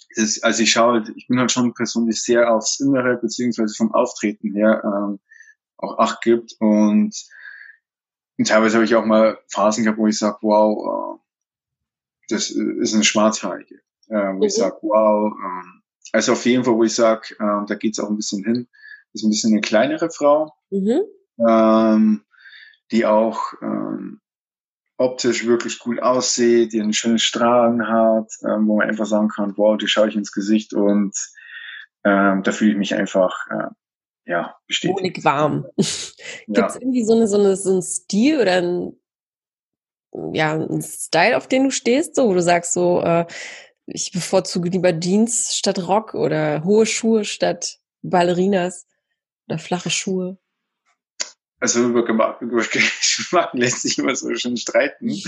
ist, 0.09 0.43
also 0.43 0.63
ich 0.63 0.71
schaue 0.71 1.03
ich 1.15 1.27
bin 1.27 1.39
halt 1.39 1.51
schon 1.51 1.73
die 1.75 2.11
sehr 2.11 2.51
aufs 2.51 2.79
Innere, 2.79 3.17
beziehungsweise 3.17 3.75
vom 3.75 3.93
Auftreten 3.93 4.53
her 4.53 4.81
ähm, 4.83 5.19
auch 5.77 5.99
Acht 5.99 6.21
gibt. 6.21 6.55
Und, 6.59 7.15
und 8.37 8.47
teilweise 8.47 8.75
habe 8.75 8.85
ich 8.85 8.95
auch 8.95 9.05
mal 9.05 9.37
Phasen 9.49 9.83
gehabt, 9.83 9.99
wo 9.99 10.07
ich 10.07 10.17
sage, 10.17 10.37
wow, 10.41 11.19
äh, 11.19 11.19
das 12.29 12.49
ist 12.49 12.95
eine 12.95 13.03
Schwarzhaarige. 13.03 13.75
Äh, 14.07 14.33
wo 14.33 14.37
mhm. 14.37 14.43
ich 14.43 14.55
sage, 14.55 14.77
wow, 14.81 15.31
äh, 15.31 15.78
also 16.11 16.33
auf 16.33 16.45
jeden 16.45 16.63
Fall, 16.63 16.75
wo 16.75 16.83
ich 16.83 16.95
sage, 16.95 17.35
äh, 17.39 17.65
da 17.67 17.75
geht's 17.75 17.99
auch 17.99 18.09
ein 18.09 18.17
bisschen 18.17 18.43
hin 18.43 18.67
ist 19.13 19.23
ein 19.23 19.29
bisschen 19.29 19.53
eine 19.53 19.61
kleinere 19.61 20.09
Frau, 20.09 20.53
mhm. 20.69 21.01
ähm, 21.47 22.25
die 22.91 23.05
auch 23.05 23.53
ähm, 23.61 24.21
optisch 24.97 25.45
wirklich 25.45 25.79
cool 25.85 25.99
aussieht, 25.99 26.73
die 26.73 26.81
einen 26.81 26.93
schönen 26.93 27.19
Strahlen 27.19 27.87
hat, 27.87 28.31
ähm, 28.43 28.67
wo 28.67 28.77
man 28.77 28.89
einfach 28.89 29.05
sagen 29.05 29.29
kann, 29.29 29.53
wow, 29.57 29.77
die 29.77 29.87
schaue 29.87 30.09
ich 30.09 30.15
ins 30.15 30.31
Gesicht 30.31 30.73
und 30.73 31.15
ähm, 32.03 32.43
da 32.43 32.51
fühle 32.51 32.71
ich 32.71 32.77
mich 32.77 32.95
einfach 32.95 33.47
äh, 33.49 33.69
ja, 34.25 34.55
bestätigt. 34.67 34.99
Honig 34.99 35.23
warm. 35.23 35.65
Gibt 35.75 36.69
es 36.69 36.75
irgendwie 36.75 37.03
so, 37.03 37.15
eine, 37.15 37.27
so, 37.27 37.39
eine, 37.39 37.55
so 37.55 37.71
einen 37.71 37.81
Stil 37.81 38.39
oder 38.39 38.57
ein, 38.57 38.93
ja, 40.33 40.53
ein 40.53 40.81
Style, 40.81 41.37
auf 41.37 41.47
den 41.47 41.65
du 41.65 41.71
stehst, 41.71 42.15
so, 42.15 42.27
wo 42.27 42.33
du 42.33 42.41
sagst, 42.41 42.73
so, 42.73 43.01
äh, 43.01 43.25
ich 43.91 44.11
bevorzuge 44.11 44.69
lieber 44.69 44.97
Jeans 44.97 45.55
statt 45.55 45.79
Rock 45.79 46.13
oder 46.13 46.63
hohe 46.63 46.85
Schuhe 46.85 47.25
statt 47.25 47.79
Ballerinas? 48.01 48.87
Oder 49.47 49.57
flache 49.57 49.89
Schuhe? 49.89 50.37
Also 51.59 51.85
über, 51.87 52.03
Geschmack 52.71 53.49
lässt 53.53 53.81
sich 53.81 53.97
immer 53.97 54.15
so 54.15 54.33
schön 54.35 54.57
streiten. 54.57 55.21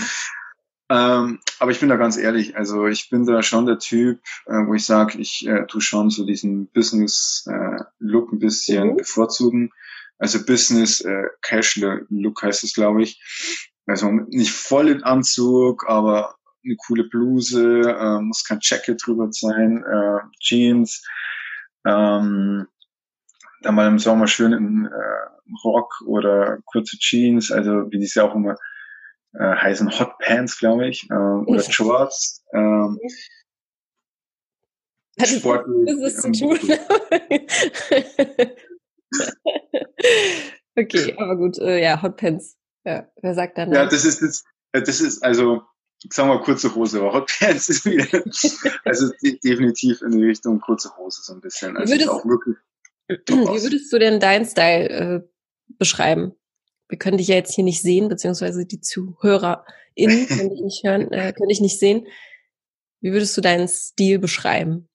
Ähm, 0.89 1.39
aber 1.59 1.71
ich 1.71 1.79
bin 1.79 1.89
da 1.89 1.95
ganz 1.95 2.17
ehrlich, 2.17 2.57
also 2.57 2.87
ich 2.87 3.09
bin 3.09 3.25
da 3.25 3.41
schon 3.43 3.65
der 3.65 3.79
Typ, 3.79 4.19
äh, 4.45 4.65
wo 4.67 4.73
ich 4.73 4.85
sage, 4.85 5.19
ich 5.19 5.47
äh, 5.47 5.65
tu 5.67 5.79
schon 5.79 6.09
so 6.09 6.25
diesen 6.25 6.67
Business-Look 6.67 8.31
äh, 8.31 8.35
ein 8.35 8.39
bisschen 8.39 8.89
mhm. 8.89 8.97
bevorzugen. 8.97 9.71
Also 10.17 10.45
Business 10.45 11.01
äh, 11.01 11.23
heißt 11.49 12.63
es, 12.63 12.73
glaube 12.73 13.03
ich. 13.03 13.21
Also 13.87 14.11
nicht 14.11 14.51
voll 14.51 14.89
in 14.89 15.03
Anzug, 15.03 15.85
aber 15.87 16.35
eine 16.63 16.75
coole 16.75 17.05
Bluse, 17.05 17.81
äh, 17.81 18.21
muss 18.21 18.43
kein 18.45 18.59
Jacket 18.61 19.01
drüber 19.05 19.27
sein, 19.31 19.83
äh, 19.83 20.19
Jeans, 20.39 21.05
ähm, 21.85 22.67
dann 23.61 23.75
mal 23.75 23.87
im 23.87 23.99
Sommer 23.99 24.27
schön 24.27 24.53
in 24.53 24.85
äh, 24.85 25.29
Rock 25.63 26.01
oder 26.05 26.59
kurze 26.65 26.97
Jeans, 26.97 27.51
also 27.51 27.91
wie 27.91 27.99
die 27.99 28.05
es 28.05 28.15
ja 28.15 28.23
auch 28.23 28.35
immer 28.35 28.55
äh, 29.33 29.55
heißen, 29.55 29.99
Hot 29.99 30.17
Pants, 30.19 30.57
glaube 30.59 30.87
ich, 30.87 31.09
äh, 31.09 31.13
oder 31.13 31.61
Shorts. 31.69 32.43
Ähm, 32.53 32.99
Sportlich. 35.23 35.85
Das 35.85 36.13
ist 36.13 36.21
zu 36.21 36.31
tun. 36.31 36.57
okay, 40.75 41.15
aber 41.17 41.37
gut, 41.37 41.59
äh, 41.59 41.81
ja, 41.81 42.01
Hot 42.01 42.17
Pants. 42.17 42.57
Ja, 42.83 43.07
wer 43.21 43.35
sagt 43.35 43.57
dann? 43.57 43.71
Ja, 43.71 43.85
das 43.85 44.05
ist 44.05 44.21
das, 44.21 44.43
äh, 44.71 44.81
das 44.81 45.01
ist 45.01 45.23
also, 45.23 45.61
sagen 46.09 46.29
wir 46.29 46.39
kurze 46.39 46.73
Hose, 46.73 46.99
aber 46.99 47.13
Hot 47.13 47.31
Pants 47.39 47.69
ist 47.69 47.85
wieder, 47.85 48.23
also 48.85 49.11
definitiv 49.43 50.01
in 50.01 50.11
die 50.11 50.25
Richtung 50.25 50.59
kurze 50.59 50.95
Hose 50.97 51.21
so 51.23 51.33
ein 51.33 51.41
bisschen. 51.41 51.77
Also 51.77 51.93
Würdest, 51.93 52.09
auch 52.09 52.25
wirklich 52.25 52.57
wie 53.09 53.63
würdest 53.63 53.91
du 53.91 53.99
denn 53.99 54.19
deinen 54.19 54.45
Style 54.45 54.89
äh, 54.89 55.21
beschreiben? 55.77 56.33
Wir 56.87 56.97
können 56.97 57.17
dich 57.17 57.27
ja 57.27 57.35
jetzt 57.35 57.53
hier 57.53 57.63
nicht 57.63 57.81
sehen, 57.81 58.09
beziehungsweise 58.09 58.65
die 58.65 58.81
ZuhörerInnen 58.81 59.65
können 60.27 60.49
dich 60.49 60.61
nicht 60.61 60.83
hören, 60.83 61.11
äh, 61.11 61.33
können 61.33 61.49
dich 61.49 61.61
nicht 61.61 61.79
sehen. 61.79 62.07
Wie 63.01 63.11
würdest 63.11 63.35
du 63.35 63.41
deinen 63.41 63.67
Stil 63.67 64.19
beschreiben? 64.19 64.87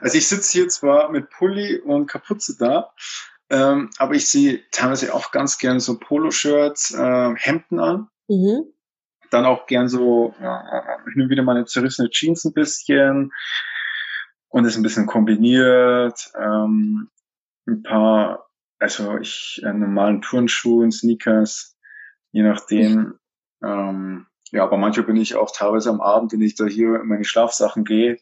Also 0.00 0.18
ich 0.18 0.26
sitze 0.26 0.52
hier 0.52 0.68
zwar 0.68 1.10
mit 1.10 1.30
Pulli 1.30 1.78
und 1.78 2.06
Kapuze 2.06 2.56
da, 2.58 2.92
ähm, 3.50 3.90
aber 3.98 4.14
ich 4.14 4.28
sehe 4.28 4.60
teilweise 4.72 5.14
auch 5.14 5.30
ganz 5.30 5.58
gern 5.58 5.78
so 5.78 5.98
Poloshirts, 5.98 6.92
äh, 6.92 7.34
Hemden 7.36 7.78
an. 7.78 8.08
Mhm. 8.28 8.72
Dann 9.30 9.44
auch 9.44 9.66
gern 9.66 9.88
so 9.88 10.34
ja, 10.40 10.98
hin 11.12 11.22
und 11.22 11.30
wieder 11.30 11.42
meine 11.42 11.64
zerrissene 11.64 12.10
Jeans 12.10 12.44
ein 12.44 12.52
bisschen 12.52 13.32
und 14.48 14.64
es 14.64 14.76
ein 14.76 14.82
bisschen 14.82 15.06
kombiniert. 15.06 16.32
Ähm, 16.38 17.10
ein 17.66 17.82
paar, 17.82 18.46
also 18.78 19.18
ich 19.18 19.60
äh, 19.64 19.72
normalen 19.72 20.22
Turnschuhen, 20.22 20.90
Sneakers, 20.90 21.76
je 22.32 22.42
nachdem. 22.42 23.18
Ähm, 23.62 24.26
ja, 24.50 24.64
aber 24.64 24.78
manchmal 24.78 25.06
bin 25.06 25.16
ich 25.16 25.34
auch 25.34 25.52
teilweise 25.54 25.90
am 25.90 26.00
Abend, 26.00 26.32
wenn 26.32 26.40
ich 26.40 26.54
da 26.54 26.64
hier 26.64 27.00
in 27.00 27.08
meine 27.08 27.24
Schlafsachen 27.24 27.84
gehe, 27.84 28.18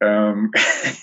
ähm, 0.00 0.52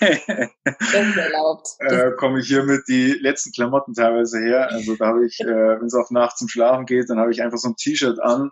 äh, 1.80 2.12
komme 2.12 2.40
ich 2.40 2.48
hier 2.48 2.62
mit 2.62 2.88
die 2.88 3.12
letzten 3.12 3.52
Klamotten 3.52 3.92
teilweise 3.92 4.40
her. 4.40 4.70
Also 4.70 4.96
da 4.96 5.08
habe 5.08 5.26
ich, 5.26 5.38
äh, 5.40 5.46
wenn 5.46 5.86
es 5.86 5.94
auf 5.94 6.10
Nacht 6.10 6.38
zum 6.38 6.48
Schlafen 6.48 6.86
geht, 6.86 7.10
dann 7.10 7.18
habe 7.18 7.30
ich 7.30 7.42
einfach 7.42 7.58
so 7.58 7.68
ein 7.68 7.76
T-Shirt 7.76 8.18
an, 8.20 8.50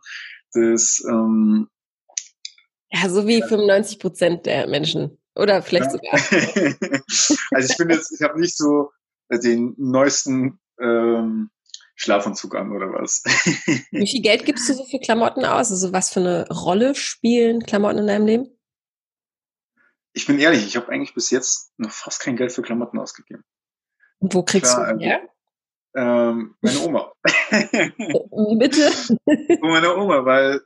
das 0.55 1.05
ähm, 1.09 1.69
ja, 2.95 3.09
so 3.09 3.27
wie 3.27 3.43
95 3.43 3.99
Prozent 3.99 4.47
der 4.47 4.69
Menschen. 4.69 5.19
Oder 5.35 5.63
vielleicht 5.63 5.91
ja. 5.93 6.19
sogar. 6.19 7.01
also 7.51 7.73
ich 7.73 7.77
bin 7.77 7.91
jetzt, 7.91 8.13
ich 8.13 8.23
habe 8.23 8.41
nicht 8.41 8.57
so 8.57 8.91
den 9.31 9.75
neuesten 9.77 10.61
ähm, 10.81 11.51
Schlafanzug 11.97 12.55
an 12.55 12.71
oder 12.71 12.93
was. 12.93 13.25
Wie 13.91 14.07
viel 14.07 14.23
Geld 14.23 14.45
gibst 14.45 14.69
du 14.69 14.75
so 14.75 14.85
für 14.85 15.01
Klamotten 15.01 15.45
aus? 15.45 15.73
Also 15.73 15.93
was 15.93 16.11
für 16.11 16.21
eine 16.21 16.49
Rolle 16.49 16.95
spielen 16.95 17.65
Klamotten 17.65 17.99
in 17.99 18.07
deinem 18.07 18.27
Leben? 18.27 18.59
Ich 20.13 20.27
bin 20.27 20.39
ehrlich, 20.39 20.65
ich 20.65 20.77
habe 20.77 20.91
eigentlich 20.91 21.15
bis 21.15 21.31
jetzt 21.31 21.73
noch 21.77 21.91
fast 21.91 22.21
kein 22.21 22.37
Geld 22.37 22.53
für 22.53 22.63
Klamotten 22.63 23.01
ausgegeben. 23.01 23.43
Und 24.19 24.35
wo 24.35 24.45
kriegst 24.45 24.75
Klar, 24.75 24.95
du 24.95 25.01
her? 25.01 25.29
Ähm, 25.97 26.57
meine 26.61 26.81
Oma. 26.81 27.13
Wie 27.51 28.59
bitte? 28.59 28.91
Von 28.91 29.71
meiner 29.71 29.97
Oma, 29.97 30.25
weil 30.25 30.61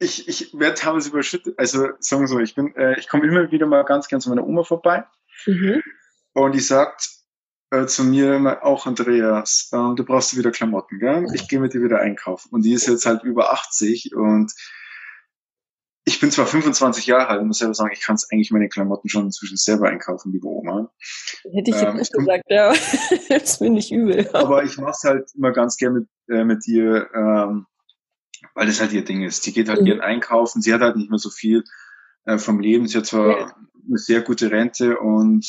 ich, 0.00 0.28
ich 0.28 0.58
werde 0.58 0.74
teilweise 0.74 1.10
überschüttet. 1.10 1.58
Also 1.58 1.88
sagen 2.00 2.22
wir 2.22 2.28
so, 2.28 2.38
ich 2.40 2.54
bin, 2.54 2.74
äh, 2.76 2.98
ich 2.98 3.08
komme 3.08 3.26
immer 3.26 3.50
wieder 3.50 3.66
mal 3.66 3.84
ganz 3.84 4.08
gern 4.08 4.20
zu 4.20 4.30
meiner 4.30 4.46
Oma 4.46 4.64
vorbei. 4.64 5.04
Mhm. 5.46 5.82
Und 6.34 6.54
die 6.54 6.60
sagt, 6.60 7.08
äh, 7.70 7.86
zu 7.86 8.04
mir 8.04 8.34
immer, 8.34 8.64
auch 8.64 8.86
Andreas, 8.86 9.70
äh, 9.72 9.94
du 9.94 10.04
brauchst 10.04 10.36
wieder 10.36 10.50
Klamotten, 10.50 10.98
gell? 10.98 11.26
Ich 11.34 11.48
gehe 11.48 11.60
mit 11.60 11.72
dir 11.72 11.82
wieder 11.82 12.00
einkaufen. 12.00 12.50
Und 12.50 12.62
die 12.62 12.72
ist 12.72 12.86
jetzt 12.86 13.06
halt 13.06 13.22
über 13.22 13.52
80 13.52 14.14
und 14.14 14.52
ich 16.04 16.18
bin 16.18 16.30
zwar 16.30 16.46
25 16.46 17.06
Jahre 17.06 17.28
alt 17.28 17.40
und 17.40 17.48
muss 17.48 17.58
selber 17.58 17.74
sagen, 17.74 17.92
ich 17.92 18.00
kann 18.00 18.16
es 18.16 18.28
eigentlich 18.30 18.50
meine 18.50 18.68
Klamotten 18.68 19.08
schon 19.08 19.26
inzwischen 19.26 19.56
selber 19.56 19.88
einkaufen, 19.88 20.32
liebe 20.32 20.48
Oma. 20.48 20.90
Hätte 21.52 21.70
ich 21.70 21.76
ähm, 21.76 21.82
jetzt 21.82 21.96
nicht 21.96 22.12
gesagt, 22.12 22.44
ja. 22.48 22.72
das 23.28 23.58
bin 23.60 23.76
ich 23.76 23.92
übel. 23.92 24.28
Aber 24.32 24.64
ich 24.64 24.78
mache 24.78 24.92
es 24.92 25.04
halt 25.04 25.30
immer 25.36 25.52
ganz 25.52 25.76
gerne 25.76 26.00
mit, 26.00 26.08
äh, 26.28 26.44
mit 26.44 26.66
dir, 26.66 27.08
ähm, 27.14 27.66
weil 28.54 28.66
das 28.66 28.80
halt 28.80 28.92
ihr 28.92 29.04
Ding 29.04 29.22
ist. 29.22 29.46
Die 29.46 29.52
geht 29.52 29.68
halt 29.68 29.82
mhm. 29.82 29.86
ihren 29.86 30.00
Einkaufen, 30.00 30.60
sie 30.60 30.74
hat 30.74 30.80
halt 30.80 30.96
nicht 30.96 31.10
mehr 31.10 31.20
so 31.20 31.30
viel 31.30 31.62
äh, 32.24 32.38
vom 32.38 32.58
Leben. 32.58 32.88
Sie 32.88 32.98
hat 32.98 33.06
zwar 33.06 33.38
ja. 33.38 33.56
eine 33.86 33.98
sehr 33.98 34.22
gute 34.22 34.50
Rente 34.50 34.98
und 34.98 35.46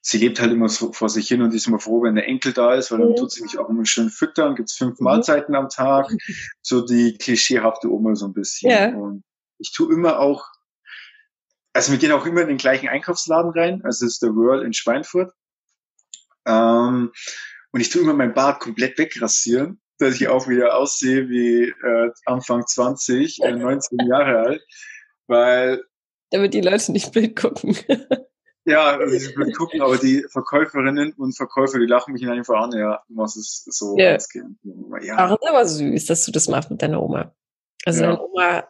sie 0.00 0.16
lebt 0.16 0.40
halt 0.40 0.52
immer 0.52 0.70
so 0.70 0.94
vor 0.94 1.10
sich 1.10 1.28
hin 1.28 1.42
und 1.42 1.52
ist 1.52 1.66
immer 1.66 1.78
froh, 1.78 2.02
wenn 2.02 2.14
der 2.14 2.26
Enkel 2.26 2.54
da 2.54 2.74
ist, 2.74 2.90
weil 2.90 3.00
dann 3.00 3.16
tut 3.16 3.32
sie 3.32 3.42
mich 3.42 3.58
auch 3.58 3.68
immer 3.68 3.84
schön 3.84 4.08
füttern, 4.08 4.54
gibt's 4.54 4.76
fünf 4.76 4.98
mhm. 4.98 5.04
Mahlzeiten 5.04 5.54
am 5.54 5.68
Tag, 5.68 6.08
so 6.62 6.86
die 6.86 7.18
klischeehafte 7.18 7.90
Oma 7.90 8.14
so 8.14 8.26
ein 8.26 8.32
bisschen. 8.32 8.70
Ja. 8.70 8.88
Und 8.88 9.24
ich 9.64 9.72
tue 9.72 9.92
immer 9.92 10.18
auch, 10.20 10.44
also 11.72 11.90
wir 11.90 11.98
gehen 11.98 12.12
auch 12.12 12.26
immer 12.26 12.42
in 12.42 12.48
den 12.48 12.58
gleichen 12.58 12.88
Einkaufsladen 12.88 13.50
rein, 13.52 13.82
also 13.84 14.04
das 14.04 14.14
ist 14.14 14.22
der 14.22 14.34
World 14.34 14.62
in 14.64 14.72
Schweinfurt. 14.74 15.32
Ähm, 16.46 17.12
und 17.72 17.80
ich 17.80 17.88
tue 17.88 18.02
immer 18.02 18.12
mein 18.14 18.34
Bart 18.34 18.60
komplett 18.60 18.98
wegrasieren, 18.98 19.80
dass 19.98 20.16
ich 20.16 20.28
auch 20.28 20.46
wieder 20.48 20.76
aussehe 20.76 21.28
wie 21.28 21.62
äh, 21.70 22.10
Anfang 22.26 22.66
20, 22.66 23.42
äh, 23.42 23.52
19 23.52 23.98
Jahre 24.06 24.38
alt, 24.40 24.62
weil 25.26 25.82
damit 26.30 26.52
die 26.52 26.60
Leute 26.60 26.92
nicht 26.92 27.12
blöd 27.12 27.34
gucken. 27.36 27.76
Ja, 28.66 28.96
also 28.96 29.14
ich 29.14 29.36
will 29.36 29.52
gucken, 29.52 29.82
aber 29.82 29.98
die 29.98 30.24
Verkäuferinnen 30.32 31.12
und 31.18 31.36
Verkäufer, 31.36 31.78
die 31.78 31.84
lachen 31.84 32.14
mich 32.14 32.26
einfach 32.26 32.62
an, 32.62 32.72
ja, 32.72 33.02
du 33.08 33.14
machst 33.14 33.36
es 33.36 33.62
so 33.66 33.98
Ja. 33.98 34.16
gern. 34.32 34.58
Ja, 35.02 35.34
ist 35.34 35.46
aber 35.46 35.66
süß, 35.66 36.06
dass 36.06 36.24
du 36.24 36.32
das 36.32 36.48
machst 36.48 36.70
mit 36.70 36.80
deiner 36.80 37.02
Oma. 37.02 37.34
Also 37.84 38.00
Ja. 38.02 38.06
deine 38.12 38.22
Oma 38.22 38.64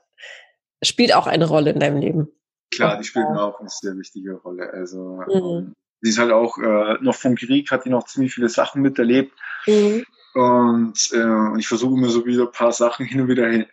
spielt 0.84 1.14
auch 1.14 1.26
eine 1.26 1.46
Rolle 1.46 1.70
in 1.70 1.80
deinem 1.80 1.98
Leben. 1.98 2.28
klar, 2.74 2.98
die 2.98 3.04
spielt 3.04 3.26
auch 3.26 3.60
eine 3.60 3.68
sehr 3.68 3.96
wichtige 3.96 4.34
Rolle. 4.34 4.68
Also, 4.72 5.22
Mhm. 5.28 5.32
ähm, 5.32 5.72
sie 6.00 6.10
ist 6.10 6.18
halt 6.18 6.32
auch, 6.32 6.58
äh, 6.58 6.94
noch 7.02 7.14
vom 7.14 7.36
Krieg 7.36 7.70
hat 7.70 7.84
die 7.84 7.90
noch 7.90 8.04
ziemlich 8.06 8.34
viele 8.34 8.48
Sachen 8.48 8.82
miterlebt. 8.82 9.32
Mhm. 9.66 10.04
Und, 10.34 11.10
äh, 11.12 11.22
und 11.22 11.58
ich 11.60 11.68
versuche 11.68 11.94
immer 11.96 12.08
so 12.08 12.26
wieder 12.26 12.44
ein 12.46 12.52
paar 12.52 12.72
Sachen 12.72 13.06
hin 13.06 13.20
und 13.20 13.28
wieder 13.28 13.48
he 13.48 13.64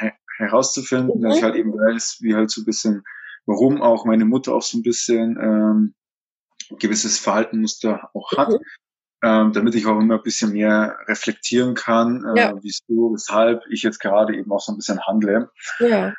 he 0.00 0.10
herauszufinden, 0.36 1.18
Mhm. 1.20 1.22
dass 1.22 1.36
ich 1.38 1.42
halt 1.42 1.54
eben 1.56 1.72
weiß, 1.72 2.18
wie 2.20 2.34
halt 2.34 2.50
so 2.50 2.60
ein 2.60 2.64
bisschen, 2.66 3.02
warum 3.46 3.80
auch 3.80 4.04
meine 4.04 4.24
Mutter 4.26 4.52
auch 4.54 4.62
so 4.62 4.76
ein 4.78 4.82
bisschen 4.82 5.38
ähm, 5.40 5.94
gewisses 6.78 7.18
Verhaltenmuster 7.18 8.10
auch 8.14 8.30
hat, 8.36 8.50
Mhm. 8.50 8.58
ähm, 9.22 9.52
damit 9.54 9.74
ich 9.74 9.86
auch 9.86 9.98
immer 9.98 10.16
ein 10.16 10.22
bisschen 10.22 10.52
mehr 10.52 10.98
reflektieren 11.08 11.74
kann, 11.74 12.24
äh, 12.36 12.40
Ja. 12.40 12.54
wieso, 12.62 13.12
weshalb 13.14 13.62
ich 13.70 13.82
jetzt 13.82 14.00
gerade 14.00 14.36
eben 14.36 14.52
auch 14.52 14.60
so 14.60 14.72
ein 14.72 14.76
bisschen 14.76 15.00
handle. 15.06 15.50
Ja. 15.78 16.12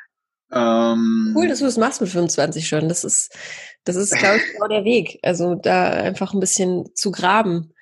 Ähm, 0.52 1.32
Cool, 1.34 1.48
dass 1.48 1.60
du 1.60 1.64
das 1.64 1.78
machst 1.78 2.00
mit 2.00 2.10
25 2.10 2.68
schon. 2.68 2.88
Das 2.88 3.04
ist, 3.04 3.34
das 3.84 3.96
ist, 3.96 4.16
glaube 4.16 4.36
ich, 4.36 4.52
genau 4.52 4.68
der 4.68 4.84
Weg. 4.84 5.18
Also 5.22 5.54
da 5.54 5.88
einfach 5.88 6.34
ein 6.34 6.40
bisschen 6.40 6.94
zu 6.94 7.10
graben 7.10 7.72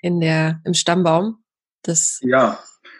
in 0.00 0.20
der, 0.20 0.60
im 0.64 0.74
Stammbaum. 0.74 1.42
Das, 1.82 2.20
Ja, 2.22 2.58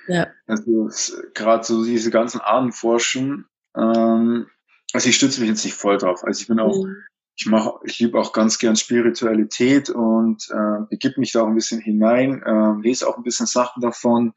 ja. 0.08 0.28
also 0.46 0.88
gerade 1.34 1.64
so 1.64 1.84
diese 1.84 2.10
ganzen 2.10 2.40
Ahnenforschen, 2.40 3.46
ähm, 3.76 4.46
also 4.94 5.08
ich 5.08 5.16
stütze 5.16 5.40
mich 5.40 5.50
jetzt 5.50 5.64
nicht 5.64 5.74
voll 5.76 5.98
drauf. 5.98 6.24
Also 6.24 6.40
ich 6.40 6.48
bin 6.48 6.58
auch 6.58 6.82
Mhm. 6.82 6.96
ich 7.36 7.46
mache, 7.46 7.74
ich 7.84 7.98
liebe 8.00 8.18
auch 8.18 8.32
ganz 8.32 8.58
gern 8.58 8.74
Spiritualität 8.76 9.90
und 9.90 10.48
äh, 10.50 10.86
begib 10.88 11.18
mich 11.18 11.32
da 11.32 11.42
auch 11.42 11.46
ein 11.46 11.54
bisschen 11.54 11.80
hinein, 11.80 12.42
äh, 12.42 12.80
lese 12.82 13.06
auch 13.06 13.16
ein 13.16 13.22
bisschen 13.22 13.46
Sachen 13.46 13.82
davon, 13.82 14.32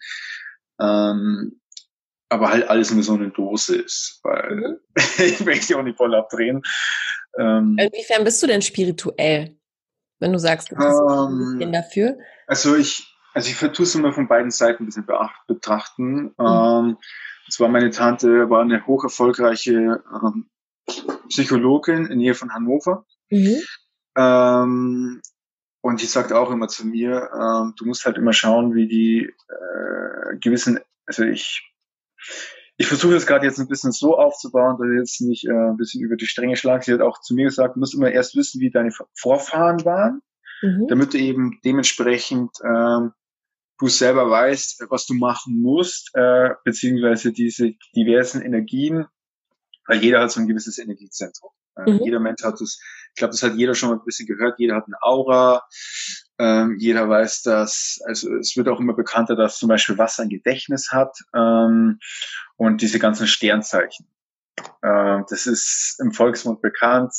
ähm, 0.80 1.61
aber 2.32 2.50
halt 2.50 2.70
alles 2.70 2.92
nur 2.94 3.04
so 3.04 3.14
eine 3.14 3.30
Dosis, 3.30 4.20
weil 4.24 4.56
Mhm. 4.56 4.78
ich 5.18 5.40
möchte 5.46 5.78
auch 5.78 5.84
nicht 5.84 5.98
voll 5.98 6.16
abdrehen. 6.16 6.62
Ähm, 7.38 7.78
Inwiefern 7.80 8.24
bist 8.24 8.42
du 8.42 8.48
denn 8.48 8.62
spirituell? 8.62 9.58
Wenn 10.20 10.34
du 10.34 10.40
sagst, 10.40 10.72
du 10.72 10.76
bist 10.76 10.88
Ähm, 10.88 11.72
dafür. 11.72 12.18
also 12.48 12.76
ich, 12.76 13.08
also 13.34 13.50
ich 13.50 13.56
vertue 13.56 13.84
es 13.86 13.96
immer 13.96 14.14
von 14.14 14.28
beiden 14.28 14.52
Seiten 14.52 14.84
ein 14.84 14.86
bisschen 14.86 15.06
beacht, 15.06 15.46
betrachten. 15.48 16.34
Ähm, 16.40 16.98
und 16.98 17.52
zwar 17.54 17.68
meine 17.70 17.90
Tante 17.90 18.50
war 18.50 18.62
eine 18.62 18.86
hoch 18.88 19.04
erfolgreiche 19.04 20.04
ähm, 20.14 20.50
Psychologin 21.30 22.04
in 22.04 22.08
der 22.08 22.18
Nähe 22.18 22.34
von 22.36 22.54
Hannover. 22.54 23.06
Mhm. 23.30 23.58
Ähm, 24.16 25.22
und 25.82 26.02
die 26.02 26.06
sagt 26.06 26.32
auch 26.32 26.52
immer 26.52 26.68
zu 26.68 26.86
mir, 26.86 27.30
ähm, 27.34 27.74
du 27.78 27.86
musst 27.86 28.06
halt 28.06 28.18
immer 28.18 28.34
schauen, 28.34 28.76
wie 28.76 28.88
die 28.88 29.26
äh, 29.50 30.38
gewissen, 30.40 30.80
also 31.08 31.24
ich, 31.24 31.71
ich 32.78 32.88
versuche 32.88 33.14
das 33.14 33.28
gerade 33.28 33.46
jetzt 33.46 33.60
ein 33.60 33.68
bisschen 33.68 33.92
so 33.92 34.18
aufzubauen, 34.18 34.78
dass 34.80 34.88
ich 34.90 34.98
jetzt 34.98 35.22
nicht 35.22 35.46
äh, 35.48 35.52
ein 35.52 35.78
bisschen 35.78 36.02
über 36.04 36.16
die 36.16 36.26
Stränge 36.26 36.56
schlage. 36.56 36.84
Sie 36.84 36.94
hat 36.94 37.02
auch 37.02 37.22
zu 37.22 37.34
mir 37.36 37.46
gesagt, 37.46 37.76
du 37.76 37.80
musst 37.80 37.94
immer 37.94 38.12
erst 38.12 38.36
wissen, 38.36 38.60
wie 38.60 38.72
deine 38.72 38.92
Vorfahren 39.14 39.84
waren, 39.86 40.22
Mhm. 40.64 40.88
damit 40.88 41.14
du 41.14 41.18
eben 41.18 41.60
dementsprechend 41.66 42.52
ähm, 42.64 43.14
du 43.80 43.88
selber 43.88 44.30
weißt, 44.30 44.86
was 44.90 45.08
du 45.08 45.16
machen 45.16 45.60
musst, 45.60 46.12
äh, 46.14 46.50
beziehungsweise 46.64 47.32
diese 47.32 47.74
diversen 47.96 48.42
Energien, 48.42 49.06
weil 49.88 50.04
jeder 50.04 50.22
hat 50.22 50.32
so 50.32 50.40
ein 50.40 50.48
gewisses 50.48 50.78
Energiezentrum. 50.78 51.50
Äh, 51.76 51.92
Mhm. 51.92 52.00
Jeder 52.04 52.20
Mensch 52.20 52.44
hat 52.44 52.62
das, 52.62 52.80
ich 53.14 53.16
glaube, 53.16 53.32
das 53.32 53.42
hat 53.44 53.56
jeder 53.56 53.74
schon 53.74 53.90
mal 53.90 53.96
ein 53.96 54.06
bisschen 54.06 54.28
gehört, 54.28 54.60
jeder 54.60 54.76
hat 54.76 54.86
eine 54.86 55.02
Aura, 55.02 55.64
ähm, 56.42 56.78
jeder 56.80 57.08
weiß 57.08 57.44
das, 57.44 58.00
also 58.06 58.36
es 58.38 58.58
wird 58.58 58.68
auch 58.68 58.80
immer 58.80 58.94
bekannter, 58.94 59.36
dass 59.36 59.60
zum 59.60 59.70
Beispiel 59.70 60.00
Wasser 60.00 60.24
ein 60.24 60.30
Gedächtnis 60.30 60.92
hat 60.92 61.16
ähm, 61.36 62.00
und 62.58 62.82
diese 62.82 62.98
ganzen 62.98 63.28
Sternzeichen. 63.28 64.08
Ähm, 64.84 65.24
das 65.30 65.46
ist 65.46 66.00
im 66.00 66.12
Volksmund 66.12 66.62
bekannt. 66.64 67.14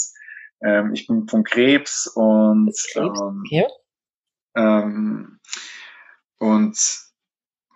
Ähm, 0.61 0.93
ich 0.93 1.07
bin 1.07 1.29
von 1.29 1.45
Krebs 1.45 2.09
und 2.09 2.75
Krebs, 2.93 3.20
ähm, 3.20 3.43
Okay. 3.47 3.66
ähm, 4.57 5.39
und 6.39 6.77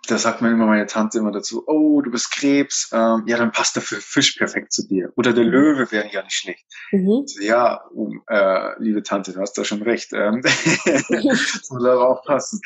da 0.07 0.19
sagt 0.19 0.43
mir 0.43 0.51
immer 0.51 0.67
meine 0.67 0.87
Tante 0.87 1.19
immer 1.19 1.33
dazu, 1.33 1.65
oh, 1.67 2.01
du 2.01 2.11
bist 2.11 2.33
Krebs, 2.33 2.91
ähm, 2.93 3.25
ja, 3.27 3.37
dann 3.37 3.53
passt 3.53 3.77
der 3.77 3.83
Fisch 3.83 4.33
perfekt 4.37 4.73
zu 4.73 4.87
dir. 4.87 5.13
Oder 5.17 5.33
der 5.33 5.45
Löwe 5.45 5.91
wäre 5.93 6.09
ja 6.11 6.23
nicht 6.23 6.35
schlecht. 6.37 6.65
Mhm. 6.93 7.25
So, 7.27 7.43
ja, 7.43 7.83
um, 7.93 8.23
äh, 8.29 8.81
liebe 8.83 9.03
Tante, 9.03 9.33
du 9.33 9.41
hast 9.41 9.55
da 9.55 9.65
schon 9.65 9.83
recht. 9.83 10.13
Ähm, 10.13 10.43
muss 10.43 11.71
aber 11.71 12.09
auch 12.09 12.25
passen. 12.25 12.61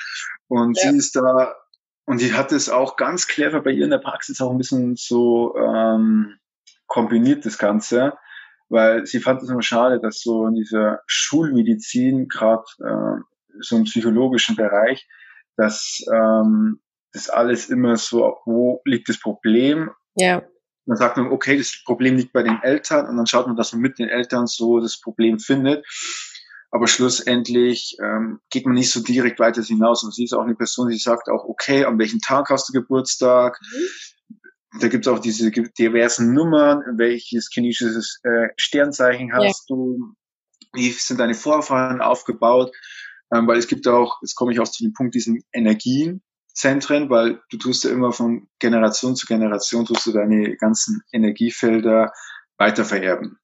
Und 0.48 0.78
Ja. 0.82 0.90
sie 0.90 0.98
ist 0.98 1.16
da, 1.16 1.54
und 2.04 2.20
die 2.20 2.32
hat 2.32 2.52
es 2.52 2.68
auch 2.68 2.96
ganz 2.96 3.26
clever 3.26 3.62
bei 3.62 3.70
ihr 3.70 3.84
in 3.84 3.90
der 3.90 3.98
Praxis 3.98 4.40
auch 4.40 4.50
ein 4.50 4.58
bisschen 4.58 4.96
so 4.96 5.54
ähm, 5.56 6.36
kombiniert, 6.86 7.46
das 7.46 7.58
Ganze, 7.58 8.14
weil 8.68 9.06
sie 9.06 9.20
fand 9.20 9.42
es 9.42 9.48
immer 9.48 9.62
schade, 9.62 10.00
dass 10.00 10.20
so 10.20 10.46
in 10.46 10.54
dieser 10.54 11.00
Schulmedizin, 11.06 12.28
gerade 12.28 12.64
äh, 12.80 13.20
so 13.60 13.76
im 13.76 13.84
psychologischen 13.84 14.56
Bereich, 14.56 15.08
dass 15.56 16.00
ähm, 16.12 16.80
das 17.12 17.28
alles 17.28 17.68
immer 17.68 17.96
so, 17.96 18.38
wo 18.44 18.80
liegt 18.84 19.08
das 19.08 19.20
Problem? 19.20 19.90
Ja. 20.16 20.42
Dann 20.86 20.96
sagt 20.96 21.16
man, 21.16 21.28
okay, 21.28 21.56
das 21.56 21.82
Problem 21.84 22.16
liegt 22.16 22.32
bei 22.32 22.42
den 22.42 22.60
Eltern 22.62 23.06
und 23.06 23.16
dann 23.16 23.26
schaut 23.26 23.46
man, 23.46 23.56
dass 23.56 23.72
man 23.72 23.82
mit 23.82 23.98
den 23.98 24.08
Eltern 24.08 24.46
so 24.46 24.80
das 24.80 25.00
Problem 25.00 25.38
findet. 25.38 25.84
Aber 26.72 26.86
schlussendlich 26.86 27.96
ähm, 28.00 28.40
geht 28.50 28.64
man 28.64 28.74
nicht 28.74 28.90
so 28.90 29.02
direkt 29.02 29.40
weiter 29.40 29.62
hinaus. 29.62 30.04
Und 30.04 30.14
sie 30.14 30.24
ist 30.24 30.32
auch 30.32 30.42
eine 30.42 30.54
Person, 30.54 30.88
die 30.88 30.98
sagt 30.98 31.28
auch, 31.28 31.44
okay, 31.44 31.84
an 31.84 31.98
welchem 31.98 32.20
Tag 32.20 32.48
hast 32.50 32.68
du 32.68 32.72
Geburtstag? 32.72 33.58
Da 34.80 34.86
gibt 34.86 35.04
es 35.04 35.12
auch 35.12 35.18
diese 35.18 35.50
diversen 35.50 36.32
Nummern, 36.32 36.82
welches 36.96 37.50
kinetisches 37.50 38.20
äh, 38.22 38.48
Sternzeichen 38.56 39.32
hast 39.32 39.68
du, 39.68 40.14
wie 40.72 40.90
sind 40.90 41.18
deine 41.18 41.34
Vorfahren 41.34 42.00
aufgebaut, 42.00 42.72
ähm, 43.34 43.48
weil 43.48 43.58
es 43.58 43.66
gibt 43.66 43.88
auch, 43.88 44.18
jetzt 44.22 44.36
komme 44.36 44.52
ich 44.52 44.60
auch 44.60 44.68
zu 44.68 44.84
dem 44.84 44.92
Punkt, 44.92 45.16
diesen 45.16 45.42
Energienzentren, 46.50 47.10
weil 47.10 47.40
du 47.50 47.58
tust 47.58 47.84
ja 47.84 47.90
immer 47.90 48.12
von 48.12 48.48
Generation 48.58 49.16
zu 49.16 49.26
Generation, 49.26 49.84
tust 49.84 50.06
du 50.06 50.12
deine 50.12 50.56
ganzen 50.56 51.02
Energiefelder 51.12 52.12
weitervererben. 52.58 53.38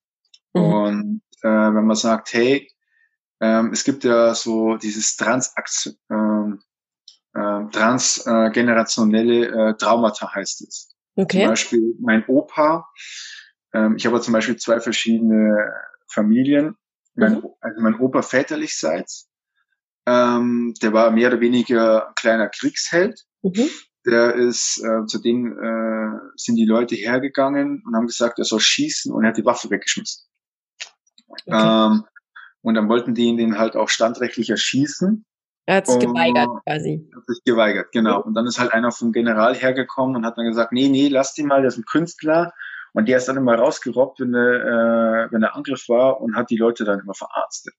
Mhm. 0.54 0.62
Und 0.62 1.22
äh, 1.42 1.48
wenn 1.48 1.86
man 1.86 1.96
sagt, 1.96 2.32
hey, 2.32 2.70
ähm, 3.40 3.70
es 3.72 3.84
gibt 3.84 4.04
ja 4.04 4.34
so 4.34 4.76
dieses 4.76 5.16
Transakt 5.16 5.94
ähm, 6.10 6.62
äh, 7.34 7.64
transgenerationelle 7.70 9.70
äh, 9.70 9.76
Traumata 9.76 10.34
heißt 10.34 10.62
es. 10.62 10.88
Zum 11.14 11.24
Okay. 11.24 11.46
Beispiel 11.46 11.94
mein 12.00 12.24
Opa. 12.26 12.86
Ähm, 13.72 13.96
ich 13.96 14.06
habe 14.06 14.20
zum 14.20 14.32
Beispiel 14.32 14.56
zwei 14.56 14.80
verschiedene 14.80 15.72
Familien. 16.08 16.76
Mein, 17.14 17.36
Mhm. 17.36 17.48
Also 17.60 17.80
mein 17.80 17.98
Opa 17.98 18.20
väterlichseits, 18.20 19.30
ähm, 20.06 20.74
der 20.82 20.92
war 20.92 21.10
mehr 21.10 21.28
oder 21.28 21.40
weniger 21.40 22.08
ein 22.08 22.14
kleiner 22.14 22.48
Kriegsheld. 22.48 23.22
Mhm. 23.42 23.68
Der 24.06 24.34
ist, 24.34 24.80
äh, 24.84 25.04
zu 25.06 25.18
dem 25.18 25.52
äh, 25.58 26.18
sind 26.36 26.54
die 26.56 26.64
Leute 26.64 26.94
hergegangen 26.94 27.82
und 27.84 27.96
haben 27.96 28.06
gesagt, 28.06 28.38
er 28.38 28.44
soll 28.44 28.60
schießen 28.60 29.12
und 29.12 29.24
er 29.24 29.30
hat 29.30 29.36
die 29.36 29.44
Waffe 29.44 29.68
weggeschmissen. 29.68 30.24
Okay. 31.26 31.50
Ähm, 31.50 32.04
und 32.62 32.74
dann 32.74 32.88
wollten 32.88 33.14
die 33.14 33.24
ihn 33.24 33.36
den 33.36 33.58
halt 33.58 33.74
auch 33.76 33.88
standrechtlich 33.88 34.50
erschießen. 34.50 35.24
Er 35.66 35.76
hat 35.76 35.88
sich 35.88 35.98
geweigert 35.98 36.48
quasi. 36.64 37.10
Hat 37.14 37.26
sich 37.26 37.42
geweigert, 37.44 37.90
genau. 37.90 38.22
Und 38.22 38.34
dann 38.34 38.46
ist 38.46 38.60
halt 38.60 38.72
einer 38.72 38.92
vom 38.92 39.10
General 39.10 39.54
hergekommen 39.54 40.14
und 40.14 40.24
hat 40.24 40.38
dann 40.38 40.46
gesagt, 40.46 40.72
nee, 40.72 40.88
nee, 40.88 41.08
lass 41.08 41.34
den 41.34 41.46
mal, 41.46 41.60
der 41.60 41.68
ist 41.68 41.78
ein 41.78 41.84
Künstler. 41.84 42.52
Und 42.96 43.08
der 43.08 43.18
ist 43.18 43.28
dann 43.28 43.36
immer 43.36 43.56
rausgerobbt, 43.56 44.20
wenn 44.20 44.32
der, 44.32 44.40
äh, 45.28 45.30
wenn 45.30 45.42
der 45.42 45.54
Angriff 45.54 45.86
war 45.90 46.18
und 46.22 46.34
hat 46.34 46.48
die 46.48 46.56
Leute 46.56 46.86
dann 46.86 47.00
immer 47.00 47.12
verarztet. 47.12 47.74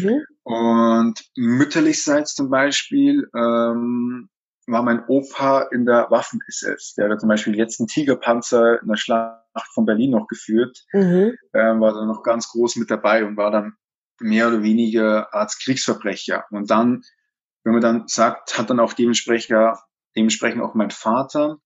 Mhm. 0.00 0.24
Und 0.42 1.24
mütterlichseits 1.36 2.34
zum 2.34 2.50
Beispiel 2.50 3.30
ähm, 3.36 4.28
war 4.66 4.82
mein 4.82 5.04
Opa 5.06 5.68
in 5.70 5.86
der 5.86 6.10
Waffen-SS. 6.10 6.94
Der 6.94 7.08
hat 7.08 7.20
zum 7.20 7.28
Beispiel 7.28 7.56
jetzt 7.56 7.78
einen 7.78 7.86
Tigerpanzer 7.86 8.82
in 8.82 8.88
der 8.88 8.96
Schlacht 8.96 9.38
von 9.74 9.86
Berlin 9.86 10.10
noch 10.10 10.26
geführt, 10.26 10.84
Mhm. 10.92 11.36
ähm, 11.54 11.80
war 11.80 11.92
dann 11.92 12.08
noch 12.08 12.24
ganz 12.24 12.48
groß 12.48 12.76
mit 12.76 12.90
dabei 12.90 13.24
und 13.24 13.36
war 13.36 13.52
dann 13.52 13.74
mehr 14.18 14.48
oder 14.48 14.64
weniger 14.64 15.32
als 15.32 15.60
Kriegsverbrecher. 15.60 16.46
Und 16.50 16.68
dann, 16.68 17.02
wenn 17.62 17.74
man 17.74 17.82
dann 17.82 18.08
sagt, 18.08 18.58
hat 18.58 18.70
dann 18.70 18.80
auch 18.80 18.92
dementsprechend, 18.92 19.56
dementsprechend 20.16 20.62
auch 20.62 20.74
mein 20.74 20.90
Vater 20.90 21.58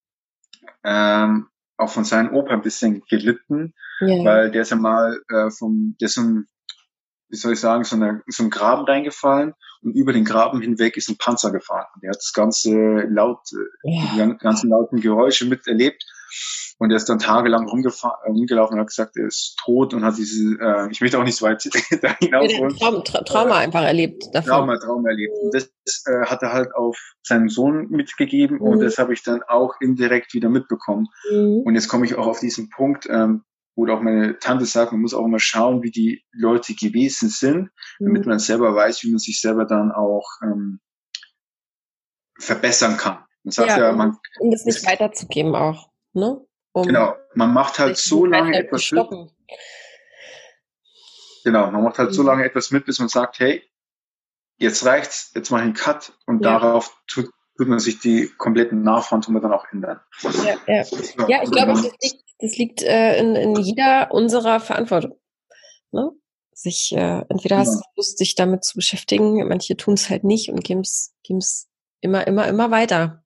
ähm, 0.84 1.48
auch 1.82 1.90
von 1.90 2.04
seinem 2.04 2.34
Opa 2.34 2.52
ein 2.54 2.62
bisschen 2.62 3.02
gelitten, 3.08 3.74
Ja. 4.00 4.24
weil 4.24 4.50
der 4.50 4.62
ist 4.62 4.70
ja 4.70 4.76
mal 4.76 5.20
äh, 5.28 5.50
vom, 5.50 5.96
der 6.00 6.06
ist 6.06 6.14
so 6.14 6.22
ein, 6.22 6.46
wie 7.28 7.36
soll 7.36 7.52
ich 7.54 7.60
sagen, 7.60 7.84
so, 7.84 7.96
eine, 7.96 8.22
so 8.26 8.42
ein 8.44 8.50
Graben 8.50 8.84
reingefallen 8.84 9.54
und 9.82 9.94
über 9.94 10.12
den 10.12 10.24
Graben 10.24 10.60
hinweg 10.60 10.96
ist 10.96 11.08
ein 11.08 11.16
Panzer 11.18 11.50
gefahren. 11.50 11.86
Der 12.02 12.10
hat 12.10 12.16
das 12.16 12.32
ganze 12.34 12.72
laut, 13.08 13.40
äh, 13.52 13.88
die 14.14 14.36
ganzen 14.38 14.70
lauten 14.70 15.00
Geräusche 15.00 15.46
miterlebt 15.46 16.04
Und 16.78 16.90
er 16.90 16.96
ist 16.96 17.08
dann 17.08 17.18
tagelang 17.18 17.68
rumgelaufen 17.68 18.74
und 18.74 18.80
hat 18.80 18.88
gesagt, 18.88 19.16
er 19.16 19.26
ist 19.26 19.56
tot 19.62 19.94
und 19.94 20.04
hat 20.04 20.16
diese, 20.16 20.56
äh, 20.60 20.90
ich 20.90 21.00
möchte 21.00 21.18
auch 21.18 21.24
nicht 21.24 21.36
so 21.36 21.46
weit 21.46 21.64
da 22.02 22.16
hinaus. 22.18 22.78
Traum, 22.78 23.04
Tra 23.04 23.22
Trauma 23.22 23.58
einfach 23.58 23.82
erlebt 23.82 24.24
davon. 24.32 24.50
Trauma, 24.50 24.78
Trauma 24.78 25.10
erlebt. 25.10 25.32
Und 25.42 25.54
das 25.54 25.70
äh, 26.06 26.26
hat 26.26 26.42
er 26.42 26.52
halt 26.52 26.74
auf 26.74 26.98
seinen 27.22 27.48
Sohn 27.48 27.88
mitgegeben 27.90 28.56
mhm. 28.56 28.62
und 28.62 28.80
das 28.80 28.98
habe 28.98 29.12
ich 29.12 29.22
dann 29.22 29.42
auch 29.46 29.74
indirekt 29.80 30.34
wieder 30.34 30.48
mitbekommen. 30.48 31.06
Mhm. 31.30 31.62
Und 31.64 31.74
jetzt 31.74 31.88
komme 31.88 32.06
ich 32.06 32.16
auch 32.16 32.26
auf 32.26 32.40
diesen 32.40 32.68
Punkt, 32.70 33.06
ähm, 33.08 33.44
wo 33.74 33.86
auch 33.88 34.00
meine 34.00 34.38
Tante 34.38 34.66
sagt, 34.66 34.92
man 34.92 35.00
muss 35.00 35.14
auch 35.14 35.24
immer 35.24 35.38
schauen, 35.38 35.82
wie 35.82 35.90
die 35.90 36.24
Leute 36.32 36.74
gewesen 36.74 37.28
sind, 37.28 37.70
mhm. 37.98 38.06
damit 38.06 38.26
man 38.26 38.38
selber 38.38 38.74
weiß, 38.74 39.02
wie 39.02 39.10
man 39.10 39.18
sich 39.18 39.40
selber 39.40 39.64
dann 39.64 39.92
auch 39.92 40.28
ähm, 40.42 40.80
verbessern 42.38 42.96
kann. 42.96 43.18
Man 43.44 43.52
sagt 43.52 43.70
ja, 43.70 43.78
ja 43.78 43.92
man, 43.92 44.18
um 44.38 44.50
das 44.50 44.64
nicht 44.64 44.86
weiterzugeben 44.86 45.54
auch, 45.54 45.88
ne? 46.12 46.44
Um 46.72 46.86
genau, 46.86 47.14
man 47.34 47.52
macht 47.52 47.78
halt 47.78 47.98
so 47.98 48.24
lange 48.24 48.56
etwas 48.56 48.82
stoppen. 48.82 49.24
mit. 49.24 49.58
Genau, 51.44 51.70
man 51.70 51.82
macht 51.82 51.98
halt 51.98 52.10
mhm. 52.10 52.14
so 52.14 52.22
lange 52.22 52.44
etwas 52.44 52.70
mit, 52.70 52.86
bis 52.86 52.98
man 52.98 53.08
sagt, 53.08 53.38
hey, 53.40 53.62
jetzt 54.58 54.84
reicht's, 54.86 55.32
jetzt 55.34 55.50
mache 55.50 55.62
ich 55.62 55.66
einen 55.66 55.74
Cut 55.74 56.12
und 56.26 56.42
ja. 56.42 56.58
darauf 56.58 56.96
tut, 57.06 57.28
tut 57.56 57.68
man 57.68 57.78
sich 57.78 58.00
die 58.00 58.28
kompletten 58.38 58.82
man 59.34 59.42
dann 59.42 59.52
auch 59.52 59.66
ändern. 59.72 60.00
Ja, 60.22 60.56
ja. 60.66 60.84
ja 61.28 61.42
ich 61.42 61.50
glaube, 61.50 61.72
das 61.72 61.82
liegt, 61.82 62.24
das 62.38 62.56
liegt 62.56 62.82
äh, 62.82 63.18
in, 63.18 63.34
in 63.34 63.56
jeder 63.56 64.12
unserer 64.12 64.60
Verantwortung. 64.60 65.18
Ne? 65.90 66.10
Sich, 66.54 66.92
äh, 66.92 67.22
entweder 67.28 67.58
hast 67.58 67.80
du 67.80 67.84
Lust, 67.96 68.18
sich 68.18 68.34
damit 68.34 68.64
zu 68.64 68.76
beschäftigen, 68.76 69.46
manche 69.48 69.76
tun 69.76 69.94
es 69.94 70.10
halt 70.10 70.22
nicht 70.22 70.50
und 70.50 70.62
geben 70.62 70.80
es 70.80 71.68
immer, 72.00 72.26
immer, 72.26 72.46
immer 72.46 72.70
weiter. 72.70 73.24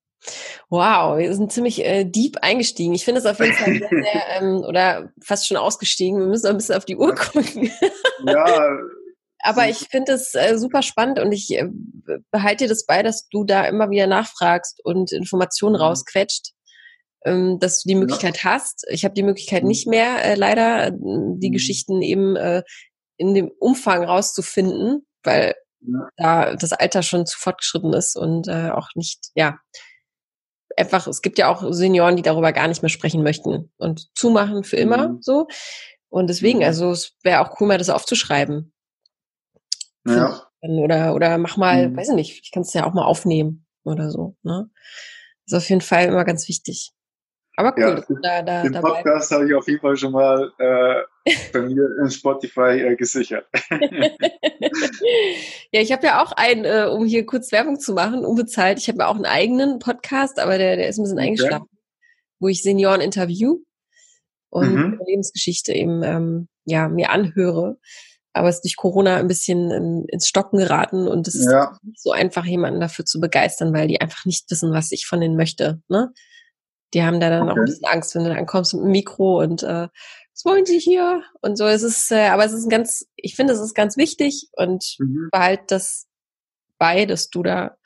Wow, 0.68 1.18
wir 1.18 1.34
sind 1.34 1.52
ziemlich 1.52 1.84
äh, 1.84 2.04
deep 2.04 2.38
eingestiegen. 2.42 2.94
Ich 2.94 3.04
finde 3.04 3.20
es 3.20 3.26
auf 3.26 3.38
jeden 3.38 3.54
Fall 3.54 3.74
sehr, 3.74 3.88
sehr 3.90 4.40
ähm, 4.40 4.64
oder 4.66 5.12
fast 5.22 5.46
schon 5.46 5.56
ausgestiegen. 5.56 6.18
Wir 6.18 6.26
müssen 6.26 6.46
ein 6.46 6.56
bisschen 6.56 6.76
auf 6.76 6.84
die 6.84 6.96
Uhr 6.96 7.14
gucken. 7.14 7.70
ja. 8.26 8.70
Aber 9.40 9.68
ich 9.68 9.78
finde 9.90 10.12
es 10.12 10.34
äh, 10.34 10.58
super 10.58 10.82
spannend 10.82 11.20
und 11.20 11.30
ich 11.30 11.54
äh, 11.54 11.68
behalte 12.32 12.64
dir 12.64 12.68
das 12.68 12.84
bei, 12.84 13.02
dass 13.02 13.28
du 13.28 13.44
da 13.44 13.64
immer 13.66 13.90
wieder 13.90 14.08
nachfragst 14.08 14.80
und 14.84 15.12
Informationen 15.12 15.76
mhm. 15.76 15.82
rausquetscht, 15.82 16.52
ähm, 17.24 17.58
dass 17.60 17.82
du 17.82 17.88
die 17.88 17.94
Möglichkeit 17.94 18.42
ja. 18.42 18.50
hast. 18.50 18.84
Ich 18.88 19.04
habe 19.04 19.14
die 19.14 19.22
Möglichkeit 19.22 19.62
mhm. 19.62 19.68
nicht 19.68 19.86
mehr, 19.86 20.24
äh, 20.24 20.34
leider, 20.34 20.90
die 20.90 21.48
mhm. 21.48 21.52
Geschichten 21.52 22.02
eben 22.02 22.34
äh, 22.34 22.62
in 23.18 23.34
dem 23.34 23.50
Umfang 23.60 24.04
rauszufinden, 24.04 25.06
weil 25.22 25.54
ja. 25.80 26.08
da 26.16 26.56
das 26.56 26.72
Alter 26.72 27.02
schon 27.02 27.26
zu 27.26 27.38
fortgeschritten 27.38 27.92
ist 27.92 28.16
und 28.16 28.48
äh, 28.48 28.70
auch 28.70 28.88
nicht, 28.94 29.30
ja, 29.34 29.58
einfach, 30.76 31.06
es 31.06 31.22
gibt 31.22 31.38
ja 31.38 31.48
auch 31.48 31.64
Senioren, 31.72 32.16
die 32.16 32.22
darüber 32.22 32.52
gar 32.52 32.68
nicht 32.68 32.82
mehr 32.82 32.88
sprechen 32.88 33.22
möchten 33.22 33.70
und 33.78 34.08
zumachen 34.16 34.64
für 34.64 34.76
immer 34.76 35.08
mhm. 35.08 35.22
so. 35.22 35.48
Und 36.08 36.28
deswegen, 36.28 36.58
mhm. 36.58 36.64
also 36.64 36.90
es 36.90 37.14
wäre 37.22 37.40
auch 37.40 37.60
cool, 37.60 37.68
mal 37.68 37.78
das 37.78 37.90
aufzuschreiben. 37.90 38.72
Ja. 40.06 40.42
Oder, 40.60 41.14
oder 41.14 41.38
mach 41.38 41.56
mal, 41.56 41.88
mhm. 41.88 41.96
weiß 41.96 42.10
ich 42.10 42.14
nicht, 42.14 42.40
ich 42.44 42.52
kann 42.52 42.62
es 42.62 42.74
ja 42.74 42.86
auch 42.86 42.94
mal 42.94 43.04
aufnehmen 43.04 43.66
oder 43.84 44.10
so. 44.10 44.36
Ne? 44.42 44.70
Das 45.46 45.52
ist 45.52 45.64
auf 45.64 45.68
jeden 45.68 45.80
Fall 45.80 46.06
immer 46.06 46.24
ganz 46.24 46.48
wichtig. 46.48 46.92
Aber 47.56 47.74
cool, 47.76 48.04
ja, 48.22 48.42
da, 48.42 48.62
da, 48.62 48.62
den. 48.62 48.80
Podcast 48.80 49.30
habe 49.30 49.46
ich 49.46 49.54
auf 49.54 49.66
jeden 49.66 49.80
Fall 49.80 49.96
schon 49.96 50.12
mal 50.12 50.52
äh, 50.58 51.02
bei 51.52 51.60
mir 51.62 51.88
in 52.00 52.10
Spotify 52.10 52.80
äh, 52.80 52.96
gesichert. 52.96 53.46
ja, 55.72 55.80
ich 55.80 55.92
habe 55.92 56.06
ja 56.06 56.22
auch 56.22 56.32
einen, 56.32 56.64
äh, 56.64 56.88
um 56.90 57.04
hier 57.04 57.26
kurz 57.26 57.52
Werbung 57.52 57.78
zu 57.80 57.94
machen, 57.94 58.24
unbezahlt. 58.24 58.78
Ich 58.78 58.88
habe 58.88 58.98
ja 58.98 59.08
auch 59.08 59.16
einen 59.16 59.26
eigenen 59.26 59.78
Podcast, 59.78 60.38
aber 60.38 60.58
der, 60.58 60.76
der 60.76 60.88
ist 60.88 60.98
ein 60.98 61.04
bisschen 61.04 61.18
okay. 61.18 61.28
eingeschlafen, 61.28 61.68
wo 62.40 62.48
ich 62.48 62.62
Senioren 62.62 63.00
interview 63.00 63.58
und 64.50 64.74
mhm. 64.74 65.00
Lebensgeschichte 65.06 65.72
eben 65.72 66.02
ja 66.02 66.46
ja 66.66 66.88
mir 66.88 67.10
anhöre. 67.10 67.78
Aber 68.32 68.50
es 68.50 68.56
ist 68.56 68.64
durch 68.64 68.76
Corona 68.76 69.16
ein 69.16 69.28
bisschen 69.28 69.70
in, 69.70 70.04
ins 70.08 70.28
Stocken 70.28 70.58
geraten 70.58 71.08
und 71.08 71.26
es 71.26 71.34
ist 71.34 71.50
ja. 71.50 71.78
nicht 71.82 72.02
so 72.02 72.10
einfach, 72.10 72.44
jemanden 72.44 72.80
dafür 72.80 73.06
zu 73.06 73.18
begeistern, 73.18 73.72
weil 73.72 73.88
die 73.88 74.00
einfach 74.00 74.26
nicht 74.26 74.50
wissen, 74.50 74.72
was 74.72 74.92
ich 74.92 75.06
von 75.06 75.22
denen 75.22 75.36
möchte. 75.36 75.80
Ne? 75.88 76.12
Die 76.92 77.02
haben 77.02 77.18
da 77.18 77.30
dann 77.30 77.44
okay. 77.44 77.52
auch 77.52 77.56
ein 77.56 77.64
bisschen 77.64 77.88
Angst, 77.88 78.14
wenn 78.14 78.24
du 78.24 78.34
dann 78.34 78.44
kommst 78.44 78.74
mit 78.74 78.82
dem 78.82 78.90
Mikro 78.90 79.40
und 79.40 79.62
äh, 79.62 79.88
was 80.36 80.44
wollen 80.44 80.66
sie 80.66 80.78
hier? 80.78 81.22
Und 81.40 81.56
so 81.56 81.64
es 81.64 81.82
ist 81.82 82.12
äh, 82.12 82.28
aber 82.28 82.44
es 82.44 82.52
ist 82.52 82.66
ein 82.66 82.70
ganz, 82.70 83.08
ich 83.16 83.36
finde, 83.36 83.54
es 83.54 83.60
ist 83.60 83.74
ganz 83.74 83.96
wichtig 83.96 84.50
und 84.52 84.96
mhm. 84.98 85.28
behalt 85.32 85.62
das 85.68 86.06
bei, 86.78 87.06
dass 87.06 87.30
du 87.30 87.42
da 87.42 87.78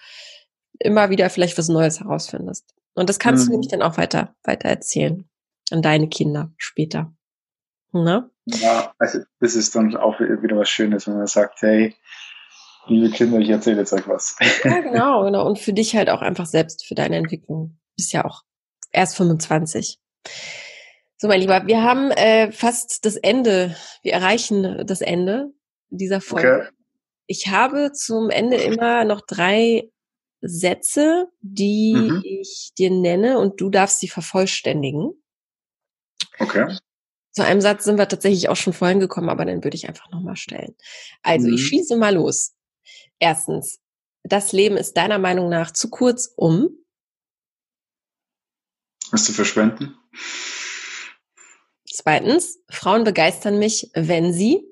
immer 0.81 1.11
wieder 1.11 1.31
vielleicht 1.31 1.57
was 1.59 1.69
Neues 1.69 2.01
herausfindest. 2.01 2.75
Und 2.95 3.09
das 3.09 3.21
kannst 3.21 3.45
mhm. 3.45 3.47
du 3.47 3.53
nämlich 3.53 3.71
dann 3.71 3.83
auch 3.83 3.99
weiter, 3.99 4.35
weiter 4.43 4.69
erzählen 4.69 5.29
an 5.71 5.81
deine 5.81 6.09
Kinder 6.09 6.53
später. 6.57 7.13
Ne? 7.93 8.29
Ja, 8.47 8.95
also 8.99 9.21
das 9.39 9.55
ist 9.55 9.77
dann 9.77 9.97
auch 9.97 10.19
wieder 10.19 10.57
was 10.57 10.69
Schönes, 10.69 11.07
wenn 11.07 11.19
man 11.19 11.29
sagt, 11.29 11.63
hey, 11.63 11.95
liebe 12.89 13.11
Kinder, 13.11 13.39
ich 13.39 13.51
erzähle 13.51 13.79
jetzt 13.79 13.93
euch 13.93 14.09
was. 14.09 14.35
Ja, 14.65 14.81
genau, 14.81 15.25
genau. 15.25 15.47
Und 15.47 15.61
für 15.61 15.73
dich 15.73 15.95
halt 15.95 16.11
auch 16.11 16.21
einfach 16.21 16.47
selbst, 16.47 16.85
für 16.85 16.97
deine 16.97 17.17
Entwicklung. 17.17 17.79
Bist 17.97 18.13
ja 18.13 18.25
auch 18.25 18.43
erst 18.91 19.17
25. 19.17 20.01
So, 21.23 21.29
mein 21.29 21.43
Lieber, 21.43 21.67
wir 21.67 21.83
haben 21.83 22.11
äh, 22.13 22.51
fast 22.51 23.05
das 23.05 23.17
Ende. 23.17 23.77
Wir 24.03 24.15
erreichen 24.15 24.87
das 24.87 25.03
Ende 25.03 25.53
dieser 25.91 26.23
Folge. 26.23 26.69
Okay. 26.69 26.77
Ich 27.27 27.49
habe 27.49 27.93
zum 27.93 28.31
Ende 28.31 28.57
immer 28.57 29.05
noch 29.05 29.21
drei 29.21 29.91
Sätze, 30.41 31.29
die 31.43 31.93
mhm. 31.95 32.23
ich 32.25 32.73
dir 32.79 32.91
nenne 32.91 33.39
und 33.39 33.61
du 33.61 33.69
darfst 33.69 34.01
sie 34.01 34.09
vervollständigen. 34.09 35.13
Okay. 36.39 36.75
Zu 37.33 37.45
einem 37.45 37.61
Satz 37.61 37.85
sind 37.85 37.99
wir 37.99 38.09
tatsächlich 38.09 38.49
auch 38.49 38.57
schon 38.57 38.73
vorhin 38.73 38.99
gekommen, 38.99 39.29
aber 39.29 39.45
den 39.45 39.63
würde 39.63 39.77
ich 39.77 39.89
einfach 39.89 40.11
nochmal 40.11 40.37
stellen. 40.37 40.75
Also, 41.21 41.49
mhm. 41.49 41.55
ich 41.57 41.67
schieße 41.67 41.99
mal 41.99 42.15
los. 42.15 42.55
Erstens, 43.19 43.79
das 44.23 44.53
Leben 44.53 44.79
ist 44.79 44.97
deiner 44.97 45.19
Meinung 45.19 45.51
nach 45.51 45.71
zu 45.71 45.91
kurz, 45.91 46.33
um 46.35 46.71
was 49.11 49.25
zu 49.25 49.35
verschwenden. 49.35 49.99
Zweitens, 51.93 52.63
Frauen 52.71 53.05
begeistern 53.05 53.59
mich, 53.59 53.91
wenn 53.95 54.33
sie 54.33 54.67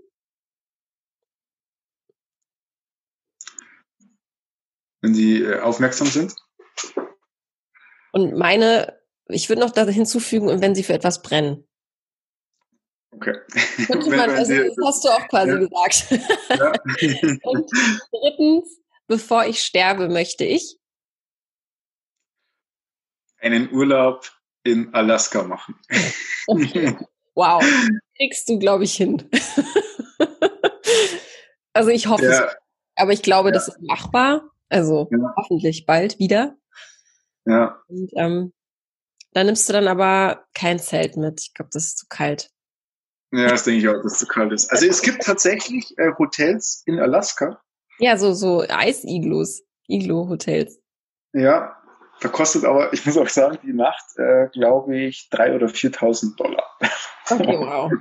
wenn 5.00 5.14
sie 5.14 5.42
äh, 5.42 5.60
aufmerksam 5.60 6.08
sind. 6.08 6.34
Und 8.12 8.36
meine, 8.36 9.00
ich 9.26 9.48
würde 9.48 9.60
noch 9.60 9.70
da 9.70 9.86
hinzufügen, 9.86 10.48
und 10.48 10.60
wenn 10.60 10.74
sie 10.74 10.82
für 10.82 10.94
etwas 10.94 11.22
brennen. 11.22 11.68
Okay. 13.10 13.34
Könnte 13.86 14.10
man, 14.16 14.30
also, 14.30 14.54
das 14.54 14.76
hast 14.84 15.04
du 15.04 15.08
auch 15.08 15.28
quasi 15.28 15.50
ja. 15.50 15.58
gesagt. 15.58 16.10
Ja. 16.50 16.72
und 17.42 17.70
drittens, 18.10 18.80
bevor 19.06 19.46
ich 19.46 19.62
sterbe, 19.62 20.08
möchte 20.08 20.44
ich 20.44 20.78
einen 23.40 23.72
Urlaub 23.72 24.28
in 24.68 24.94
Alaska 24.94 25.42
machen. 25.42 25.74
Okay. 26.46 26.96
Wow, 27.34 27.62
kriegst 28.16 28.48
du, 28.48 28.58
glaube 28.58 28.84
ich, 28.84 28.94
hin. 28.94 29.28
also 31.72 31.90
ich 31.90 32.08
hoffe 32.08 32.24
ja. 32.24 32.46
es, 32.46 32.56
aber 32.96 33.12
ich 33.12 33.22
glaube, 33.22 33.50
ja. 33.50 33.52
das 33.52 33.68
ist 33.68 33.80
machbar. 33.80 34.50
Also 34.68 35.08
ja. 35.10 35.34
hoffentlich 35.36 35.86
bald 35.86 36.18
wieder. 36.18 36.56
Ja. 37.46 37.80
Und 37.88 38.10
ähm, 38.16 38.52
dann 39.32 39.46
nimmst 39.46 39.68
du 39.68 39.72
dann 39.72 39.88
aber 39.88 40.46
kein 40.54 40.78
Zelt 40.78 41.16
mit. 41.16 41.40
Ich 41.40 41.54
glaube, 41.54 41.70
das 41.72 41.84
ist 41.84 41.98
zu 41.98 42.06
kalt. 42.08 42.50
Ja, 43.30 43.48
das 43.48 43.64
denke 43.64 43.80
ich 43.80 43.88
auch, 43.88 44.02
dass 44.02 44.12
es 44.12 44.18
zu 44.18 44.26
kalt 44.26 44.52
ist. 44.52 44.70
Also 44.70 44.86
es 44.86 45.02
gibt 45.02 45.22
tatsächlich 45.22 45.96
äh, 45.98 46.12
Hotels 46.18 46.82
in 46.86 46.98
Alaska. 46.98 47.60
Ja, 47.98 48.16
so 48.16 48.32
so 48.32 48.64
Eis-Iglos, 48.68 49.62
Iglo-Hotels. 49.86 50.80
Ja, 51.34 51.76
Verkostet 52.20 52.64
aber, 52.64 52.92
ich 52.92 53.04
muss 53.06 53.16
auch 53.16 53.28
sagen, 53.28 53.58
die 53.62 53.72
Nacht, 53.72 54.04
äh, 54.16 54.48
glaube 54.52 54.96
ich, 54.96 55.28
3.000 55.32 55.54
oder 55.54 55.66
4.000 55.66 56.36
Dollar. 56.36 56.64
Okay, 57.30 57.58
wow. 57.58 57.92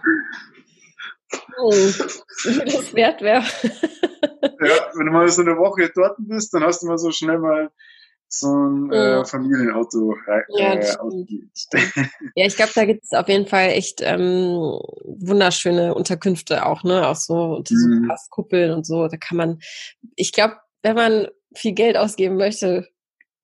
Oh, 1.60 1.72
das 1.72 2.94
wert 2.94 3.22
wäre. 3.22 3.44
ja, 4.42 4.92
wenn 4.96 5.06
du 5.08 5.12
mal 5.12 5.28
so 5.30 5.42
eine 5.42 5.58
Woche 5.58 5.92
dort 5.94 6.16
bist, 6.20 6.54
dann 6.54 6.64
hast 6.64 6.82
du 6.82 6.88
mal 6.88 6.98
so 6.98 7.12
schnell 7.12 7.40
mal 7.40 7.70
so 8.30 8.48
ein 8.48 8.92
äh, 8.92 9.26
Familienauto. 9.26 10.16
Äh, 10.28 10.42
ja, 10.50 10.82
stimmt, 10.82 11.30
stimmt. 11.56 11.94
ja, 12.36 12.46
ich 12.46 12.56
glaube, 12.56 12.72
da 12.76 12.86
gibt 12.86 13.04
es 13.06 13.14
auf 13.14 13.28
jeden 13.28 13.48
Fall 13.48 13.70
echt 13.70 14.02
ähm, 14.02 14.80
wunderschöne 15.06 15.96
Unterkünfte 15.96 16.66
auch, 16.66 16.84
ne? 16.84 17.08
Auch 17.08 17.16
so 17.16 17.56
unter 17.58 17.76
so 17.76 17.88
mhm. 17.88 18.04
Glaskuppeln 18.04 18.72
und 18.72 18.86
so. 18.86 19.08
Da 19.08 19.18
kann 19.18 19.38
man, 19.38 19.60
ich 20.16 20.34
glaube, 20.34 20.58
wenn 20.82 20.96
man 20.96 21.28
viel 21.56 21.74
Geld 21.74 21.98
ausgeben 21.98 22.36
möchte, 22.36 22.88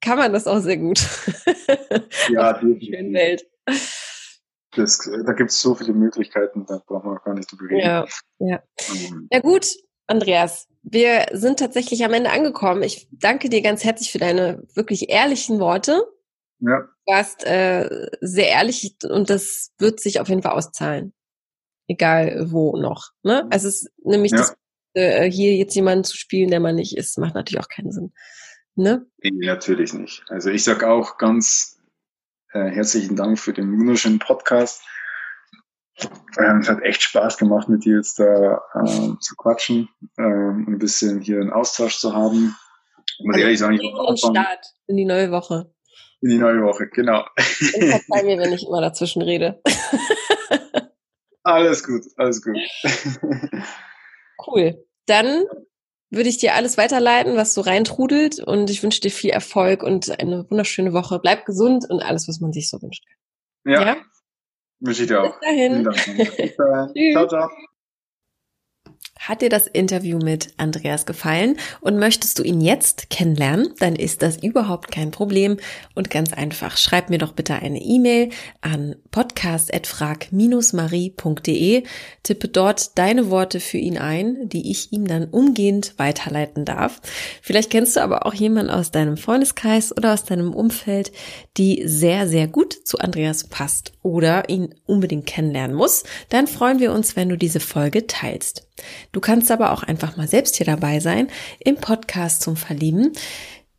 kann 0.03 0.17
man 0.17 0.33
das 0.33 0.47
auch 0.47 0.59
sehr 0.59 0.77
gut. 0.77 1.01
Ja, 2.29 2.53
die 2.61 2.85
schönen 2.85 3.13
Welt. 3.13 3.47
Das, 4.75 4.97
da 5.25 5.33
gibt 5.33 5.51
es 5.51 5.61
so 5.61 5.75
viele 5.75 5.93
Möglichkeiten, 5.93 6.65
da 6.65 6.81
brauchen 6.85 7.11
wir 7.11 7.19
gar 7.23 7.33
nicht 7.33 7.51
drüber 7.51 7.69
reden. 7.69 7.79
Ja, 7.79 8.05
ja. 8.39 8.63
ja 9.31 9.39
gut, 9.39 9.67
Andreas, 10.07 10.67
wir 10.81 11.27
sind 11.31 11.59
tatsächlich 11.59 12.03
am 12.03 12.13
Ende 12.13 12.31
angekommen. 12.31 12.83
Ich 12.83 13.07
danke 13.11 13.49
dir 13.49 13.61
ganz 13.61 13.83
herzlich 13.83 14.11
für 14.11 14.17
deine 14.17 14.63
wirklich 14.73 15.09
ehrlichen 15.09 15.59
Worte. 15.59 16.03
Ja. 16.59 16.81
Du 16.81 17.11
warst 17.11 17.45
äh, 17.45 18.09
sehr 18.21 18.49
ehrlich 18.49 18.95
und 19.07 19.29
das 19.29 19.71
wird 19.77 19.99
sich 19.99 20.19
auf 20.19 20.27
jeden 20.27 20.41
Fall 20.41 20.53
auszahlen. 20.53 21.13
Egal 21.87 22.51
wo 22.51 22.75
noch. 22.77 23.11
Ne? 23.23 23.47
Also 23.51 23.67
es 23.67 23.83
ist 23.83 23.91
nämlich 24.03 24.31
ja. 24.31 24.39
das, 24.39 24.55
äh, 24.93 25.29
hier 25.29 25.55
jetzt 25.55 25.75
jemanden 25.75 26.03
zu 26.03 26.17
spielen, 26.17 26.49
der 26.49 26.59
man 26.59 26.75
nicht 26.75 26.97
ist, 26.97 27.17
macht 27.17 27.35
natürlich 27.35 27.63
auch 27.63 27.69
keinen 27.69 27.91
Sinn. 27.91 28.13
Ne? 28.75 29.05
Nee, 29.21 29.31
natürlich 29.45 29.93
nicht. 29.93 30.23
Also 30.29 30.49
ich 30.49 30.63
sag 30.63 30.83
auch 30.83 31.17
ganz 31.17 31.79
äh, 32.53 32.69
herzlichen 32.69 33.15
Dank 33.15 33.39
für 33.39 33.53
den 33.53 33.77
wunderschönen 33.79 34.19
Podcast. 34.19 34.83
Ähm, 36.39 36.59
es 36.59 36.69
hat 36.69 36.81
echt 36.81 37.03
Spaß 37.03 37.37
gemacht, 37.37 37.69
mit 37.69 37.85
dir 37.85 37.97
jetzt 37.97 38.19
da 38.19 38.61
äh, 38.73 39.13
zu 39.19 39.35
quatschen 39.37 39.89
ähm, 40.17 40.65
ein 40.67 40.79
bisschen 40.79 41.21
hier 41.21 41.39
einen 41.39 41.51
Austausch 41.51 41.99
zu 41.99 42.13
haben. 42.13 42.55
Ich 43.19 43.25
muss 43.25 43.35
also 43.35 43.45
ehrlich 43.45 43.59
sagen, 43.59 43.73
ich 43.75 43.83
in 43.83 44.17
Start 44.17 44.65
in 44.87 44.97
die 44.97 45.05
neue 45.05 45.29
Woche. 45.31 45.71
In 46.21 46.29
die 46.29 46.37
neue 46.37 46.63
Woche, 46.63 46.87
genau. 46.87 47.25
Und 47.37 47.89
verzeih 47.89 48.23
mir, 48.23 48.39
wenn 48.39 48.53
ich 48.53 48.65
immer 48.65 48.81
dazwischen 48.81 49.21
rede. 49.21 49.61
alles 51.43 51.83
gut, 51.83 52.03
alles 52.17 52.41
gut. 52.41 52.57
cool. 54.47 54.83
Dann 55.05 55.45
würde 56.13 56.29
ich 56.29 56.37
dir 56.37 56.55
alles 56.55 56.77
weiterleiten, 56.77 57.35
was 57.35 57.53
so 57.53 57.61
reintrudelt 57.61 58.39
und 58.39 58.69
ich 58.69 58.83
wünsche 58.83 59.01
dir 59.01 59.11
viel 59.11 59.31
Erfolg 59.31 59.83
und 59.83 60.19
eine 60.19 60.49
wunderschöne 60.49 60.93
Woche. 60.93 61.19
Bleib 61.19 61.45
gesund 61.45 61.85
und 61.89 62.01
alles, 62.01 62.27
was 62.27 62.39
man 62.39 62.53
sich 62.53 62.69
so 62.69 62.81
wünscht. 62.81 63.03
Ja. 63.65 63.85
ja? 63.85 63.97
Wünsche 64.79 65.03
ich 65.03 65.07
dir 65.07 65.21
auch. 65.21 65.39
Bis 65.39 65.49
dahin. 65.49 65.83
Bis 66.37 66.55
dahin. 66.55 67.13
ciao, 67.13 67.27
ciao. 67.27 67.49
Hat 69.23 69.41
dir 69.41 69.47
das 69.47 69.67
Interview 69.67 70.17
mit 70.17 70.49
Andreas 70.57 71.05
gefallen 71.05 71.55
und 71.79 71.97
möchtest 71.97 72.39
du 72.39 72.43
ihn 72.43 72.59
jetzt 72.59 73.09
kennenlernen, 73.09 73.69
dann 73.79 73.95
ist 73.95 74.21
das 74.21 74.43
überhaupt 74.43 74.91
kein 74.91 75.11
Problem 75.11 75.55
und 75.95 76.09
ganz 76.09 76.33
einfach. 76.33 76.75
Schreib 76.75 77.09
mir 77.09 77.19
doch 77.19 77.31
bitte 77.31 77.53
eine 77.53 77.81
E-Mail 77.81 78.31
an 78.59 78.97
podcast.frag-marie.de, 79.11 81.83
tippe 82.23 82.47
dort 82.49 82.97
deine 82.97 83.29
Worte 83.29 83.61
für 83.61 83.77
ihn 83.77 83.97
ein, 83.97 84.49
die 84.49 84.69
ich 84.69 84.91
ihm 84.91 85.07
dann 85.07 85.29
umgehend 85.29 85.93
weiterleiten 85.95 86.65
darf. 86.65 86.99
Vielleicht 87.41 87.69
kennst 87.69 87.95
du 87.95 88.01
aber 88.01 88.25
auch 88.25 88.33
jemanden 88.33 88.71
aus 88.71 88.91
deinem 88.91 89.15
Freundeskreis 89.15 89.95
oder 89.95 90.11
aus 90.11 90.25
deinem 90.25 90.53
Umfeld, 90.53 91.13
die 91.55 91.83
sehr, 91.85 92.27
sehr 92.27 92.47
gut 92.47 92.73
zu 92.73 92.99
Andreas 92.99 93.45
passt 93.45 93.93
oder 94.01 94.49
ihn 94.49 94.75
unbedingt 94.85 95.27
kennenlernen 95.27 95.77
muss. 95.77 96.03
Dann 96.27 96.47
freuen 96.47 96.81
wir 96.81 96.91
uns, 96.91 97.15
wenn 97.15 97.29
du 97.29 97.37
diese 97.37 97.61
Folge 97.61 98.05
teilst. 98.05 98.67
Du 99.13 99.21
kannst 99.21 99.49
aber 99.51 99.71
auch 99.71 99.83
einfach 99.83 100.17
mal 100.17 100.27
selbst 100.27 100.57
hier 100.57 100.65
dabei 100.65 100.99
sein 100.99 101.29
im 101.59 101.77
Podcast 101.77 102.41
zum 102.41 102.57
Verlieben. 102.57 103.13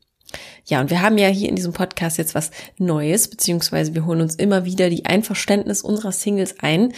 Ja, 0.66 0.80
und 0.80 0.90
wir 0.90 1.02
haben 1.02 1.18
ja 1.18 1.28
hier 1.28 1.48
in 1.48 1.56
diesem 1.56 1.72
Podcast 1.72 2.18
jetzt 2.18 2.34
was 2.34 2.50
Neues, 2.78 3.28
beziehungsweise 3.28 3.94
wir 3.94 4.04
holen 4.04 4.20
uns 4.20 4.34
immer 4.34 4.64
wieder 4.64 4.90
die 4.90 5.06
Einverständnis 5.06 5.82
unserer 5.82 6.12
Singles 6.12 6.56
ein 6.60 6.92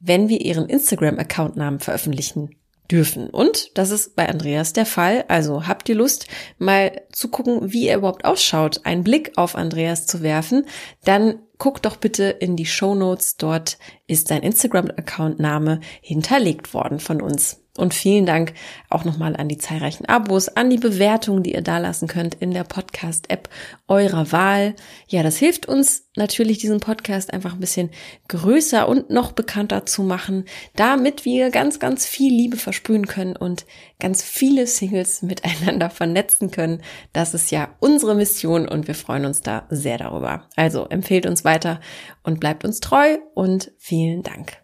wenn 0.00 0.28
wir 0.28 0.40
ihren 0.40 0.68
Instagram-Account-Namen 0.68 1.80
veröffentlichen 1.80 2.56
dürfen. 2.90 3.30
Und 3.30 3.76
das 3.78 3.90
ist 3.90 4.16
bei 4.16 4.28
Andreas 4.28 4.72
der 4.72 4.86
Fall. 4.86 5.24
Also 5.28 5.66
habt 5.66 5.88
ihr 5.88 5.94
Lust, 5.94 6.26
mal 6.58 7.02
zu 7.12 7.28
gucken, 7.28 7.72
wie 7.72 7.86
er 7.86 7.98
überhaupt 7.98 8.24
ausschaut, 8.24 8.80
einen 8.84 9.04
Blick 9.04 9.32
auf 9.36 9.54
Andreas 9.54 10.06
zu 10.06 10.22
werfen, 10.22 10.66
dann 11.04 11.38
guck 11.58 11.82
doch 11.82 11.96
bitte 11.96 12.24
in 12.24 12.56
die 12.56 12.66
Show 12.66 12.94
Notes. 12.94 13.36
Dort 13.36 13.78
ist 14.10 14.28
sein 14.28 14.42
Instagram-Account-Name 14.42 15.80
hinterlegt 16.02 16.74
worden 16.74 16.98
von 16.98 17.22
uns. 17.22 17.60
Und 17.76 17.94
vielen 17.94 18.26
Dank 18.26 18.52
auch 18.88 19.04
nochmal 19.04 19.36
an 19.36 19.48
die 19.48 19.56
zahlreichen 19.56 20.04
Abos, 20.04 20.48
an 20.48 20.68
die 20.70 20.76
Bewertungen, 20.76 21.44
die 21.44 21.54
ihr 21.54 21.62
da 21.62 21.78
lassen 21.78 22.08
könnt 22.08 22.34
in 22.34 22.50
der 22.50 22.64
Podcast-App 22.64 23.48
eurer 23.86 24.32
Wahl. 24.32 24.74
Ja, 25.06 25.22
das 25.22 25.36
hilft 25.36 25.66
uns 25.66 26.08
natürlich, 26.16 26.58
diesen 26.58 26.80
Podcast 26.80 27.32
einfach 27.32 27.54
ein 27.54 27.60
bisschen 27.60 27.90
größer 28.26 28.88
und 28.88 29.10
noch 29.10 29.32
bekannter 29.32 29.86
zu 29.86 30.02
machen, 30.02 30.46
damit 30.74 31.24
wir 31.24 31.50
ganz, 31.50 31.78
ganz 31.78 32.06
viel 32.06 32.32
Liebe 32.34 32.56
versprühen 32.56 33.06
können 33.06 33.36
und 33.36 33.64
ganz 34.00 34.22
viele 34.22 34.66
Singles 34.66 35.22
miteinander 35.22 35.90
vernetzen 35.90 36.50
können. 36.50 36.82
Das 37.12 37.34
ist 37.34 37.52
ja 37.52 37.68
unsere 37.78 38.16
Mission 38.16 38.68
und 38.68 38.88
wir 38.88 38.96
freuen 38.96 39.24
uns 39.24 39.42
da 39.42 39.66
sehr 39.70 39.96
darüber. 39.96 40.48
Also 40.56 40.86
empfehlt 40.86 41.24
uns 41.24 41.44
weiter 41.44 41.80
und 42.22 42.40
bleibt 42.40 42.64
uns 42.64 42.80
treu 42.80 43.18
und 43.34 43.72
vielen 43.78 44.22
Dank. 44.22 44.59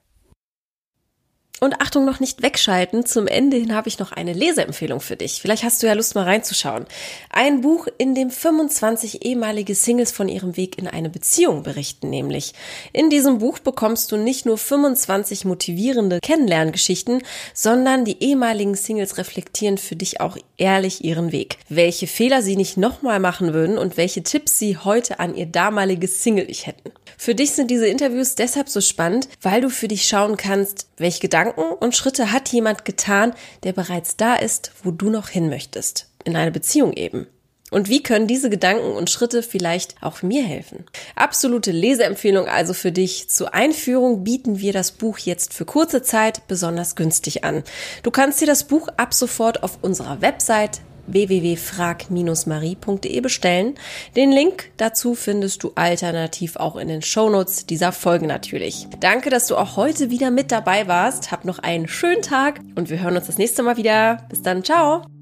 Und 1.61 1.81
Achtung, 1.81 2.05
noch 2.05 2.21
nicht 2.21 2.43
wegschalten. 2.43 3.07
Zum 3.07 3.27
Ende 3.27 3.57
hin 3.57 3.75
habe 3.75 3.89
ich 3.89 3.99
noch 3.99 4.13
eine 4.13 4.35
Leseempfehlung 4.35 5.01
für 5.01 5.17
dich. 5.17 5.41
Vielleicht 5.41 5.65
hast 5.65 5.83
du 5.83 5.87
ja 5.87 5.95
Lust 5.95 6.15
mal 6.15 6.25
reinzuschauen. 6.25 6.85
Ein 7.31 7.63
Buch, 7.63 7.89
in 7.97 8.15
dem 8.15 8.31
25 8.31 9.25
ehemalige 9.25 9.75
Singles 9.75 10.13
von 10.13 10.29
ihrem 10.29 10.59
Weg 10.59 10.77
in 10.77 10.87
eine 10.87 11.09
Beziehung 11.09 11.63
berichten, 11.63 12.11
nämlich. 12.11 12.53
In 12.93 13.09
diesem 13.09 13.39
Buch 13.39 13.59
bekommst 13.59 14.13
du 14.13 14.19
nicht 14.19 14.45
nur 14.45 14.59
25 14.59 15.47
motivierende 15.47 16.21
Kennenlerngeschichten, 16.21 17.23
sondern 17.55 18.05
die 18.05 18.23
ehemaligen 18.23 18.75
Singles 18.75 19.17
reflektieren 19.17 19.79
für 19.79 19.97
dich 19.97 20.21
auch 20.21 20.37
ehrlich 20.59 21.05
ihren 21.05 21.33
Weg. 21.33 21.57
Welche 21.71 22.07
Fehler 22.07 22.43
sie 22.43 22.57
nicht 22.57 22.77
nochmal 22.77 23.19
machen 23.19 23.55
würden 23.55 23.79
und 23.79 23.97
welche 23.97 24.23
Tipps 24.23 24.59
sie 24.59 24.77
heute 24.77 25.21
an 25.21 25.35
ihr 25.35 25.47
damaliges 25.47 26.23
Single-Ich 26.23 26.67
hätten. 26.67 26.93
Für 27.19 27.35
dich 27.35 27.53
sind 27.53 27.71
diese 27.71 27.87
Interviews 27.87 28.35
deshalb 28.35 28.69
so 28.69 28.83
spannend, 28.83 29.29
weil 29.41 29.63
du 29.63 29.71
für 29.71 29.89
dich 29.89 30.07
schauen 30.07 30.37
kannst, 30.37 30.87
welche 30.99 31.21
Gedanken 31.47 31.75
und 31.75 31.95
Schritte 31.95 32.33
hat 32.33 32.49
jemand 32.49 32.85
getan, 32.85 33.33
der 33.63 33.73
bereits 33.73 34.17
da 34.17 34.35
ist, 34.35 34.73
wo 34.83 34.91
du 34.91 35.11
noch 35.11 35.29
hin 35.29 35.49
möchtest. 35.49 36.09
In 36.25 36.35
einer 36.35 36.51
Beziehung 36.51 36.93
eben. 36.93 37.29
Und 37.71 37.89
wie 37.89 38.03
können 38.03 38.27
diese 38.27 38.51
Gedanken 38.51 38.93
und 38.93 39.11
Schritte 39.11 39.43
vielleicht 39.43 40.01
auch 40.01 40.23
mir 40.23 40.45
helfen? 40.45 40.85
Absolute 41.15 41.73
Leseempfehlung 41.73 42.49
also 42.49 42.75
für 42.75 42.91
dich. 42.91 43.29
Zur 43.29 43.55
Einführung 43.55 44.25
bieten 44.25 44.61
wir 44.61 44.73
das 44.73 44.93
Buch 44.93 45.19
jetzt 45.19 45.53
für 45.53 45.65
kurze 45.65 46.03
Zeit 46.03 46.47
besonders 46.49 46.97
günstig 46.97 47.45
an. 47.45 47.63
Du 48.03 48.11
kannst 48.11 48.41
dir 48.41 48.47
das 48.47 48.65
Buch 48.65 48.89
ab 48.97 49.15
sofort 49.15 49.63
auf 49.63 49.79
unserer 49.83 50.21
Website 50.21 50.81
www.frag-marie.de 51.07 53.21
bestellen. 53.21 53.75
Den 54.15 54.33
Link 54.33 54.71
dazu 54.77 55.15
findest 55.15 55.63
du 55.63 55.73
alternativ 55.75 56.57
auch 56.57 56.77
in 56.77 56.89
den 56.89 57.03
Shownotes 57.03 57.67
dieser 57.67 57.93
Folge 57.93 58.27
natürlich. 58.27 58.87
Danke, 59.01 59.31
dass 59.31 59.47
du 59.47 59.57
auch 59.57 59.77
heute 59.77 60.11
wieder 60.11 60.31
mit 60.31 60.53
dabei 60.53 60.89
warst. 60.89 61.33
Hab 61.33 61.45
noch 61.45 61.59
einen 61.59 61.89
schönen 61.89 62.23
Tag 62.23 62.61
und 62.75 62.91
wir 62.91 63.01
hören 63.01 63.17
uns 63.17 63.27
das 63.27 63.39
nächste 63.39 63.63
Mal 63.63 63.77
wieder. 63.77 64.27
Bis 64.29 64.43
dann, 64.43 64.65
ciao! 64.65 65.16